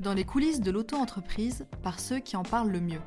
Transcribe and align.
dans 0.00 0.14
les 0.14 0.24
coulisses 0.24 0.60
de 0.60 0.70
l'auto-entreprise 0.70 1.66
par 1.82 2.00
ceux 2.00 2.20
qui 2.20 2.36
en 2.36 2.42
parlent 2.42 2.70
le 2.70 2.80
mieux. 2.80 3.00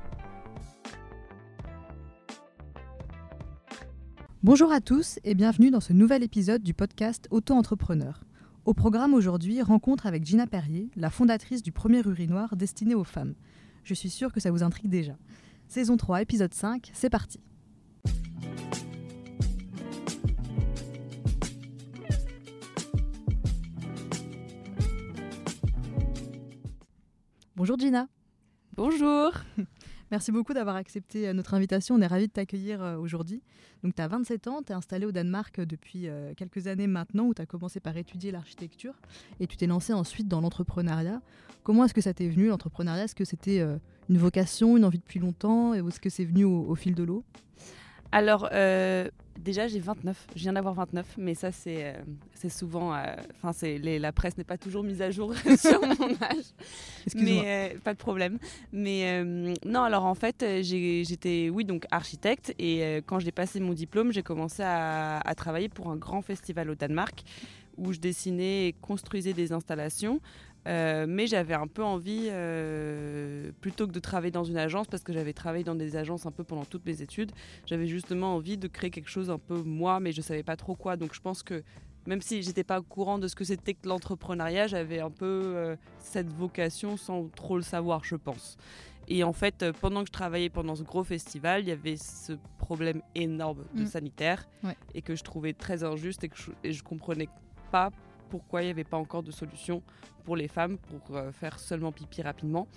Bonjour 4.43 4.71
à 4.71 4.79
tous 4.79 5.19
et 5.23 5.33
bienvenue 5.33 5.71
dans 5.71 5.79
ce 5.79 5.93
nouvel 5.93 6.21
épisode 6.21 6.61
du 6.61 6.73
podcast 6.73 7.27
Auto-entrepreneur. 7.31 8.23
Au 8.65 8.73
programme 8.73 9.13
aujourd'hui, 9.13 9.61
rencontre 9.61 10.05
avec 10.05 10.23
Gina 10.25 10.45
Perrier, 10.45 10.89
la 10.95 11.09
fondatrice 11.09 11.63
du 11.63 11.71
premier 11.71 11.99
urinoir 11.99 12.55
destiné 12.55 12.93
aux 12.93 13.03
femmes. 13.03 13.33
Je 13.83 13.93
suis 13.93 14.09
sûre 14.09 14.31
que 14.31 14.39
ça 14.39 14.51
vous 14.51 14.63
intrigue 14.63 14.89
déjà. 14.89 15.17
Saison 15.67 15.97
3, 15.97 16.21
épisode 16.21 16.53
5, 16.53 16.91
c'est 16.93 17.09
parti. 17.09 17.39
Bonjour 27.63 27.79
Gina. 27.79 28.09
Bonjour. 28.75 29.31
Merci 30.11 30.33
beaucoup 30.33 30.53
d'avoir 30.53 30.75
accepté 30.75 31.29
euh, 31.29 31.33
notre 31.33 31.53
invitation. 31.53 31.95
On 31.95 32.01
est 32.01 32.07
ravis 32.07 32.27
de 32.27 32.33
t'accueillir 32.33 32.83
euh, 32.83 32.97
aujourd'hui. 32.97 33.41
Donc, 33.85 33.95
tu 33.95 34.01
as 34.01 34.07
27 34.09 34.47
ans, 34.49 34.61
tu 34.61 34.73
es 34.73 34.75
installé 34.75 35.05
au 35.05 35.13
Danemark 35.13 35.61
depuis 35.61 36.09
euh, 36.09 36.33
quelques 36.35 36.67
années 36.67 36.87
maintenant, 36.87 37.23
où 37.23 37.33
tu 37.33 37.41
as 37.41 37.45
commencé 37.45 37.79
par 37.79 37.95
étudier 37.95 38.33
l'architecture 38.33 38.95
et 39.39 39.47
tu 39.47 39.55
t'es 39.55 39.65
lancé 39.65 39.93
ensuite 39.93 40.27
dans 40.27 40.41
l'entrepreneuriat. 40.41 41.21
Comment 41.63 41.85
est-ce 41.85 41.93
que 41.93 42.01
ça 42.01 42.13
t'est 42.13 42.27
venu, 42.27 42.47
l'entrepreneuriat? 42.47 43.05
Est-ce 43.05 43.15
que 43.15 43.23
c'était 43.23 43.65
une 44.09 44.17
vocation, 44.17 44.75
une 44.75 44.83
envie 44.83 44.99
depuis 44.99 45.21
longtemps, 45.21 45.73
et 45.73 45.77
est-ce 45.77 46.01
que 46.01 46.09
c'est 46.09 46.25
venu 46.25 46.43
au, 46.43 46.75
fil 46.75 46.95
de 46.95 47.03
l'eau? 47.03 47.23
Alors, 48.13 48.49
déjà, 49.39 49.67
j'ai 49.67 49.79
29. 49.79 50.27
Je 50.35 50.41
viens 50.41 50.53
d'avoir 50.53 50.75
29, 50.75 51.15
mais 51.17 51.33
ça, 51.33 51.51
c'est 51.51 51.95
c'est 52.33 52.49
souvent. 52.49 52.93
Enfin, 53.35 53.51
c'est 53.53 53.77
la 53.79 54.11
presse 54.11 54.37
n'est 54.37 54.43
pas 54.43 54.57
toujours 54.57 54.83
mise 54.83 55.01
à 55.01 55.11
jour 55.11 55.33
sur 55.57 55.81
mon 55.81 56.11
âge. 56.21 56.45
Mais 57.15 57.75
pas 57.83 57.93
de 57.93 57.97
problème. 57.97 58.37
Mais 58.71 59.23
non, 59.65 59.81
alors 59.81 60.05
en 60.05 60.15
fait, 60.15 60.45
j'étais, 60.61 61.49
oui, 61.51 61.65
donc 61.65 61.85
architecte. 61.91 62.53
Et 62.59 63.01
quand 63.05 63.19
j'ai 63.19 63.31
passé 63.31 63.59
mon 63.59 63.73
diplôme, 63.73 64.13
j'ai 64.13 64.23
commencé 64.23 64.63
à, 64.63 65.19
à, 65.19 65.35
travailler 65.35 65.69
pour 65.69 65.89
un 65.89 65.97
grand 65.97 66.21
festival 66.21 66.69
au 66.69 66.75
Danemark 66.75 67.23
où 67.77 67.91
je 67.93 67.99
dessinais 67.99 68.67
et 68.67 68.73
construisais 68.73 69.33
des 69.33 69.51
installations. 69.51 70.19
Euh, 70.67 71.05
mais 71.07 71.27
j'avais 71.27 71.53
un 71.53 71.67
peu 71.67 71.83
envie, 71.83 72.27
euh, 72.29 73.51
plutôt 73.61 73.87
que 73.87 73.91
de 73.91 73.99
travailler 73.99 74.31
dans 74.31 74.43
une 74.43 74.57
agence, 74.57 74.87
parce 74.87 75.03
que 75.03 75.13
j'avais 75.13 75.33
travaillé 75.33 75.63
dans 75.63 75.75
des 75.75 75.95
agences 75.95 76.25
un 76.25 76.31
peu 76.31 76.43
pendant 76.43 76.65
toutes 76.65 76.85
mes 76.85 77.01
études, 77.01 77.31
j'avais 77.65 77.87
justement 77.87 78.35
envie 78.35 78.57
de 78.57 78.67
créer 78.67 78.89
quelque 78.89 79.09
chose 79.09 79.29
un 79.29 79.39
peu 79.39 79.61
moi, 79.61 79.99
mais 79.99 80.11
je 80.11 80.19
ne 80.19 80.23
savais 80.23 80.43
pas 80.43 80.55
trop 80.55 80.75
quoi. 80.75 80.95
Donc 80.95 81.13
je 81.13 81.21
pense 81.21 81.43
que 81.43 81.63
même 82.05 82.21
si 82.21 82.41
j'étais 82.43 82.63
pas 82.63 82.79
au 82.79 82.83
courant 82.83 83.17
de 83.17 83.27
ce 83.27 83.35
que 83.35 83.43
c'était 83.43 83.73
que 83.73 83.87
l'entrepreneuriat, 83.87 84.67
j'avais 84.67 84.99
un 84.99 85.11
peu 85.11 85.25
euh, 85.25 85.75
cette 85.99 86.31
vocation 86.31 86.97
sans 86.97 87.27
trop 87.29 87.57
le 87.57 87.63
savoir, 87.63 88.03
je 88.03 88.15
pense. 88.15 88.57
Et 89.09 89.25
en 89.25 89.33
fait, 89.33 89.65
pendant 89.81 90.01
que 90.01 90.07
je 90.07 90.13
travaillais 90.13 90.49
pendant 90.49 90.75
ce 90.75 90.83
gros 90.83 91.03
festival, 91.03 91.61
il 91.61 91.67
y 91.67 91.71
avait 91.71 91.97
ce 91.97 92.33
problème 92.57 93.01
énorme 93.15 93.65
de 93.73 93.83
mm. 93.83 93.87
sanitaire 93.87 94.47
et 94.93 95.01
que 95.01 95.13
je 95.15 95.23
trouvais 95.23 95.51
très 95.51 95.83
injuste 95.83 96.23
et 96.23 96.29
que 96.29 96.37
je, 96.37 96.51
et 96.63 96.71
je 96.71 96.83
comprenais 96.83 97.27
pas 97.69 97.91
pourquoi 98.29 98.61
il 98.61 98.65
n'y 98.65 98.71
avait 98.71 98.83
pas 98.83 98.97
encore 98.97 99.23
de 99.23 99.31
solution 99.31 99.81
pour 100.23 100.35
les 100.35 100.47
femmes 100.47 100.77
pour 100.77 101.15
euh, 101.15 101.31
faire 101.31 101.59
seulement 101.59 101.91
pipi 101.91 102.21
rapidement. 102.21 102.67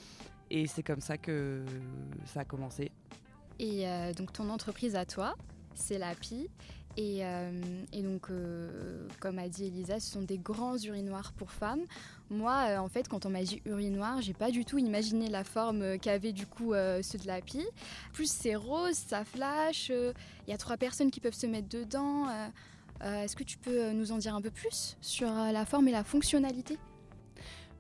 Et 0.50 0.66
c'est 0.66 0.82
comme 0.82 1.00
ça 1.00 1.16
que 1.16 1.64
ça 2.24 2.40
a 2.40 2.44
commencé. 2.44 2.92
Et 3.58 3.88
euh, 3.88 4.12
donc 4.12 4.32
ton 4.32 4.50
entreprise 4.50 4.96
à 4.96 5.04
toi, 5.04 5.34
c'est 5.74 5.98
l'API. 5.98 6.48
Et, 6.98 7.26
euh, 7.26 7.84
et, 7.92 8.02
donc, 8.02 8.30
comme 9.20 9.38
a 9.38 9.50
dit 9.50 9.66
Elisa, 9.66 10.00
ce 10.00 10.12
sont 10.12 10.22
des 10.22 10.38
grands 10.38 10.78
urinoirs 10.78 11.34
pour 11.34 11.50
femmes. 11.50 11.82
Moi, 12.30 12.78
en 12.78 12.88
fait, 12.88 13.06
quand 13.06 13.26
on 13.26 13.30
m'a 13.30 13.42
dit 13.42 13.60
urinoir, 13.66 14.22
j'ai 14.22 14.32
pas 14.32 14.50
du 14.50 14.64
tout 14.64 14.78
imaginé 14.78 15.28
la 15.28 15.44
forme 15.44 15.98
qu'avaient 15.98 16.32
du 16.32 16.46
coup 16.46 16.72
ceux 16.72 17.18
de 17.18 17.26
l'API. 17.26 17.66
Plus 18.14 18.30
c'est 18.30 18.54
rose, 18.54 18.94
ça 18.94 19.26
flash, 19.26 19.90
il 19.90 20.50
y 20.50 20.54
a 20.54 20.56
trois 20.56 20.78
personnes 20.78 21.10
qui 21.10 21.20
peuvent 21.20 21.34
se 21.34 21.46
mettre 21.46 21.68
dedans. 21.68 22.28
Euh, 23.02 23.22
est-ce 23.22 23.36
que 23.36 23.44
tu 23.44 23.58
peux 23.58 23.84
euh, 23.84 23.92
nous 23.92 24.12
en 24.12 24.18
dire 24.18 24.34
un 24.34 24.40
peu 24.40 24.50
plus 24.50 24.96
sur 25.00 25.28
euh, 25.28 25.52
la 25.52 25.64
forme 25.64 25.88
et 25.88 25.92
la 25.92 26.04
fonctionnalité? 26.04 26.78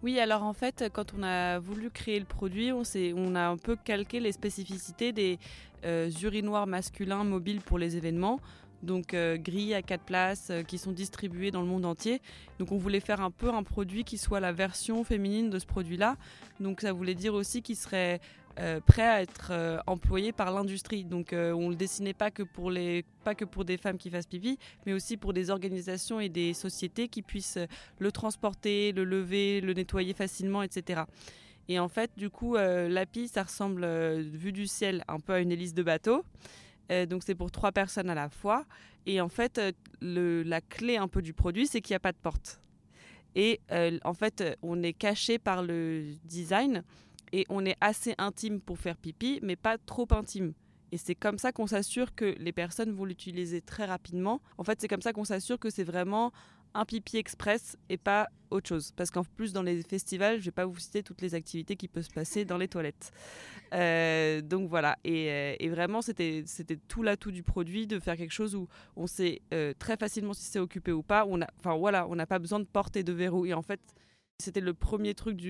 Oui, 0.02 0.20
alors 0.20 0.42
en 0.42 0.52
fait, 0.52 0.84
quand 0.92 1.14
on 1.18 1.22
a 1.22 1.58
voulu 1.58 1.90
créer 1.90 2.18
le 2.18 2.26
produit, 2.26 2.70
on, 2.70 2.82
on 3.16 3.34
a 3.34 3.46
un 3.46 3.56
peu 3.56 3.76
calqué 3.76 4.20
les 4.20 4.32
spécificités 4.32 5.12
des 5.12 5.38
urinoirs 6.22 6.66
masculins 6.66 7.24
mobiles 7.24 7.60
pour 7.60 7.78
les 7.78 7.96
événements 7.96 8.40
donc 8.82 9.16
gris 9.36 9.72
à 9.72 9.82
quatre 9.82 10.04
places 10.04 10.52
qui 10.68 10.78
sont 10.78 10.92
distribués 10.92 11.50
dans 11.50 11.62
le 11.62 11.66
monde 11.66 11.86
entier. 11.86 12.20
Donc 12.58 12.72
on 12.72 12.76
voulait 12.76 13.00
faire 13.00 13.20
un 13.20 13.30
peu 13.30 13.48
un 13.48 13.62
produit 13.62 14.04
qui 14.04 14.18
soit 14.18 14.38
la 14.38 14.52
version 14.52 15.02
féminine 15.02 15.48
de 15.48 15.58
ce 15.58 15.66
produit-là. 15.66 16.16
Donc 16.60 16.82
ça 16.82 16.92
voulait 16.92 17.14
dire 17.14 17.34
aussi 17.34 17.62
qu'il 17.62 17.76
serait 17.76 18.20
euh, 18.58 18.80
prêt 18.80 19.06
à 19.06 19.20
être 19.20 19.48
euh, 19.50 19.78
employé 19.86 20.32
par 20.32 20.50
l'industrie. 20.50 21.04
Donc 21.04 21.34
euh, 21.34 21.52
on 21.52 21.68
le 21.68 21.76
dessinait 21.76 22.14
pas 22.14 22.30
que 22.30 22.42
pour 22.42 22.70
les 22.70 23.04
pas 23.22 23.34
que 23.34 23.44
pour 23.44 23.66
des 23.66 23.76
femmes 23.76 23.98
qui 23.98 24.08
fassent 24.08 24.26
pipi, 24.26 24.58
mais 24.86 24.94
aussi 24.94 25.18
pour 25.18 25.34
des 25.34 25.50
organisations 25.50 26.20
et 26.20 26.30
des 26.30 26.54
sociétés 26.54 27.08
qui 27.08 27.20
puissent 27.20 27.58
le 27.98 28.12
transporter, 28.12 28.92
le 28.92 29.04
lever, 29.04 29.60
le 29.60 29.74
nettoyer 29.74 30.14
facilement, 30.14 30.62
etc. 30.62 31.02
Et 31.68 31.78
en 31.78 31.88
fait, 31.88 32.10
du 32.16 32.30
coup, 32.30 32.54
l'API, 32.54 33.26
ça 33.26 33.42
ressemble, 33.42 33.84
vu 34.20 34.52
du 34.52 34.68
ciel, 34.68 35.02
un 35.08 35.18
peu 35.18 35.32
à 35.32 35.40
une 35.40 35.50
hélice 35.50 35.74
de 35.74 35.82
bateau. 35.82 36.24
donc 37.08 37.24
c'est 37.24 37.34
pour 37.34 37.50
trois 37.50 37.72
personnes 37.72 38.08
à 38.08 38.14
la 38.14 38.28
fois. 38.28 38.64
Et 39.04 39.20
en 39.20 39.28
fait, 39.28 39.60
la 40.00 40.60
clé 40.60 40.96
un 40.96 41.08
peu 41.08 41.22
du 41.22 41.32
produit, 41.32 41.66
c'est 41.66 41.80
qu'il 41.80 41.94
n'y 41.94 41.96
a 41.96 42.00
pas 42.00 42.12
de 42.12 42.18
porte. 42.18 42.60
Et 43.34 43.60
en 44.04 44.14
fait, 44.14 44.44
on 44.62 44.80
est 44.84 44.92
caché 44.92 45.40
par 45.40 45.64
le 45.64 46.14
design 46.24 46.84
et 47.32 47.46
on 47.48 47.64
est 47.64 47.76
assez 47.80 48.14
intime 48.18 48.60
pour 48.60 48.78
faire 48.78 48.96
pipi, 48.96 49.40
mais 49.42 49.56
pas 49.56 49.78
trop 49.78 50.06
intime. 50.10 50.52
Et 50.92 50.98
c'est 50.98 51.14
comme 51.14 51.38
ça 51.38 51.52
qu'on 51.52 51.66
s'assure 51.66 52.14
que 52.14 52.36
les 52.38 52.52
personnes 52.52 52.92
vont 52.92 53.04
l'utiliser 53.04 53.60
très 53.60 53.84
rapidement. 53.84 54.40
En 54.56 54.64
fait, 54.64 54.80
c'est 54.80 54.88
comme 54.88 55.02
ça 55.02 55.12
qu'on 55.12 55.24
s'assure 55.24 55.58
que 55.58 55.70
c'est 55.70 55.84
vraiment 55.84 56.32
un 56.74 56.84
pipi 56.84 57.16
express 57.16 57.76
et 57.88 57.96
pas 57.96 58.28
autre 58.50 58.68
chose. 58.68 58.92
Parce 58.92 59.10
qu'en 59.10 59.24
plus, 59.24 59.52
dans 59.52 59.62
les 59.62 59.82
festivals, 59.82 60.36
je 60.36 60.40
ne 60.40 60.44
vais 60.44 60.50
pas 60.52 60.66
vous 60.66 60.78
citer 60.78 61.02
toutes 61.02 61.22
les 61.22 61.34
activités 61.34 61.74
qui 61.74 61.88
peuvent 61.88 62.04
se 62.04 62.12
passer 62.12 62.44
dans 62.44 62.58
les 62.58 62.68
toilettes. 62.68 63.10
Euh, 63.72 64.40
donc 64.42 64.68
voilà. 64.68 64.96
Euh, 65.06 65.56
et, 65.58 65.68
vraiment, 65.68 66.02
c'était 66.02 66.44
tout 66.86 67.02
l'atout 67.02 67.32
du 67.32 67.42
produit 67.42 67.86
de 67.86 67.98
faire 67.98 68.16
quelque 68.16 68.32
chose 68.32 68.54
où 68.54 68.68
on 68.94 69.06
sait 69.06 69.40
euh, 69.52 69.72
très 69.78 69.96
facilement 69.96 70.34
si 70.34 70.44
c'est 70.44 70.58
occupé 70.58 70.92
ou 70.92 71.02
pas. 71.02 71.26
Enfin 71.58 71.76
voilà, 71.76 72.06
on 72.08 72.14
n'a 72.14 72.26
pas 72.26 72.38
besoin 72.38 72.60
de 72.60 72.66
porter 72.66 73.02
de 73.02 73.12
verrou. 73.12 73.46
Et 73.46 73.54
en 73.54 73.62
fait, 73.62 73.80
c'était 74.38 74.60
le 74.60 74.74
premier 74.74 75.14
truc 75.14 75.40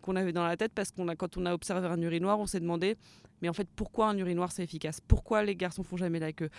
qu'on 0.00 0.16
avait 0.16 0.32
dans 0.32 0.46
la 0.46 0.56
tête 0.56 0.72
parce 0.74 0.90
qu'on 0.92 1.08
a, 1.08 1.16
quand 1.16 1.36
on 1.36 1.46
a 1.46 1.54
observé 1.54 1.86
un 1.86 2.00
urinoir, 2.00 2.38
on 2.38 2.46
s'est 2.46 2.60
demandé, 2.60 2.96
mais 3.42 3.48
en 3.48 3.52
fait, 3.52 3.68
pourquoi 3.74 4.08
un 4.08 4.16
urinoir 4.16 4.52
c'est 4.52 4.62
efficace? 4.62 5.00
Pourquoi 5.00 5.42
les 5.42 5.56
garçons 5.56 5.82
font 5.82 5.96
jamais 5.96 6.20
la 6.20 6.32
queue? 6.32 6.50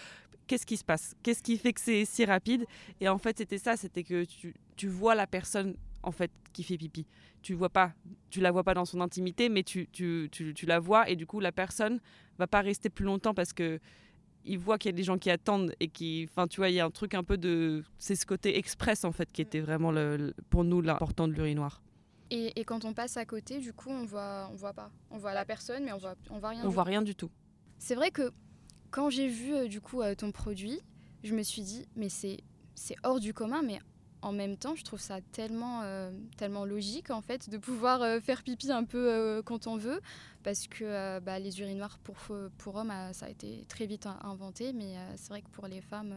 Qu'est-ce 0.48 0.66
qui 0.66 0.78
se 0.78 0.84
passe? 0.84 1.16
Qu'est-ce 1.24 1.42
qui 1.42 1.58
fait 1.58 1.74
que 1.74 1.82
c'est 1.82 2.06
si 2.06 2.26
rapide? 2.26 2.66
Et 3.00 3.10
en 3.10 3.18
fait, 3.18 3.38
c'était 3.38 3.58
ça, 3.58 3.78
c'était 3.78 4.04
que 4.04 4.26
tu, 4.26 4.88
vois 4.88 5.16
la 5.16 5.28
personne 5.28 5.76
en 6.04 6.12
fait 6.12 6.32
qui 6.54 6.64
fait 6.64 6.78
pipi. 6.78 7.08
Tu 7.42 7.54
vois 7.54 7.70
pas, 7.70 7.94
tu 8.30 8.42
la 8.42 8.52
vois 8.52 8.64
pas 8.64 8.74
dans 8.74 8.86
son 8.86 9.02
intimité, 9.02 9.50
mais 9.50 9.64
tu, 9.64 9.88
tu, 9.92 10.30
tu 10.32 10.66
la 10.66 10.80
vois 10.80 11.10
et 11.10 11.16
du 11.16 11.26
coup 11.26 11.40
la 11.40 11.52
personne 11.52 12.00
va 12.38 12.48
pas 12.48 12.62
rester 12.62 12.90
plus 12.90 13.06
longtemps 13.06 13.34
parce 13.34 13.54
que 13.54 13.80
il 14.46 14.60
voit 14.60 14.78
qu'il 14.78 14.90
y 14.90 14.94
a 14.94 14.98
des 14.98 15.04
gens 15.04 15.18
qui 15.18 15.30
attendent 15.30 15.74
et 15.80 15.88
qui, 15.88 16.28
enfin, 16.30 16.48
tu 16.48 16.58
vois, 16.58 16.70
il 16.70 16.76
y 16.76 16.80
a 16.80 16.86
un 16.86 16.92
truc 16.92 17.14
un 17.14 17.24
peu 17.24 17.38
de, 17.38 17.84
c'est 17.98 18.16
ce 18.16 18.26
côté 18.26 18.58
express 18.58 19.04
en 19.04 19.12
fait 19.12 19.32
qui 19.32 19.42
était 19.42 19.60
vraiment 19.60 19.92
le, 19.92 20.34
pour 20.50 20.64
nous 20.64 20.82
l'important 20.82 21.28
de 21.28 21.34
l'urinoir. 21.34 21.82
Et, 22.32 22.60
et, 22.60 22.64
quand 22.64 22.86
on 22.86 22.94
passe 22.94 23.18
à 23.18 23.26
côté, 23.26 23.60
du 23.60 23.72
coup, 23.72 23.90
on 23.92 24.04
voit, 24.04 24.50
on 24.52 24.56
voit 24.56 24.74
pas, 24.74 24.90
on 25.12 25.18
voit 25.18 25.34
la 25.34 25.46
personne, 25.46 25.84
mais 25.84 25.94
on 25.94 25.98
voit, 25.98 26.16
on 26.32 26.40
voit 26.40 26.50
rien. 26.50 26.66
On 26.66 26.70
voit 26.70 26.84
rien 26.84 27.04
du 27.04 27.14
tout. 27.14 27.30
C'est 27.78 27.94
vrai 27.94 28.10
que 28.10 28.32
quand 28.90 29.10
j'ai 29.10 29.28
vu 29.28 29.54
euh, 29.54 29.68
du 29.68 29.80
coup 29.80 30.02
euh, 30.02 30.16
ton 30.16 30.32
produit, 30.32 30.80
je 31.24 31.36
me 31.36 31.44
suis 31.44 31.62
dit, 31.62 31.86
mais 31.96 32.10
c'est, 32.10 32.38
c'est 32.74 32.96
hors 33.04 33.20
du 33.20 33.34
commun, 33.34 33.62
mais 33.62 33.80
en 34.26 34.32
même 34.32 34.58
temps, 34.58 34.76
je 34.76 34.84
trouve 34.84 35.00
ça 35.00 35.22
tellement, 35.22 35.82
euh, 35.84 36.10
tellement 36.36 36.66
logique 36.66 37.12
en 37.12 37.22
fait 37.22 37.48
de 37.48 37.60
pouvoir 37.60 38.02
euh, 38.02 38.20
faire 38.20 38.42
pipi 38.42 38.72
un 38.72 38.84
peu 38.84 39.08
euh, 39.08 39.44
quand 39.44 39.68
on 39.68 39.78
veut, 39.78 40.02
parce 40.44 40.66
que 40.68 41.20
bah, 41.20 41.38
les 41.38 41.62
urinoirs 41.62 42.00
pour, 42.00 42.18
pour 42.58 42.76
hommes, 42.76 42.92
ça 43.14 43.28
a 43.28 43.30
été 43.30 43.66
très 43.70 43.86
vite 43.86 44.08
inventé, 44.24 44.74
mais 44.74 44.96
c'est 45.16 45.30
vrai 45.30 45.44
que 45.44 45.50
pour 45.50 45.68
les 45.68 45.80
femmes, 45.80 46.16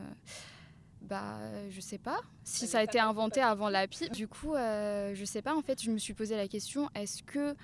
bah, 1.02 1.38
je 1.68 1.80
sais 1.82 1.98
pas 1.98 2.18
si 2.44 2.66
ça 2.66 2.78
a 2.78 2.82
été 2.82 2.98
inventé 2.98 3.42
avant 3.42 3.68
la 3.68 3.86
pipe. 3.86 4.12
Du 4.12 4.26
coup, 4.26 4.54
je 4.54 5.24
sais 5.26 5.42
pas 5.42 5.54
en 5.54 5.62
fait, 5.62 5.82
je 5.82 5.90
me 5.90 5.98
suis 5.98 6.14
posé 6.14 6.34
la 6.36 6.48
question 6.48 6.88
est-ce 6.94 7.22
que 7.22 7.54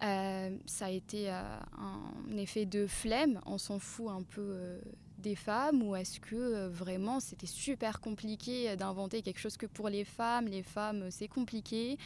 ça 0.00 0.86
a 0.86 0.90
été 0.90 1.30
un 1.30 2.36
effet 2.36 2.66
de 2.66 2.88
flemme? 2.88 3.40
On 3.46 3.58
s'en 3.58 3.78
fout 3.78 4.10
un 4.10 4.22
peu 4.22 4.80
des 5.18 5.34
femmes 5.34 5.82
ou 5.82 5.96
est-ce 5.96 6.20
que 6.20 6.36
euh, 6.36 6.68
vraiment 6.68 7.20
c'était 7.20 7.46
super 7.46 8.00
compliqué 8.00 8.76
d'inventer 8.76 9.22
quelque 9.22 9.38
chose 9.38 9.56
que 9.56 9.66
pour 9.66 9.88
les 9.88 10.04
femmes? 10.04 10.46
Les 10.46 10.62
femmes, 10.62 11.10
c'est 11.10 11.28
compliqué. 11.28 11.98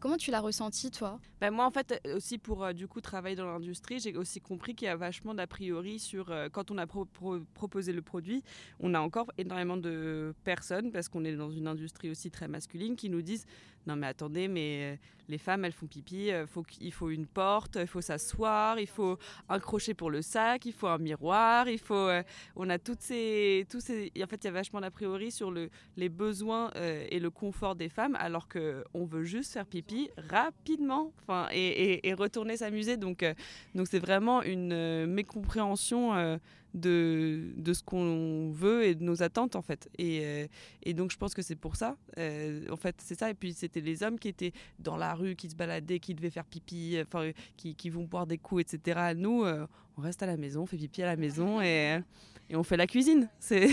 comment 0.00 0.16
tu 0.16 0.30
l'as 0.30 0.40
ressenti, 0.40 0.90
toi? 0.90 1.18
Ben 1.40 1.50
Moi, 1.50 1.64
en 1.64 1.70
fait, 1.70 2.00
aussi 2.14 2.38
pour 2.38 2.72
du 2.74 2.86
coup 2.86 3.00
travailler 3.00 3.36
dans 3.36 3.46
l'industrie, 3.46 3.98
j'ai 3.98 4.16
aussi 4.16 4.40
compris 4.40 4.74
qu'il 4.74 4.86
y 4.86 4.88
a 4.88 4.96
vachement 4.96 5.34
d'a 5.34 5.46
priori 5.46 5.98
sur 5.98 6.32
quand 6.52 6.70
on 6.70 6.78
a 6.78 6.86
proposé 6.86 7.92
le 7.92 8.02
produit. 8.02 8.42
On 8.78 8.94
a 8.94 9.00
encore 9.00 9.32
énormément 9.38 9.76
de 9.76 10.34
personnes, 10.44 10.92
parce 10.92 11.08
qu'on 11.08 11.24
est 11.24 11.36
dans 11.36 11.50
une 11.50 11.66
industrie 11.66 12.10
aussi 12.10 12.30
très 12.30 12.48
masculine, 12.48 12.96
qui 12.96 13.08
nous 13.08 13.22
disent 13.22 13.46
non 13.86 13.96
mais 13.96 14.08
attendez, 14.08 14.46
mais 14.46 14.98
les 15.30 15.38
femmes, 15.38 15.64
elles 15.64 15.72
font 15.72 15.86
pipi, 15.86 16.30
euh, 16.30 16.46
faut 16.46 16.64
il 16.80 16.92
faut 16.92 17.08
une 17.08 17.26
porte, 17.26 17.78
il 17.80 17.86
faut 17.86 18.00
s'asseoir, 18.00 18.78
il 18.78 18.86
faut 18.86 19.16
un 19.48 19.60
crochet 19.60 19.94
pour 19.94 20.10
le 20.10 20.22
sac, 20.22 20.66
il 20.66 20.72
faut 20.72 20.88
un 20.88 20.98
miroir, 20.98 21.68
il 21.68 21.78
faut... 21.78 22.10
Euh, 22.56 22.56
on 22.56 22.70
a 22.70 22.78
toutes 22.78 23.00
ces... 23.00 23.66
Tous 23.70 23.80
ces 23.80 24.12
en 24.22 24.26
fait, 24.26 24.36
il 24.42 24.46
y 24.46 24.48
a 24.48 24.52
vachement 24.52 24.80
d'a 24.80 24.90
priori 24.90 25.30
sur 25.30 25.50
le, 25.50 25.70
les 25.96 26.08
besoins 26.08 26.70
euh, 26.76 27.06
et 27.10 27.20
le 27.20 27.30
confort 27.30 27.74
des 27.74 27.88
femmes, 27.88 28.16
alors 28.18 28.48
qu'on 28.48 29.04
veut 29.04 29.24
juste 29.24 29.52
faire 29.52 29.66
pipi 29.66 30.10
rapidement 30.28 31.12
et, 31.52 32.08
et 32.08 32.14
retourner 32.14 32.56
s'amuser. 32.56 32.96
Donc 32.96 33.24
donc 33.74 33.86
c'est 33.88 33.98
vraiment 33.98 34.42
une 34.42 35.06
mécompréhension 35.06 36.38
de, 36.74 37.52
de 37.56 37.72
ce 37.72 37.82
qu'on 37.82 38.50
veut 38.52 38.84
et 38.84 38.94
de 38.94 39.02
nos 39.02 39.22
attentes 39.22 39.56
en 39.56 39.62
fait. 39.62 39.88
Et, 39.98 40.20
euh, 40.22 40.46
et 40.82 40.94
donc 40.94 41.10
je 41.10 41.16
pense 41.16 41.34
que 41.34 41.42
c'est 41.42 41.56
pour 41.56 41.76
ça. 41.76 41.96
Euh, 42.18 42.66
en 42.70 42.76
fait 42.76 42.96
c'est 43.02 43.18
ça. 43.18 43.30
Et 43.30 43.34
puis 43.34 43.52
c'était 43.52 43.80
les 43.80 44.02
hommes 44.02 44.18
qui 44.18 44.28
étaient 44.28 44.52
dans 44.78 44.96
la 44.96 45.14
rue, 45.14 45.36
qui 45.36 45.50
se 45.50 45.56
baladaient, 45.56 45.98
qui 45.98 46.14
devaient 46.14 46.30
faire 46.30 46.44
pipi, 46.44 46.98
enfin 47.00 47.30
qui, 47.56 47.74
qui, 47.74 47.90
vont 47.90 48.04
boire 48.04 48.26
des 48.26 48.38
coups, 48.38 48.62
etc. 48.62 49.12
Nous, 49.16 49.44
euh, 49.44 49.66
on 49.96 50.02
reste 50.02 50.22
à 50.22 50.26
la 50.26 50.36
maison, 50.36 50.62
on 50.62 50.66
fait 50.66 50.76
pipi 50.76 51.02
à 51.02 51.06
la 51.06 51.16
maison 51.16 51.60
et, 51.60 52.00
et 52.48 52.56
on 52.56 52.62
fait 52.62 52.76
la 52.76 52.86
cuisine. 52.86 53.28
C'est 53.38 53.68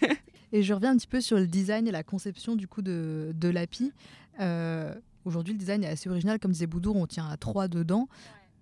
et 0.52 0.62
je 0.62 0.74
reviens 0.74 0.90
un 0.90 0.96
petit 0.96 1.06
peu 1.06 1.20
sur 1.20 1.36
le 1.36 1.46
design 1.46 1.86
et 1.86 1.92
la 1.92 2.02
conception 2.02 2.56
du 2.56 2.66
coup 2.66 2.82
de, 2.82 3.32
de 3.34 3.48
l'API. 3.48 3.92
Aujourd'hui, 5.24 5.54
le 5.54 5.58
design 5.58 5.84
est 5.84 5.88
assez 5.88 6.10
original. 6.10 6.40
Comme 6.40 6.50
disait 6.50 6.66
Boudour, 6.66 6.96
on 6.96 7.06
tient 7.06 7.28
à 7.28 7.36
trois 7.36 7.68
dedans. 7.68 8.08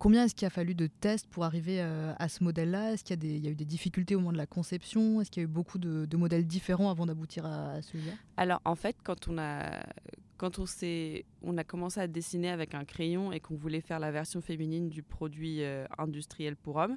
Combien 0.00 0.24
est-ce 0.24 0.34
qu'il 0.34 0.46
a 0.46 0.50
fallu 0.50 0.74
de 0.74 0.86
tests 0.86 1.26
pour 1.26 1.44
arriver 1.44 1.82
euh, 1.82 2.14
à 2.18 2.30
ce 2.30 2.42
modèle-là? 2.42 2.94
Est-ce 2.94 3.04
qu'il 3.04 3.22
y, 3.22 3.46
a 3.46 3.50
eu 3.50 3.54
des 3.54 3.66
difficultés 3.66 4.14
au 4.14 4.20
moment 4.20 4.32
de 4.32 4.38
la 4.38 4.46
conception? 4.46 5.20
Est-ce 5.20 5.30
qu'il 5.30 5.42
y 5.42 5.44
a 5.44 5.46
eu 5.46 5.52
beaucoup 5.52 5.76
de, 5.76 6.16
modèles 6.16 6.46
différents 6.46 6.90
avant 6.90 7.04
d'aboutir 7.04 7.44
à, 7.44 7.82
celui-là? 7.82 8.12
Alors 8.38 8.62
en 8.64 8.76
fait, 8.76 8.96
quand 9.04 9.28
on 9.28 9.36
a, 9.36 9.84
quand 10.38 10.58
on, 10.58 10.64
on 11.42 11.58
a 11.58 11.64
commencé 11.64 12.00
à 12.00 12.06
dessiner 12.06 12.48
avec 12.48 12.74
un 12.74 12.86
crayon 12.86 13.30
et 13.30 13.40
qu'on 13.40 13.56
voulait 13.56 13.82
faire 13.82 13.98
la 13.98 14.10
version 14.10 14.40
féminine 14.40 14.88
du 14.88 15.02
produit 15.02 15.62
euh, 15.62 15.84
industriel 15.98 16.56
pour 16.56 16.76
hommes, 16.76 16.96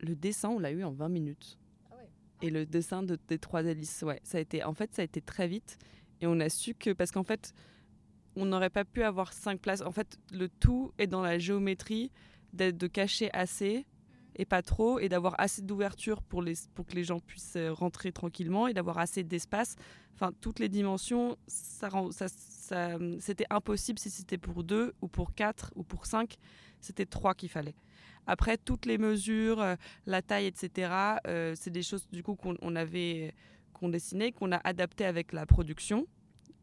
le 0.00 0.14
dessin, 0.14 0.50
on 0.50 0.58
l'a 0.58 0.72
eu 0.72 0.84
en 0.84 0.92
20 0.92 1.08
minutes. 1.08 1.58
Ah 1.90 1.94
et 2.42 2.50
le 2.50 2.66
dessin 2.66 3.02
de, 3.02 3.18
des 3.28 3.38
trois 3.38 3.64
hélices, 3.64 4.02
ouais, 4.02 4.20
ça 4.24 4.36
a 4.36 4.42
été, 4.42 4.62
en 4.62 4.74
fait, 4.74 4.94
ça 4.94 5.00
a 5.00 5.06
été 5.06 5.22
très 5.22 5.48
vite. 5.48 5.78
Et 6.20 6.26
on 6.26 6.38
a 6.40 6.50
su 6.50 6.74
que, 6.74 6.90
parce 6.90 7.12
qu'en 7.12 7.24
fait, 7.24 7.54
on 8.40 8.46
n'aurait 8.46 8.70
pas 8.70 8.84
pu 8.84 9.02
avoir 9.02 9.32
cinq 9.32 9.60
places. 9.60 9.82
En 9.82 9.92
fait, 9.92 10.18
le 10.32 10.48
tout 10.48 10.92
est 10.98 11.06
dans 11.06 11.22
la 11.22 11.38
géométrie 11.38 12.10
d'être 12.52 12.78
de 12.78 12.86
cacher 12.86 13.30
assez 13.32 13.86
et 14.36 14.44
pas 14.44 14.62
trop 14.62 14.98
et 14.98 15.08
d'avoir 15.08 15.34
assez 15.38 15.62
d'ouverture 15.62 16.22
pour, 16.22 16.42
pour 16.74 16.86
que 16.86 16.94
les 16.94 17.04
gens 17.04 17.20
puissent 17.20 17.56
euh, 17.56 17.72
rentrer 17.72 18.12
tranquillement 18.12 18.66
et 18.66 18.74
d'avoir 18.74 18.98
assez 18.98 19.22
d'espace. 19.22 19.76
Enfin, 20.14 20.32
toutes 20.40 20.58
les 20.58 20.68
dimensions, 20.68 21.36
ça, 21.46 21.88
c'était 23.18 23.46
impossible 23.50 23.98
si 23.98 24.10
c'était 24.10 24.38
pour 24.38 24.64
deux 24.64 24.94
ou 25.02 25.08
pour 25.08 25.34
quatre 25.34 25.72
ou 25.76 25.82
pour 25.82 26.06
cinq. 26.06 26.36
C'était 26.80 27.06
trois 27.06 27.34
qu'il 27.34 27.50
fallait. 27.50 27.74
Après, 28.26 28.56
toutes 28.56 28.86
les 28.86 28.98
mesures, 28.98 29.60
euh, 29.60 29.76
la 30.06 30.22
taille, 30.22 30.46
etc., 30.46 30.92
euh, 31.26 31.54
c'est 31.56 31.70
des 31.70 31.82
choses 31.82 32.06
du 32.10 32.22
coup 32.22 32.36
qu'on 32.36 32.76
avait 32.76 33.34
qu'on 33.72 33.88
dessinait, 33.88 34.32
qu'on 34.32 34.52
a 34.52 34.58
adapté 34.58 35.04
avec 35.04 35.32
la 35.32 35.46
production. 35.46 36.06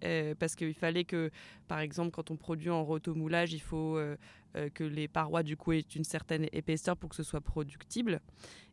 Euh, 0.04 0.36
parce 0.38 0.56
qu'il 0.56 0.74
fallait 0.74 1.06
que, 1.06 1.32
par 1.68 1.80
exemple, 1.80 2.12
quand 2.12 2.32
on 2.32 2.38
produit 2.38 2.70
en 2.70 2.84
rotomoulage, 2.84 3.54
il 3.54 3.62
faut 3.62 3.98
euh, 3.98 4.16
euh, 4.56 4.70
que 4.70 4.84
les 4.84 5.08
parois 5.08 5.44
du 5.44 5.58
coup 5.58 5.72
aient 5.72 5.80
une 5.80 6.04
certaine 6.04 6.48
épaisseur 6.52 6.96
pour 6.98 7.10
que 7.10 7.16
ce 7.16 7.24
soit 7.24 7.42
productible. 7.42 8.22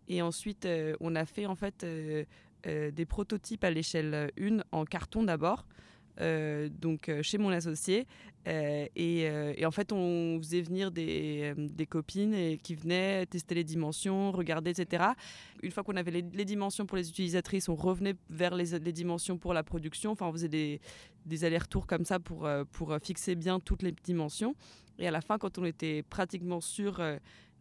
Et 0.08 0.20
ensuite, 0.20 0.68
on 1.00 1.14
a 1.14 1.24
fait 1.24 1.46
en 1.46 1.54
fait 1.54 1.86
des 2.66 3.06
prototypes 3.06 3.64
à 3.64 3.70
l'échelle 3.70 4.30
1 4.38 4.58
en 4.70 4.84
carton 4.84 5.22
d'abord. 5.22 5.66
Euh, 6.20 6.68
donc 6.68 7.08
euh, 7.08 7.22
chez 7.22 7.38
mon 7.38 7.50
associé. 7.50 8.06
Euh, 8.46 8.86
et, 8.94 9.64
en 9.64 9.70
fait, 9.70 9.90
on 9.90 10.38
faisait 10.38 10.60
venir 10.60 10.90
des, 10.90 11.54
copines 11.88 12.58
qui 12.58 12.74
venaient 12.74 13.24
tester 13.26 13.54
les 13.54 13.64
dimensions, 13.64 14.32
regarder, 14.32 14.70
etc. 14.70 15.04
Une 15.62 15.70
fois 15.70 15.82
qu'on 15.82 15.96
avait 15.96 16.10
les, 16.10 16.44
dimensions 16.44 16.84
pour 16.84 16.98
les 16.98 17.08
utilisatrices, 17.08 17.70
on 17.70 17.74
revenait 17.74 18.14
vers 18.28 18.54
les, 18.54 18.78
les, 18.78 18.92
dimensions 18.92 19.38
pour 19.38 19.54
la 19.54 19.62
production. 19.62 20.10
Enfin, 20.10 20.26
on 20.26 20.32
faisait 20.32 20.48
des, 20.48 20.80
des 21.24 21.44
allers-retours 21.44 21.86
comme 21.86 22.04
ça 22.04 22.20
pour, 22.20 22.46
pour 22.72 22.94
fixer 23.02 23.34
bien 23.34 23.60
toutes 23.60 23.82
les 23.82 23.92
dimensions. 23.92 24.54
Et 24.98 25.08
à 25.08 25.10
la 25.10 25.22
fin, 25.22 25.38
quand 25.38 25.58
on 25.58 25.64
était 25.64 26.02
pratiquement 26.02 26.60
sûr 26.60 27.00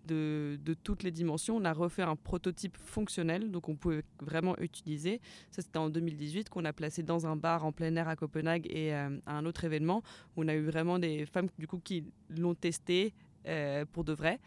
de, 0.06 0.58
toutes 0.84 1.04
les 1.04 1.12
dimensions. 1.12 1.58
On 1.58 1.66
a 1.66 1.74
refait 1.74 2.02
un 2.02 2.16
prototype 2.16 2.78
fonctionnel, 2.78 3.52
donc 3.52 3.70
on 3.70 3.76
pouvait 3.76 4.04
vraiment 4.22 4.58
utiliser. 4.60 5.22
Ça, 5.52 5.62
c'était 5.62 5.78
en 5.78 5.90
2018 5.90 6.50
qu'on 6.50 6.66
a 6.66 6.74
placé 6.74 7.04
dans 7.04 7.28
un 7.28 7.36
bar 7.36 7.66
en 7.66 7.72
plein 7.72 7.96
air 7.96 8.08
à 8.08 8.16
Copenhague 8.16 8.68
et 8.70 8.94
euh, 8.94 9.18
à 9.26 9.38
un 9.38 9.46
autre 9.46 9.64
événement. 9.64 10.04
Où 10.36 10.44
on 10.44 10.48
a 10.48 10.56
eu 10.56 10.64
vraiment 10.64 11.00
des 11.00 11.26
femmes 11.26 11.48
du 11.58 11.68
coup 11.68 11.80
qui 11.80 12.06
l'ont 12.30 12.56
testé 12.56 13.14
euh, 13.48 13.86
pour 13.92 14.04
de 14.04 14.14
vrai. 14.14 14.40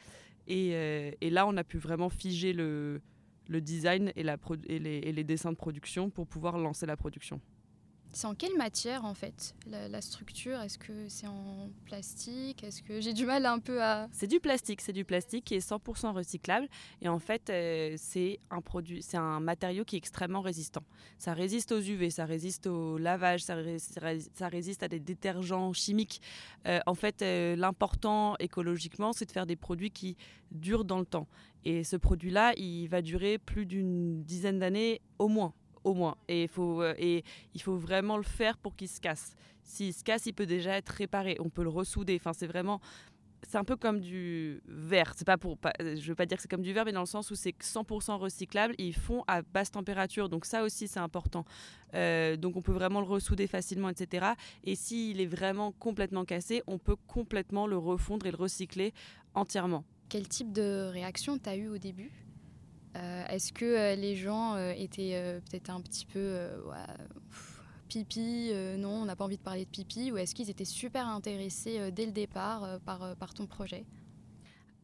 Euh, 0.49 1.11
et, 1.21 1.31
là, 1.31 1.47
on 1.47 1.57
a 1.57 1.65
pu 1.65 1.79
vraiment 1.79 2.09
figer 2.09 2.53
le, 2.53 3.01
design 3.49 4.13
et, 4.17 4.23
les 4.23 5.25
dessins 5.25 5.53
de 5.53 5.57
production 5.57 6.11
pour 6.11 6.27
pouvoir 6.27 6.59
lancer 6.59 6.87
la 6.87 6.97
production. 6.97 7.41
C'est 8.17 8.27
en 8.27 8.35
quelle 8.35 8.57
matière 8.57 9.05
en 9.05 9.13
fait 9.13 9.55
la, 9.67 10.01
structure? 10.01 10.59
Est-ce 10.63 10.79
que 10.79 11.07
c'est 11.07 11.27
en 11.27 11.69
plastique? 11.85 12.65
Est-ce 12.65 12.83
que 12.83 12.99
j'ai 12.99 13.13
du 13.13 13.27
mal 13.27 13.45
un 13.45 13.59
peu 13.59 13.83
à 13.83 14.09
C'est 14.11 14.27
du 14.27 14.41
plastique, 14.41 14.81
c'est 14.81 14.95
du 14.95 15.05
plastique 15.05 15.45
qui 15.45 15.55
est 15.55 15.59
100% 15.59 16.15
recyclable 16.15 16.67
et 17.03 17.11
en 17.11 17.19
fait 17.19 17.51
euh, 17.51 17.95
c'est 17.99 18.41
un 18.51 18.63
produit, 18.63 19.03
c'est 19.03 19.19
un 19.19 19.39
matériau 19.41 19.85
qui 19.85 19.97
est 19.97 19.99
extrêmement 19.99 20.41
résistant. 20.41 20.83
Ça 21.19 21.35
résiste 21.35 21.73
aux 21.73 21.79
UV, 21.79 22.09
ça 22.09 22.25
résiste 22.25 22.67
au 22.67 22.97
lavage, 22.97 23.43
ça, 23.43 23.55
résiste 24.49 24.83
à 24.83 24.89
des 24.89 24.99
détergents 24.99 25.75
chimiques. 25.75 26.23
Euh, 26.67 26.81
en 26.87 26.95
fait, 26.95 27.21
euh, 27.21 27.55
l'important 27.55 28.35
écologiquement, 28.39 29.13
c'est 29.13 29.27
de 29.27 29.33
faire 29.33 29.45
des 29.45 29.57
produits 29.57 29.91
qui 29.91 30.17
durent 30.53 30.87
dans 30.87 31.01
le 31.01 31.07
temps. 31.07 31.29
Et 31.67 31.85
ce 31.85 31.97
produit-là, 31.97 32.55
il 32.57 32.87
va 32.87 33.03
durer 33.03 33.37
plus 33.37 33.67
d'une 33.67 34.23
dizaine 34.23 34.59
d'années 34.59 35.03
au 35.19 35.29
moins 35.29 35.53
au 35.87 35.95
moins. 35.95 36.17
Et 36.29 36.43
il 36.43 36.49
faut, 36.49 36.83
euh, 36.83 36.95
et 36.99 37.25
il 37.55 37.63
faut 37.63 37.77
vraiment 37.77 38.17
le 38.17 38.25
faire 38.25 38.59
pour 38.59 38.75
qu'il 38.77 38.89
se 38.89 39.01
casse. 39.01 39.35
S'il 39.63 39.95
se 39.95 40.03
casse, 40.03 40.27
il 40.27 40.33
peut 40.33 40.47
déjà 40.47 40.77
être 40.77 40.91
réparé. 40.91 41.37
On 41.41 41.49
peut 41.49 41.63
le 41.63 41.71
ressouder. 41.71 42.17
Enfin, 42.21 42.33
c'est 42.33 42.47
vraiment. 42.47 42.81
C'est 43.49 43.59
un 43.59 43.65
peu 43.65 43.77
comme 43.77 44.01
du 44.01 44.61
verre. 44.67 45.13
C'est 45.17 45.27
pas 45.27 45.37
pour, 45.37 45.57
je 45.79 46.09
veux 46.09 46.17
pas 46.17 46.27
dire 46.27 46.39
que 46.39 46.43
c'est 46.43 46.51
comme 46.51 46.63
du 46.63 46.73
verre, 46.73 46.85
mais 46.85 46.93
dans 46.93 47.01
le 47.01 47.07
sens 47.07 47.31
où 47.31 47.37
c'est 47.37 47.57
100% 47.57 48.17
recyclable. 48.17 48.75
Ils 48.79 48.95
font 48.95 49.23
à 49.29 49.43
basse 49.43 49.71
température, 49.71 50.29
donc 50.29 50.47
ça 50.47 50.65
aussi 50.65 50.89
c'est 50.89 50.99
important. 50.99 51.45
Euh, 51.95 52.37
donc 52.37 52.57
on 52.57 52.63
peut 52.63 52.73
vraiment 52.73 53.01
le 53.01 53.07
ressouder 53.07 53.47
facilement, 53.47 53.89
etc. 53.89 54.33
Et 54.65 54.75
s'il 54.75 55.21
est 55.21 55.27
vraiment 55.27 55.71
complètement 55.71 56.25
cassé, 56.25 56.63
on 56.67 56.79
peut 56.79 56.97
complètement 57.07 57.69
le 57.69 57.77
refondre 57.79 58.27
et 58.27 58.33
le 58.33 58.37
recycler 58.37 58.93
entièrement. 59.35 59.85
Quel 60.09 60.27
type 60.27 60.53
de 60.53 60.89
réaction 60.91 61.39
tu 61.39 61.49
as 61.49 61.57
eu 61.57 61.69
au 61.69 61.79
début? 61.79 62.11
euh, 62.11 62.26
est-ce 63.29 63.53
que 63.53 63.65
euh, 63.65 63.95
les 63.97 64.17
gens 64.17 64.55
euh, 64.55 64.73
étaient 64.77 65.41
peut-être 65.51 65.71
un 65.71 65.81
petit 65.81 66.07
peu 66.07 66.49
pipi, 67.89 68.53
non, 68.79 69.03
on 69.03 69.05
n'a 69.05 69.17
pas 69.17 69.25
envie 69.25 69.37
de 69.37 69.43
parler 69.43 69.65
de 69.65 69.71
pipi, 69.71 70.11
ou 70.11 70.17
est-ce 70.17 70.35
qu'ils 70.35 70.51
étaient 70.51 70.65
super 70.65 71.07
intéressés 71.09 71.91
dès 71.93 72.07
le 72.07 72.13
départ 72.13 72.81
par, 72.85 73.35
ton 73.35 73.47
projet? 73.47 73.85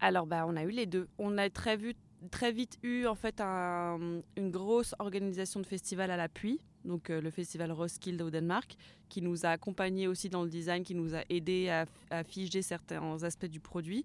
Alors, 0.01 0.27
bah, 0.27 0.45
on 0.47 0.57
a 0.57 0.63
eu 0.63 0.71
les 0.71 0.87
deux. 0.87 1.09
On 1.19 1.37
a 1.39 1.49
très, 1.51 1.77
vite 1.77 2.79
eu 2.83 3.07
en 3.07 3.15
fait 3.15 3.41
une 3.41 4.51
grosse 4.51 4.95
organisation 4.99 5.61
de 5.61 5.67
festival 5.67 6.11
à 6.11 6.17
l'appui, 6.17 6.61
donc 6.85 7.09
le 7.09 7.31
festival 7.31 7.73
Roskilde 7.73 8.23
au 8.23 8.31
Danemark, 8.31 8.77
qui 9.09 9.21
nous 9.21 9.45
a 9.45 9.51
accompagnés 9.51 10.07
aussi 10.07 10.29
dans 10.29 10.45
le 10.45 10.49
design, 10.49 10.85
qui 10.85 10.95
nous 10.95 11.15
a 11.15 11.23
aidés 11.29 11.85
à 12.11 12.25
figer 12.25 12.63
certains 12.63 13.23
aspects 13.25 13.47
du 13.47 13.61
produit 13.61 14.05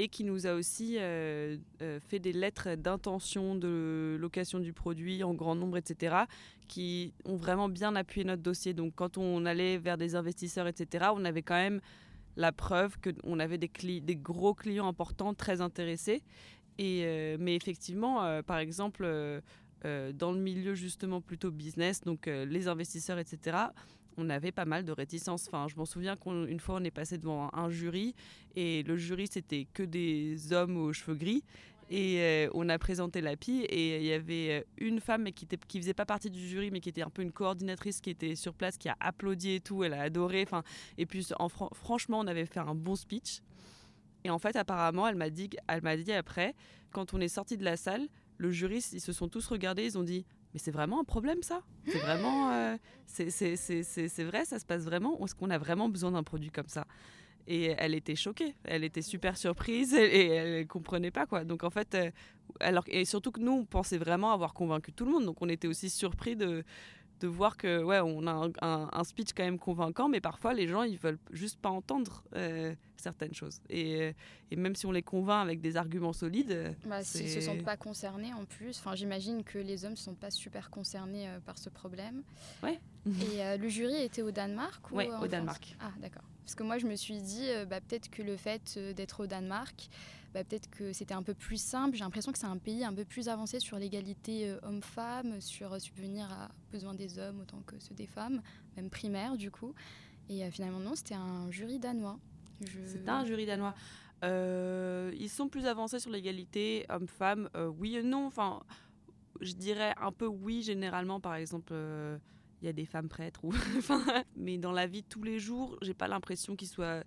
et 0.00 0.08
qui 0.08 0.24
nous 0.24 0.46
a 0.46 0.54
aussi 0.54 0.96
euh, 0.98 1.58
euh, 1.82 2.00
fait 2.00 2.18
des 2.18 2.32
lettres 2.32 2.74
d'intention 2.74 3.54
de 3.54 4.16
location 4.18 4.58
du 4.58 4.72
produit 4.72 5.22
en 5.22 5.34
grand 5.34 5.54
nombre, 5.54 5.76
etc., 5.76 6.16
qui 6.68 7.12
ont 7.26 7.36
vraiment 7.36 7.68
bien 7.68 7.94
appuyé 7.94 8.24
notre 8.24 8.40
dossier. 8.40 8.72
Donc 8.72 8.94
quand 8.96 9.18
on 9.18 9.44
allait 9.44 9.76
vers 9.76 9.98
des 9.98 10.14
investisseurs, 10.14 10.66
etc., 10.66 11.08
on 11.14 11.26
avait 11.26 11.42
quand 11.42 11.56
même 11.56 11.82
la 12.36 12.50
preuve 12.50 12.96
qu'on 12.98 13.38
avait 13.38 13.58
des, 13.58 13.68
gros 14.16 14.54
clients 14.54 14.88
importants, 14.88 15.34
très 15.34 15.60
intéressés. 15.60 16.22
Et, 16.78 17.02
euh, 17.04 17.36
mais 17.38 17.54
effectivement, 17.54 18.42
par 18.44 18.56
exemple, 18.56 19.04
dans 19.84 20.32
le 20.32 20.38
milieu 20.38 20.74
justement 20.74 21.20
plutôt 21.20 21.50
business, 21.50 22.00
donc 22.00 22.24
les 22.24 22.68
investisseurs, 22.68 23.18
etc., 23.18 23.58
on 24.20 24.30
avait 24.30 24.52
pas 24.52 24.64
mal 24.64 24.84
de 24.84 24.92
réticences. 24.92 25.46
Enfin, 25.48 25.66
je 25.68 25.76
m'en 25.76 25.84
souviens 25.84 26.16
qu'une 26.16 26.60
fois, 26.60 26.76
on 26.76 26.84
est 26.84 26.90
passé 26.90 27.18
devant 27.18 27.50
un, 27.52 27.70
jury 27.70 28.14
et 28.56 28.82
le 28.82 28.96
jury, 28.96 29.26
c'était 29.30 29.66
que 29.72 29.82
des 29.82 30.52
hommes 30.52 30.76
aux 30.76 30.92
cheveux 30.92 31.16
gris. 31.16 31.42
Et 31.92 32.20
euh, 32.20 32.48
on 32.54 32.68
a 32.68 32.78
présenté 32.78 33.20
l'API 33.20 33.62
et 33.64 33.96
il 33.96 34.04
y 34.04 34.12
avait 34.12 34.60
euh, 34.60 34.64
une 34.78 35.00
femme 35.00 35.24
qui 35.32 35.48
ne 35.50 35.80
faisait 35.80 35.92
pas 35.92 36.06
partie 36.06 36.30
du 36.30 36.38
jury 36.38 36.70
mais 36.70 36.78
qui 36.78 36.88
était 36.88 37.02
un 37.02 37.10
peu 37.10 37.20
une 37.20 37.32
coordinatrice 37.32 38.00
qui 38.00 38.10
était 38.10 38.36
sur 38.36 38.54
place, 38.54 38.78
qui 38.78 38.88
a 38.88 38.96
applaudi 39.00 39.54
et 39.54 39.60
tout, 39.60 39.82
elle 39.82 39.94
a 39.94 40.02
adoré. 40.02 40.42
Enfin, 40.42 40.62
et 40.98 41.06
puis 41.06 41.26
en, 41.40 41.48
franchement, 41.48 42.20
on 42.20 42.28
avait 42.28 42.46
fait 42.46 42.60
un 42.60 42.76
bon 42.76 42.94
speech. 42.94 43.40
Et 44.22 44.30
en 44.30 44.38
fait, 44.38 44.54
apparemment, 44.54 45.08
elle 45.08 45.16
m'a 45.16 45.30
dit, 45.30 45.50
elle 45.66 45.82
m'a 45.82 45.96
dit 45.96 46.12
après, 46.12 46.54
quand 46.92 47.12
on 47.12 47.20
est 47.20 47.28
sorti 47.28 47.56
de 47.56 47.64
la 47.64 47.76
salle, 47.76 48.06
le 48.38 48.50
jury, 48.50 48.84
ils 48.92 49.00
se 49.00 49.12
sont 49.12 49.28
tous 49.28 49.46
regardés, 49.48 49.84
ils 49.84 49.98
ont 49.98 50.02
dit 50.04 50.24
mais 50.52 50.60
c'est 50.60 50.70
vraiment 50.70 51.00
un 51.00 51.04
problème 51.04 51.42
ça 51.42 51.62
C'est 51.86 51.98
vraiment, 51.98 52.50
euh, 52.52 52.76
c'est 53.06 54.24
vrai, 54.24 54.44
ça 54.44 54.58
se 54.58 54.66
passe 54.66 54.82
vraiment. 54.84 55.18
Est-ce 55.24 55.34
qu'on 55.34 55.50
a 55.50 55.58
vraiment 55.58 55.88
besoin 55.88 56.12
d'un 56.12 56.22
produit 56.22 56.50
comme 56.50 56.68
ça 56.68 56.86
et 57.46 57.74
elle 57.78 57.94
était 57.94 58.16
choquée, 58.16 58.54
elle 58.64 58.84
était 58.84 59.02
super 59.02 59.36
surprise 59.36 59.94
et, 59.94 60.26
elle 60.28 60.66
comprenait 60.66 61.10
pas 61.10 61.26
quoi. 61.26 61.44
Donc 61.44 61.64
en 61.64 61.70
fait, 61.70 61.94
euh, 61.94 62.10
alors 62.60 62.84
et 62.86 63.04
surtout 63.04 63.32
que 63.32 63.40
nous 63.40 63.52
on 63.52 63.64
pensait 63.64 63.98
vraiment 63.98 64.32
avoir 64.32 64.54
convaincu 64.54 64.92
tout 64.92 65.04
le 65.04 65.10
monde, 65.10 65.24
donc 65.24 65.38
on 65.40 65.48
était 65.48 65.66
aussi 65.66 65.90
surpris 65.90 66.36
de 66.36 66.64
de 67.20 67.28
voir 67.28 67.56
que 67.56 67.82
ouais 67.82 68.00
on 68.00 68.26
a 68.26 68.50
un, 68.62 69.04
speech 69.04 69.30
quand 69.36 69.44
même 69.44 69.58
convaincant, 69.58 70.08
mais 70.08 70.20
parfois 70.20 70.54
les 70.54 70.66
gens 70.66 70.82
ils 70.82 70.98
veulent 70.98 71.18
juste 71.30 71.58
pas 71.60 71.70
entendre 71.70 72.24
euh, 72.34 72.74
certaines 72.96 73.34
choses. 73.34 73.60
Et, 73.68 74.14
et, 74.50 74.56
même 74.56 74.74
si 74.74 74.86
on 74.86 74.92
les 74.92 75.02
convainc 75.02 75.42
avec 75.42 75.60
des 75.60 75.76
arguments 75.76 76.12
solides, 76.12 76.52
euh, 76.52 76.72
bah, 76.86 77.02
s'ils 77.02 77.28
se 77.28 77.40
sentent 77.40 77.64
pas 77.64 77.76
concernés 77.76 78.32
en 78.34 78.44
plus. 78.44 78.78
Enfin 78.78 78.94
j'imagine 78.94 79.44
que 79.44 79.58
les 79.58 79.84
hommes 79.84 79.92
ne 79.92 79.96
sont 79.96 80.14
pas 80.14 80.30
super 80.30 80.70
concernés 80.70 81.28
par 81.46 81.58
ce 81.58 81.70
problème. 81.70 82.22
Ouais. 82.62 82.78
et 83.06 83.56
le 83.58 83.68
jury 83.68 84.02
était 84.02 84.22
au 84.22 84.30
Danemark 84.30 84.90
ou 84.90 85.00
au 85.00 85.26
Danemark. 85.26 85.76
Ah 85.80 85.92
d'accord. 86.00 86.24
Parce 86.50 86.56
que 86.56 86.64
moi, 86.64 86.78
je 86.78 86.86
me 86.88 86.96
suis 86.96 87.22
dit, 87.22 87.48
euh, 87.48 87.64
bah, 87.64 87.80
peut-être 87.80 88.10
que 88.10 88.22
le 88.22 88.36
fait 88.36 88.74
euh, 88.76 88.92
d'être 88.92 89.22
au 89.22 89.28
Danemark, 89.28 89.88
bah, 90.34 90.42
peut-être 90.42 90.68
que 90.68 90.92
c'était 90.92 91.14
un 91.14 91.22
peu 91.22 91.32
plus 91.32 91.62
simple. 91.62 91.96
J'ai 91.96 92.02
l'impression 92.02 92.32
que 92.32 92.40
c'est 92.40 92.46
un 92.46 92.58
pays 92.58 92.84
un 92.84 92.92
peu 92.92 93.04
plus 93.04 93.28
avancé 93.28 93.60
sur 93.60 93.78
l'égalité 93.78 94.50
euh, 94.50 94.58
homme-femme, 94.64 95.40
sur 95.40 95.80
subvenir 95.80 96.28
à 96.32 96.48
besoins 96.72 96.94
des 96.94 97.20
hommes 97.20 97.38
autant 97.42 97.62
que 97.64 97.78
ceux 97.78 97.94
des 97.94 98.08
femmes, 98.08 98.42
même 98.76 98.90
primaire 98.90 99.36
du 99.36 99.52
coup. 99.52 99.76
Et 100.28 100.50
finalement, 100.50 100.80
non, 100.80 100.96
c'était 100.96 101.14
un 101.14 101.48
jury 101.52 101.78
danois. 101.78 102.18
C'est 102.84 103.08
un 103.08 103.24
jury 103.24 103.46
danois. 103.46 103.76
ils 104.24 105.30
sont 105.30 105.48
plus 105.48 105.66
avancés 105.66 106.00
sur 106.00 106.10
l'égalité 106.10 106.84
homme-femme, 106.88 107.48
oui 107.78 107.94
et 107.94 108.02
non. 108.02 108.26
Enfin, 108.26 108.60
je 109.40 109.52
dirais 109.52 109.94
un 110.00 110.10
peu 110.10 110.26
oui 110.26 110.64
généralement, 110.64 111.20
par 111.20 111.36
exemple 111.36 111.74
il 112.62 112.66
y 112.66 112.68
a 112.68 112.72
des 112.72 112.86
femmes 112.86 113.08
prêtres. 113.08 113.44
Ou 113.44 113.52
mais 114.36 114.58
dans 114.58 114.72
la 114.72 114.86
vie 114.86 115.02
de 115.02 115.06
tous 115.08 115.22
les 115.22 115.38
jours, 115.38 115.76
j'ai 115.82 115.94
pas 115.94 116.08
l'impression 116.08 116.56
qu'ils 116.56 116.68
soient 116.68 117.02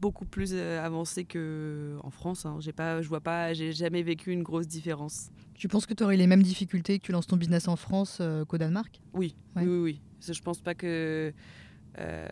beaucoup 0.00 0.26
plus 0.26 0.50
euh, 0.52 0.84
avancés 0.84 1.24
qu'en 1.24 2.10
France. 2.10 2.46
Hein. 2.46 2.56
J'ai 2.60 2.72
pas, 2.72 3.02
je 3.02 3.08
vois 3.08 3.20
pas, 3.20 3.52
j'ai 3.54 3.72
jamais 3.72 4.02
vécu 4.02 4.32
une 4.32 4.42
grosse 4.42 4.66
différence. 4.66 5.30
Tu 5.54 5.68
penses 5.68 5.86
que 5.86 5.94
tu 5.94 6.04
aurais 6.04 6.16
les 6.16 6.26
mêmes 6.26 6.42
difficultés 6.42 6.98
que 6.98 7.06
tu 7.06 7.12
lances 7.12 7.26
ton 7.26 7.36
business 7.36 7.68
en 7.68 7.76
France 7.76 8.18
euh, 8.20 8.44
qu'au 8.44 8.58
Danemark? 8.58 9.00
Oui. 9.14 9.34
oui, 9.56 9.62
oui, 9.66 9.78
oui. 9.78 10.00
Je 10.20 10.42
pense 10.42 10.60
pas 10.60 10.74
que. 10.74 11.32
Euh, 11.98 12.28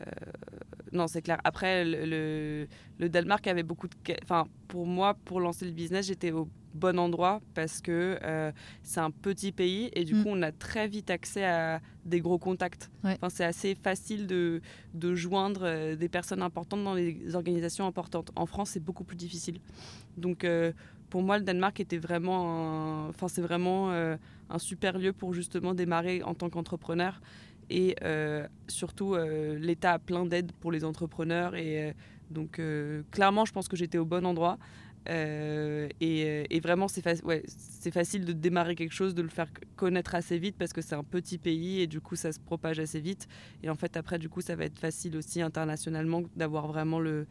non, 0.93 1.09
c'est 1.09 1.23
clair. 1.23 1.41
Après, 1.45 1.85
le, 1.85 2.67
le, 2.99 3.09
Danemark 3.09 3.47
avait 3.47 3.63
beaucoup 3.63 3.89
de. 3.89 3.95
Enfin, 4.23 4.47
pour 4.69 4.87
moi, 4.87 5.15
pour 5.25 5.41
lancer 5.41 5.65
le 5.65 5.73
business, 5.73 6.07
j'étais 6.07 6.31
au 6.31 6.49
bon 6.75 6.99
endroit 6.99 7.41
parce 7.55 7.81
que 7.81 8.19
euh, 8.23 8.53
c'est 8.83 9.01
un 9.01 9.11
petit 9.11 9.53
pays 9.53 9.91
et 9.95 10.05
du 10.05 10.15
mm. 10.15 10.23
coup 10.23 10.29
on 10.31 10.43
a 10.43 10.53
très 10.53 10.89
vite 10.89 11.09
accès 11.09 11.45
à 11.45 11.81
des 12.05 12.21
gros 12.21 12.39
contacts. 12.39 12.91
Enfin, 13.05 13.29
c'est 13.29 13.45
assez 13.45 13.75
facile 13.75 14.27
de, 14.27 14.61
de 14.93 15.15
joindre 15.15 15.63
euh, 15.65 15.97
des 15.97 16.09
personnes 16.09 16.43
importantes 16.43 16.83
dans 16.85 16.95
les 16.95 17.35
organisations 17.35 17.87
importantes. 17.87 18.31
En 18.37 18.47
France, 18.47 18.71
c'est 18.71 18.85
beaucoup 18.85 19.05
plus 19.05 19.17
difficile. 19.17 19.61
Donc 20.17 20.45
euh, 20.45 20.73
pour 21.11 21.23
moi, 21.23 21.39
le 21.39 21.45
Danemark 21.45 21.79
était 21.79 21.99
vraiment, 21.99 23.07
enfin 23.09 23.29
c'est 23.29 23.43
vraiment 23.43 23.91
un 23.93 24.59
super 24.59 24.99
lieu 24.99 25.13
pour 25.13 25.33
justement 25.33 25.73
démarrer 25.73 26.25
en 26.25 26.35
tant 26.35 26.51
qu'entrepreneur. 26.51 27.21
Et 27.71 27.97
surtout, 28.69 29.17
l'État 29.17 29.93
a 29.93 29.99
plein 29.99 30.27
d'aides 30.27 30.53
pour 30.61 30.73
les 30.73 30.85
entrepreneurs. 30.85 31.55
Et 31.55 31.95
donc, 32.31 32.61
clairement, 33.11 33.45
je 33.45 33.53
pense 33.53 33.69
que 33.69 33.77
j'étais 33.77 33.99
au 33.99 34.05
bon 34.05 34.27
endroit. 34.27 34.59
Euh, 35.09 35.89
euh, 36.03 36.45
et, 36.49 36.61
vraiment, 36.61 36.89
c'est 36.89 37.25
ouais, 37.25 37.43
facile 37.93 38.25
de 38.25 38.33
démarrer 38.33 38.75
quelque 38.75 38.95
chose, 38.95 39.15
de 39.15 39.23
le 39.23 39.29
faire 39.29 39.49
connaître 39.77 40.15
assez 40.15 40.39
vite 40.39 40.57
parce 40.59 40.73
que 40.73 40.81
c'est 40.81 40.95
un 40.95 41.05
petit 41.05 41.39
pays 41.39 41.81
et 41.81 41.87
du 41.87 42.01
coup, 42.01 42.17
ça 42.17 42.33
se 42.33 42.41
propage 42.41 42.79
assez 42.79 43.01
vite. 43.01 43.29
Et 43.63 43.71
en 43.71 43.75
fait, 43.75 43.97
après, 43.97 44.19
du 44.19 44.29
coup, 44.29 44.41
ça 44.41 44.57
va 44.57 44.65
être 44.65 44.79
facile 44.79 45.17
aussi 45.17 45.43
internationalement 45.43 46.23
d'avoir 46.37 46.67
vraiment 46.67 47.01
le 47.01 47.27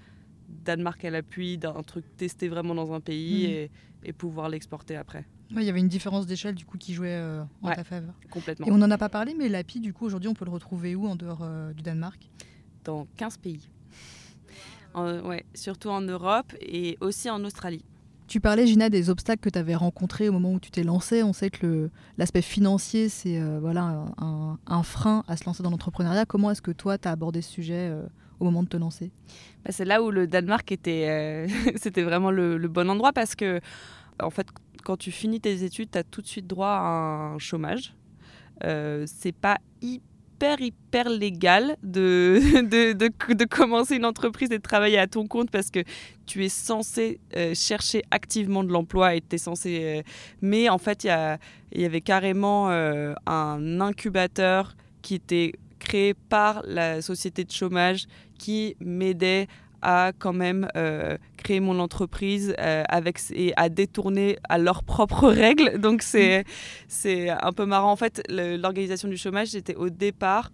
Danemark 0.47 1.03
à 1.05 1.09
l'appui 1.09 1.57
d'un 1.57 1.81
truc 1.83 2.05
testé 2.17 2.47
vraiment 2.47 2.75
dans 2.75 2.93
un 2.93 2.99
pays 2.99 3.47
mmh. 3.47 4.07
et, 4.07 4.13
pouvoir 4.13 4.49
l'exporter 4.49 4.95
après. 4.95 5.25
Il 5.62 5.65
y 5.65 5.69
avait 5.69 5.79
une 5.79 5.88
différence 5.88 6.25
d'échelle 6.25 6.55
du 6.55 6.65
coup 6.65 6.77
qui 6.77 6.93
jouait 6.93 7.15
euh, 7.15 7.43
en 7.62 7.72
ta 7.72 7.83
faveur. 7.83 8.13
Complètement. 8.29 8.67
Et 8.67 8.72
on 8.72 8.77
n'en 8.77 8.91
a 8.91 8.98
pas 8.98 9.10
parlé, 9.10 9.36
mais 9.38 9.50
l'API, 9.50 9.79
du 9.79 9.93
coup, 9.93 10.05
aujourd'hui, 10.05 10.29
on 10.29 10.33
peut 10.33 10.45
le 10.45 10.51
retrouver 10.51 10.95
où 10.95 11.07
en 11.07 11.15
dehors 11.15 11.45
du 11.75 11.83
Danemark? 11.83 12.29
Dans 12.83 13.07
15 13.17 13.38
pays 13.38 13.69
ouais, 14.95 15.45
surtout 15.53 15.89
en 15.89 16.01
Europe 16.01 16.53
et 16.62 16.98
aussi 17.01 17.29
en 17.29 17.43
Australie. 17.43 17.83
Tu 18.27 18.39
parlais, 18.39 18.65
Gina, 18.65 18.89
des 18.89 19.10
obstacles 19.10 19.41
que 19.41 19.50
tu 19.50 19.60
avais 19.60 19.75
rencontrés 19.75 20.29
au 20.29 20.31
moment 20.31 20.53
où 20.53 20.60
tu 20.60 20.72
t'es 20.72 20.83
lancée. 20.83 21.24
On 21.24 21.33
sait 21.33 21.50
que 21.50 21.89
l'aspect 22.17 22.41
financier, 22.41 23.10
c'est 23.10 23.39
euh, 23.39 23.60
voilà, 23.60 24.05
un, 24.17 24.83
frein 24.83 25.24
à 25.27 25.36
se 25.36 25.45
lancer 25.45 25.62
dans 25.62 25.69
l'entrepreneuriat. 25.69 26.25
Comment 26.25 26.50
est-ce 26.50 26.62
que 26.62 26.72
toi, 26.72 26.98
tu 26.98 27.07
as 27.07 27.12
abordé 27.12 27.41
ce 27.41 27.51
sujet 27.51 27.89
euh, 27.91 28.03
au 28.39 28.45
moment 28.45 28.63
de 28.63 28.69
te 28.69 28.77
lancer? 28.77 29.12
Bah, 29.65 29.72
C'est 29.72 29.86
là 29.86 30.01
où 30.01 30.10
le 30.10 30.25
Danemark 30.25 30.72
était, 30.72 31.07
euh, 31.10 31.48
c'était 31.75 32.03
vraiment 32.03 32.31
le, 32.31 32.57
le, 32.57 32.67
bon 32.69 32.89
endroit 32.89 33.12
parce 33.12 33.36
que, 33.36 33.60
en 34.22 34.29
fait, 34.29 34.48
quand 34.83 34.97
tu 34.97 35.11
finis 35.11 35.39
tes 35.39 35.63
études, 35.63 35.91
tu 35.91 35.97
as 35.97 36.03
tout 36.03 36.21
de 36.21 36.27
suite 36.27 36.47
droit 36.47 36.67
à 36.67 37.33
un 37.33 37.39
chômage. 37.39 37.93
c'est 38.61 39.35
pas 39.35 39.57
hyper 39.81 40.13
hyper, 40.59 41.09
légal 41.09 41.75
de, 41.83 42.61
de, 42.61 43.33
de, 43.33 43.45
commencer 43.45 43.95
une 43.95 44.05
entreprise 44.05 44.51
et 44.51 44.57
de 44.57 44.63
travailler 44.63 44.97
à 44.97 45.07
ton 45.07 45.27
compte 45.27 45.49
parce 45.51 45.69
que 45.69 45.83
tu 46.25 46.43
es 46.45 46.49
censé 46.49 47.19
euh, 47.35 47.53
chercher 47.53 48.03
activement 48.11 48.63
de 48.63 48.71
l'emploi 48.71 49.15
et 49.15 49.21
tu 49.21 49.35
es 49.35 49.37
censé. 49.37 49.79
Euh, 49.81 50.01
mais 50.41 50.69
en 50.69 50.77
fait, 50.77 51.03
il 51.03 51.39
y, 51.75 51.81
y 51.81 51.85
avait 51.85 52.01
carrément 52.01 52.69
euh, 52.69 53.13
un 53.25 53.81
incubateur 53.81 54.75
qui 55.01 55.15
était 55.15 55.53
créé 55.79 56.13
par 56.13 56.61
la 56.65 57.01
société 57.01 57.43
de 57.43 57.51
chômage 57.51 58.05
qui 58.37 58.75
m'aidait 58.79 59.47
à 59.83 60.11
quand 60.17 60.33
même 60.33 60.67
euh, 60.75 61.17
créer 61.37 61.59
mon 61.59 61.79
entreprise 61.79 62.55
euh, 62.59 62.83
avec 62.87 63.19
et 63.31 63.53
à 63.57 63.69
détourner 63.69 64.39
à 64.49 64.57
leurs 64.57 64.83
propres 64.83 65.29
règles. 65.43 65.79
Donc 65.79 66.01
c'est 66.01 66.45
un 67.29 67.51
peu 67.51 67.65
marrant. 67.65 67.91
En 67.91 67.95
fait, 67.95 68.23
l'organisation 68.29 69.07
du 69.07 69.17
chômage, 69.17 69.49
c'était 69.49 69.75
au 69.75 69.89
départ 69.89 70.51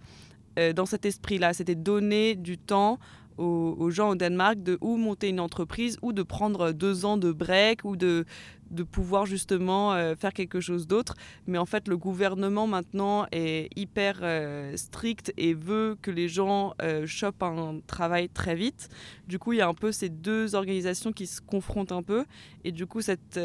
euh, 0.58 0.72
dans 0.72 0.86
cet 0.86 1.06
esprit-là. 1.06 1.52
C'était 1.54 1.76
donner 1.76 2.34
du 2.34 2.58
temps 2.58 2.98
aux, 3.40 3.90
gens 3.90 4.10
au 4.10 4.14
Danemark 4.14 4.62
de 4.62 4.78
ou 4.80 4.96
monter 4.96 5.28
une 5.28 5.40
entreprise 5.40 5.98
ou 6.02 6.12
de 6.12 6.22
prendre 6.22 6.72
deux 6.72 7.04
ans 7.04 7.16
de 7.16 7.32
break 7.32 7.84
ou 7.84 7.96
de, 7.96 8.24
de 8.70 8.82
pouvoir 8.82 9.26
justement 9.26 9.92
euh, 9.92 10.14
faire 10.14 10.32
quelque 10.32 10.60
chose 10.60 10.86
d'autre. 10.86 11.14
Mais 11.46 11.58
en 11.58 11.66
fait, 11.66 11.88
le 11.88 11.96
gouvernement 11.96 12.66
maintenant 12.66 13.26
est 13.32 13.68
hyper 13.76 14.20
euh, 14.22 14.76
strict 14.76 15.32
et 15.36 15.54
veut 15.54 15.96
que 16.02 16.10
les 16.10 16.28
gens 16.28 16.74
euh, 16.82 17.06
chopent 17.06 17.42
un 17.42 17.80
travail 17.86 18.28
très 18.28 18.54
vite. 18.54 18.88
Du 19.26 19.38
coup, 19.38 19.52
il 19.52 19.58
y 19.58 19.62
a 19.62 19.68
un 19.68 19.74
peu 19.74 19.92
ces 19.92 20.08
deux 20.08 20.54
organisations 20.54 21.12
qui 21.12 21.26
se 21.26 21.40
confrontent 21.40 21.92
un 21.92 22.02
peu. 22.02 22.24
Et 22.64 22.72
du 22.72 22.86
coup, 22.86 23.00
cette, 23.00 23.40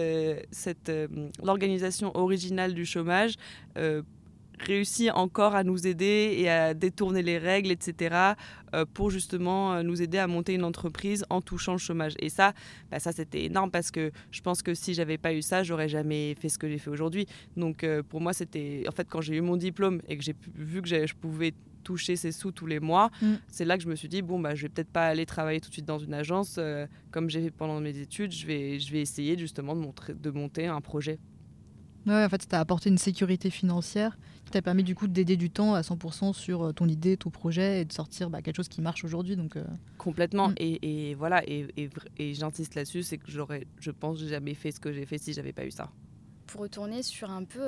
cette, 0.52 0.92
l'organisation 1.42 2.16
originale 2.16 2.74
du 2.74 2.86
chômage 2.86 3.36
réussit 4.60 5.12
encore 5.12 5.56
à 5.56 5.64
nous 5.64 5.88
aider 5.88 6.36
et 6.38 6.50
à 6.50 6.74
détourner 6.74 7.22
les 7.22 7.38
règles, 7.38 7.72
etc., 7.72 8.36
euh, 8.76 8.86
pour 8.94 9.10
justement 9.10 9.74
euh, 9.74 9.84
nous 9.84 10.02
aider 10.02 10.18
à 10.18 10.28
monter 10.28 10.54
une 10.54 10.64
entreprise 10.64 11.24
en 11.30 11.42
touchant 11.42 11.74
le 11.74 11.78
chômage. 11.78 12.14
Et 12.20 12.30
ça, 12.30 12.54
bah 12.92 13.00
ça 13.00 13.12
c'était 13.12 13.46
énorme 13.46 13.72
parce 13.72 13.92
que 13.92 14.12
je 14.32 14.42
pense 14.42 14.62
que 14.62 14.74
si 14.74 14.94
j'avais 14.94 15.18
pas 15.18 15.34
eu 15.34 15.42
ça, 15.42 15.64
j'aurais 15.64 15.88
jamais 15.88 16.36
fait 16.36 16.50
ce 16.50 16.58
que 16.58 16.68
j'ai 16.68 16.78
fait 16.78 16.90
aujourd'hui. 16.90 17.26
Donc 17.56 17.84
euh, 17.84 18.04
pour 18.04 18.22
moi, 18.22 18.34
c'était 18.34 18.84
en 18.88 18.92
fait 18.92 19.08
quand 19.10 19.22
j'ai 19.22 19.36
eu 19.36 19.42
mon 19.42 19.56
diplôme 19.56 20.02
et 20.08 20.18
que 20.18 20.24
j'ai 20.24 20.36
vu 20.56 20.82
que 20.82 20.90
je 20.90 21.14
pouvais 21.14 21.54
toucher 21.84 22.16
ces 22.16 22.32
sous 22.32 22.52
tous 22.52 22.66
les 22.66 22.80
mois, 22.80 23.12
mm. 23.22 23.34
c'est 23.48 23.64
là 23.64 23.78
que 23.78 23.84
je 23.84 23.90
me 23.90 23.96
suis 23.96 24.10
dit 24.10 24.24
bon 24.24 24.40
bah 24.40 24.56
je 24.56 24.64
vais 24.64 24.70
peut-être 24.70 24.90
pas 24.90 25.06
aller 25.06 25.26
travailler 25.28 25.62
tout 25.62 25.70
de 25.70 25.74
suite 25.74 25.86
dans 25.86 26.00
une 26.00 26.16
agence 26.16 26.60
comme 27.12 27.30
j'ai 27.30 27.44
fait 27.44 27.52
pendant 27.52 27.80
mes 27.80 27.98
études. 27.98 28.32
Je 28.32 28.46
vais 28.46 28.80
je 28.80 28.92
vais 28.92 29.02
essayer 29.02 29.38
justement 29.38 29.76
de, 29.76 29.82
montrer, 29.82 30.14
de 30.16 30.32
monter 30.32 30.66
un 30.66 30.82
projet. 30.82 31.20
Ouais, 32.08 32.24
en 32.24 32.30
fait, 32.30 32.42
ça 32.44 32.48
t'a 32.48 32.60
apporté 32.60 32.90
une 32.90 32.98
sécurité 32.98 33.50
financière 33.50 34.18
qui 34.46 34.52
t'a 34.52 34.62
permis 34.62 34.84
du 34.84 34.94
coup 34.94 35.08
d'aider 35.08 35.38
du 35.38 35.50
temps 35.50 35.74
à 35.74 35.82
100% 35.82 36.34
sur 36.34 36.64
euh, 36.64 36.72
ton 36.72 36.88
idée, 36.88 37.18
ton 37.18 37.32
projet 37.32 37.82
et 37.82 37.86
de 37.86 37.92
sortir 37.92 38.30
bah, 38.30 38.42
quelque 38.42 38.58
chose 38.58 38.68
qui 38.68 38.82
marche 38.82 39.04
aujourd'hui. 39.04 39.36
Donc, 39.36 39.56
euh. 39.56 39.64
Complètement. 39.98 40.50
Mm. 40.50 40.56
Et, 40.58 41.10
et, 41.10 41.16
voilà, 41.16 41.44
et, 41.48 41.68
et, 42.18 42.34
j'insiste 42.34 42.76
là-dessus, 42.76 43.04
c'est 43.04 43.18
que 43.18 43.32
j'aurais, 43.32 43.66
je 43.80 43.92
pense, 43.92 44.20
jamais 44.20 44.54
fait 44.54 44.72
ce 44.72 44.80
que 44.80 44.94
j'ai 44.94 45.06
fait 45.06 45.18
si 45.18 45.34
j'avais 45.34 45.54
pas 45.54 45.66
eu 45.66 45.72
ça. 45.72 45.90
pour 46.46 46.62
retourner 46.62 47.02
sur 47.02 47.32
un 47.32 47.44
peu 47.44 47.68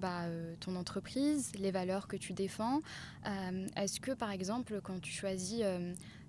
bah, 0.00 0.24
ton 0.58 0.74
entreprise, 0.74 1.52
les 1.56 1.70
valeurs 1.70 2.08
que 2.08 2.16
tu 2.16 2.32
défends. 2.32 2.80
Est-ce 3.76 4.00
que, 4.00 4.10
par 4.10 4.32
exemple, 4.32 4.80
quand 4.82 5.00
tu 5.00 5.12
choisis 5.12 5.62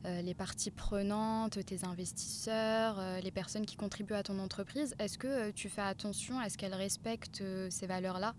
les 0.06 0.34
parties 0.34 0.72
prenantes, 0.72 1.64
tes 1.66 1.86
investisseurs, 1.86 3.02
les 3.22 3.32
personnes 3.32 3.66
qui 3.66 3.76
contribuent 3.76 4.14
à 4.14 4.24
ton 4.24 4.40
entreprise, 4.40 4.96
est-ce 5.00 5.18
que 5.18 5.52
tu 5.52 5.70
fais 5.70 5.82
attention 5.82 6.40
à 6.40 6.50
ce 6.50 6.58
qu'elles 6.58 6.74
respectent 6.74 7.44
ces 7.70 7.88
valeurs-là? 7.88 8.34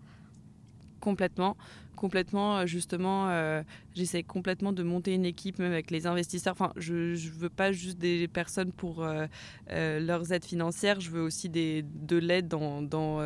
Complètement. 1.01 1.57
Complètement, 1.95 2.57
euh, 2.59 2.65
justement, 2.65 3.29
euh, 3.29 3.63
j'essaie 3.95 4.23
complètement 4.23 4.71
de 4.71 4.83
monter 4.83 5.13
une 5.13 5.25
équipe 5.25 5.59
même 5.59 5.71
avec 5.71 5.91
les 5.91 6.07
investisseurs. 6.07 6.53
Enfin, 6.53 6.71
je 6.77 6.93
ne 6.93 7.31
veux 7.31 7.49
pas 7.49 7.71
juste 7.71 7.97
des 7.97 8.27
personnes 8.27 8.71
pour 8.71 9.03
euh, 9.03 9.27
leurs 9.67 10.31
aides 10.31 10.45
financières, 10.45 11.01
je 11.01 11.09
veux 11.09 11.21
aussi 11.21 11.49
des, 11.49 11.83
de 11.83 12.17
l'aide 12.17 12.47
dans, 12.47 12.81
dans 12.81 13.19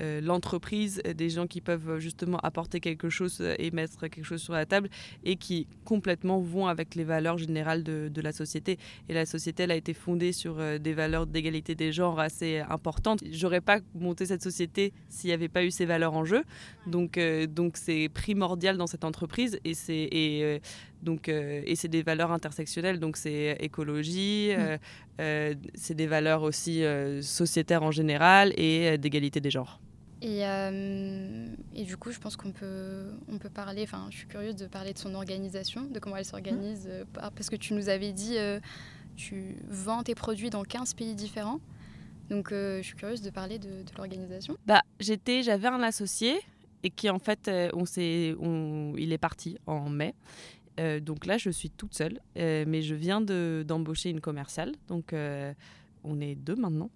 euh, 0.00 0.20
l'entreprise, 0.20 1.00
euh, 1.06 1.14
des 1.14 1.30
gens 1.30 1.46
qui 1.46 1.60
peuvent 1.60 1.88
euh, 1.88 1.98
justement 1.98 2.38
apporter 2.38 2.80
quelque 2.80 3.08
chose 3.08 3.42
et 3.58 3.70
mettre 3.70 4.08
quelque 4.08 4.24
chose 4.24 4.42
sur 4.42 4.52
la 4.52 4.66
table 4.66 4.90
et 5.24 5.36
qui 5.36 5.66
complètement 5.84 6.38
vont 6.38 6.66
avec 6.66 6.94
les 6.94 7.04
valeurs 7.04 7.38
générales 7.38 7.82
de, 7.82 8.20
la 8.20 8.32
société. 8.32 8.78
Et 9.08 9.14
la 9.14 9.24
société, 9.24 9.62
elle 9.62 9.70
a 9.70 9.76
été 9.76 9.94
fondée 9.94 10.32
sur 10.32 10.56
des 10.80 10.94
valeurs 10.94 11.26
d'égalité 11.26 11.74
des 11.74 11.92
genres 11.92 12.18
assez 12.18 12.58
importantes. 12.58 13.22
J'aurais 13.30 13.60
pas 13.60 13.78
monté 13.94 14.26
cette 14.26 14.42
société 14.42 14.92
s'il 15.08 15.28
n'y 15.28 15.34
avait 15.34 15.48
pas 15.48 15.64
eu 15.64 15.70
ces 15.70 15.84
valeurs 15.84 16.14
en 16.14 16.24
jeu. 16.24 16.42
Donc, 16.86 17.20
donc 17.48 17.76
c'est 17.76 18.08
primordial 18.12 18.76
dans 18.76 18.86
cette 18.86 19.04
entreprise 19.04 19.58
et 19.64 19.74
c'est 19.74 20.08
et, 20.10 20.60
donc 21.02 21.28
et 21.28 21.74
c'est 21.76 21.88
des 21.88 22.02
valeurs 22.02 22.32
intersectionnelles. 22.32 22.98
Donc 22.98 23.16
c'est 23.16 23.56
écologie, 23.60 24.50
mmh. 24.56 25.54
c'est 25.74 25.94
des 25.94 26.06
valeurs 26.06 26.42
aussi 26.42 26.82
sociétaires 27.20 27.82
en 27.82 27.92
général 27.92 28.52
et 28.58 28.98
d'égalité 28.98 29.40
des 29.40 29.50
genres. 29.50 29.80
Et, 30.22 30.46
euh, 30.46 31.46
et, 31.74 31.84
du 31.84 31.96
coup, 31.96 32.10
je 32.10 32.18
pense 32.18 32.36
qu'on 32.36 32.50
peut, 32.50 33.10
on 33.28 33.38
peut 33.38 33.50
parler, 33.50 33.82
enfin, 33.82 34.06
je 34.10 34.18
suis 34.18 34.26
curieuse 34.26 34.56
de 34.56 34.66
parler 34.66 34.94
de 34.94 34.98
son 34.98 35.14
organisation, 35.14 35.84
de 35.84 35.98
comment 35.98 36.16
elle 36.16 36.24
s'organise, 36.24 36.88
euh, 36.88 37.04
parce 37.12 37.50
que 37.50 37.56
tu 37.56 37.74
nous 37.74 37.90
avais 37.90 38.12
dit, 38.12 38.38
euh, 38.38 38.58
tu 39.16 39.56
vends 39.68 40.02
tes 40.02 40.14
produits 40.14 40.48
dans 40.48 40.62
15 40.62 40.94
pays 40.94 41.14
différents. 41.14 41.60
Donc, 42.30 42.48
je 42.50 42.80
suis 42.82 42.96
curieuse 42.96 43.22
de 43.22 43.30
parler 43.30 43.58
de, 43.60 43.84
l'organisation. 43.96 44.56
Bah, 44.66 44.82
j'étais, 44.98 45.44
j'avais 45.44 45.68
un 45.68 45.82
associé 45.82 46.40
et 46.82 46.90
qui, 46.90 47.08
en 47.08 47.20
fait, 47.20 47.48
on 47.72 47.84
s'est, 47.84 48.34
on, 48.40 48.94
il 48.98 49.12
est 49.12 49.18
parti 49.18 49.58
en 49.66 49.88
mai. 49.88 50.12
donc 51.02 51.24
là, 51.26 51.38
je 51.38 51.50
suis 51.50 51.70
toute 51.70 51.94
seule, 51.94 52.18
mais 52.34 52.82
je 52.82 52.96
viens 52.96 53.20
de, 53.20 53.64
d'embaucher 53.64 54.10
une 54.10 54.20
commerciale. 54.20 54.72
Donc, 54.88 55.14
on 56.02 56.20
est 56.20 56.34
deux 56.34 56.56
maintenant. 56.56 56.90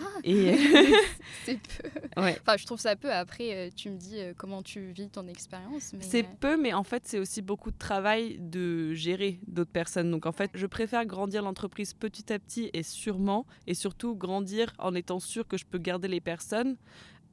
Ah, 0.00 0.04
et 0.24 0.56
c'est 1.44 1.58
peu. 1.58 1.88
Enfin, 2.16 2.56
je 2.56 2.66
trouve 2.66 2.80
ça 2.80 2.96
peu. 2.96 3.12
Après, 3.12 3.54
euh, 3.54 3.70
tu 3.74 3.90
me 3.90 3.96
dis 3.96 4.18
euh, 4.18 4.32
comment 4.36 4.62
tu 4.62 4.92
vis 4.92 5.08
ton 5.08 5.26
expérience. 5.28 5.94
C'est 6.00 6.26
peu, 6.40 6.56
mais 6.56 6.72
en 6.72 6.84
fait, 6.84 7.02
c'est 7.06 7.18
aussi 7.18 7.42
beaucoup 7.42 7.70
de 7.70 7.78
travail 7.78 8.38
de 8.38 8.94
gérer 8.94 9.40
d'autres 9.46 9.70
personnes. 9.70 10.10
Donc, 10.10 10.26
en 10.26 10.32
fait, 10.32 10.50
je 10.54 10.66
préfère 10.66 11.04
grandir 11.06 11.42
l'entreprise 11.42 11.94
petit 11.94 12.32
à 12.32 12.38
petit 12.38 12.70
et 12.72 12.82
sûrement, 12.82 13.46
et 13.66 13.74
surtout 13.74 14.14
grandir 14.14 14.72
en 14.78 14.94
étant 14.94 15.20
sûr 15.20 15.46
que 15.46 15.56
je 15.56 15.64
peux 15.64 15.78
garder 15.78 16.08
les 16.08 16.20
personnes 16.20 16.76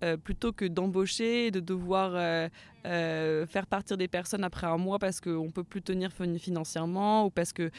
euh, 0.04 0.18
plutôt 0.18 0.52
que 0.52 0.66
d'embaucher 0.66 1.48
et 1.48 1.52
de 1.52 1.62
devoir 1.62 2.12
euh, 2.16 2.50
euh, 2.86 3.46
faire 3.48 3.66
partir 3.68 3.96
des 3.96 4.10
personnes 4.10 4.44
après 4.44 4.68
un 4.68 4.78
mois 4.78 5.00
parce 5.00 5.22
qu'on 5.22 5.46
ne 5.46 5.52
peut 5.52 5.64
plus 5.64 5.82
tenir 5.82 6.12
financièrement 6.12 7.26
ou 7.26 7.30
parce 7.30 7.54
que 7.54 7.72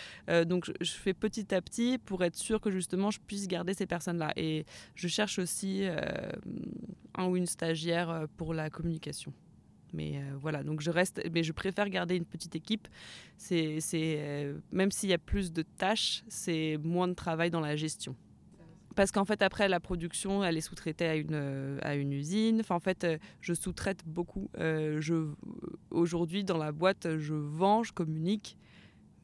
donc 0.44 0.70
je, 0.80 0.90
fais 0.92 1.12
petit 1.12 1.54
à 1.54 1.60
petit 1.60 1.98
pour 1.98 2.24
être 2.24 2.36
sûr 2.36 2.60
que 2.60 2.70
justement 2.70 3.10
je 3.10 3.20
puisse 3.20 3.46
garder 3.46 3.74
ces 3.74 3.86
personnes-là. 3.86 4.32
Et 4.36 4.64
je 4.94 5.06
cherche 5.08 5.38
aussi 5.38 5.84
un 7.14 7.26
ou 7.26 7.36
une 7.36 7.46
stagiaire 7.46 8.26
pour 8.36 8.54
la 8.54 8.70
communication. 8.70 9.32
Mais 9.92 10.22
voilà. 10.40 10.62
Donc 10.62 10.80
je 10.80 10.90
reste 10.90 11.20
mais 11.32 11.42
je 11.42 11.52
préfère 11.52 11.90
garder 11.90 12.16
une 12.16 12.24
petite 12.24 12.56
équipe. 12.56 12.88
C'est 13.36 13.80
même 14.72 14.90
s'il 14.90 15.10
y 15.10 15.14
a 15.14 15.18
plus 15.18 15.52
de 15.52 15.62
tâches 15.62 16.24
c'est 16.28 16.78
moins 16.82 17.08
de 17.08 17.14
travail 17.14 17.50
dans 17.50 17.60
la 17.60 17.76
gestion 17.76 18.16
parce 18.94 19.10
qu'en 19.10 19.24
fait, 19.24 19.42
après, 19.42 19.68
la 19.68 19.80
production, 19.80 20.44
elle 20.44 20.56
est 20.56 20.60
sous-traitée 20.60 21.06
à 21.06 21.16
une, 21.16 21.34
euh, 21.34 21.94
usine. 21.94 22.62
En 22.68 22.80
fait, 22.80 23.04
euh, 23.04 23.18
je 23.40 23.54
sous-traite 23.54 24.02
beaucoup. 24.06 24.50
Euh, 24.58 25.00
aujourd'hui, 25.90 26.44
dans 26.44 26.58
la 26.58 26.72
boîte, 26.72 27.18
je 27.18 27.34
vends, 27.34 27.82
je 27.82 27.92
communique, 27.92 28.56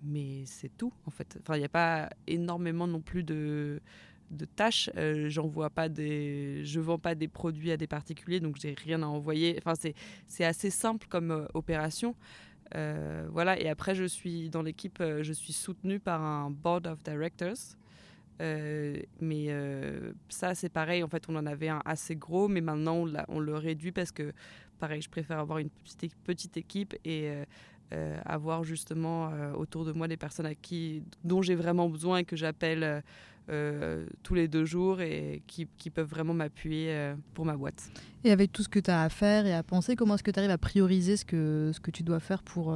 mais 0.03 0.45
c'est 0.47 0.77
tout, 0.77 0.93
en 1.07 1.11
fait. 1.11 1.39
Il 1.50 1.59
n'y 1.59 1.65
a 1.65 1.69
pas 1.69 2.11
énormément 2.27 2.87
non 2.87 3.00
plus 3.00 3.23
de, 3.23 3.81
tâches. 4.57 4.91
J'envoie 5.29 5.71
pas 5.71 5.89
des, 5.89 6.65
je 6.65 6.81
vends 6.81 6.99
pas 6.99 7.15
des 7.15 7.29
produits 7.29 7.71
à 7.71 7.77
des 7.77 7.87
particuliers, 7.87 8.41
donc 8.41 8.57
j'ai 8.61 8.75
rien 8.75 9.03
à 9.03 9.07
envoyer. 9.07 9.57
Enfin, 9.59 9.75
c'est, 9.79 9.95
c'est 10.27 10.45
assez 10.45 10.71
simple 10.71 11.07
comme 11.09 11.47
opération. 11.55 12.15
voilà. 12.73 13.61
Et 13.61 13.69
après, 13.69 13.95
je 13.95 14.05
suis 14.05 14.50
dans 14.50 14.62
l'équipe, 14.62 15.00
je 15.00 15.33
suis 15.33 15.53
soutenue 15.53 16.00
par 16.00 16.23
un 16.23 16.50
board 16.50 16.87
of 16.87 17.03
directors 17.03 17.77
euh, 18.40 18.97
mais 19.21 19.47
euh, 19.49 20.12
ça, 20.28 20.54
c'est 20.54 20.69
pareil. 20.69 21.02
En 21.02 21.08
fait, 21.08 21.25
on 21.28 21.36
en 21.36 21.47
avait 21.47 21.69
un 21.69 21.82
assez 21.84 22.17
gros, 22.17 22.49
mais 22.49 22.60
maintenant, 22.60 23.04
on, 23.28 23.38
le 23.38 23.54
réduit 23.54 23.93
parce 23.93 24.12
que, 24.12 24.32
pareil, 24.78 25.02
je 25.02 25.10
préfère 25.10 25.38
avoir 25.38 25.58
une 25.58 25.71
petite, 25.71 26.15
petite 26.25 26.56
équipe 26.56 26.95
et 27.04 27.30
euh, 27.93 28.19
avoir 28.25 28.65
justement 28.65 29.30
autour 29.56 29.84
de 29.84 29.93
moi 29.93 30.08
des 30.08 30.17
personnes 30.17 30.47
à 30.47 30.54
qui, 30.54 31.02
dont 31.25 31.43
j'ai 31.43 31.54
vraiment 31.54 31.88
besoin 31.88 32.19
et 32.19 32.25
que 32.25 32.36
j'appelle 32.36 33.02
tous 34.23 34.34
les 34.34 34.47
deux 34.47 34.65
jours 34.65 35.00
et 35.00 35.43
qui, 35.49 35.67
qui 35.76 35.91
peuvent 35.91 36.08
vraiment 36.08 36.34
m'appuyer 36.34 37.15
pour 37.34 37.45
ma 37.45 37.56
boîte. 37.56 37.91
Et 38.23 38.30
avec 38.30 38.52
tout 38.52 38.62
ce 38.62 38.69
que 38.69 38.78
tu 38.78 38.93
as 38.93 39.02
à 39.02 39.08
faire 39.08 39.45
et 39.45 39.52
à 39.52 39.65
penser, 39.65 39.97
comment 39.97 40.15
est-ce 40.15 40.23
que 40.23 40.30
tu 40.30 40.38
arrives 40.38 40.52
à 40.52 40.58
prioriser 40.58 41.17
ce 41.17 41.25
que, 41.25 41.73
ce 41.75 41.80
que 41.80 41.91
tu 41.91 42.04
dois 42.04 42.21
faire 42.21 42.45
pour 42.45 42.73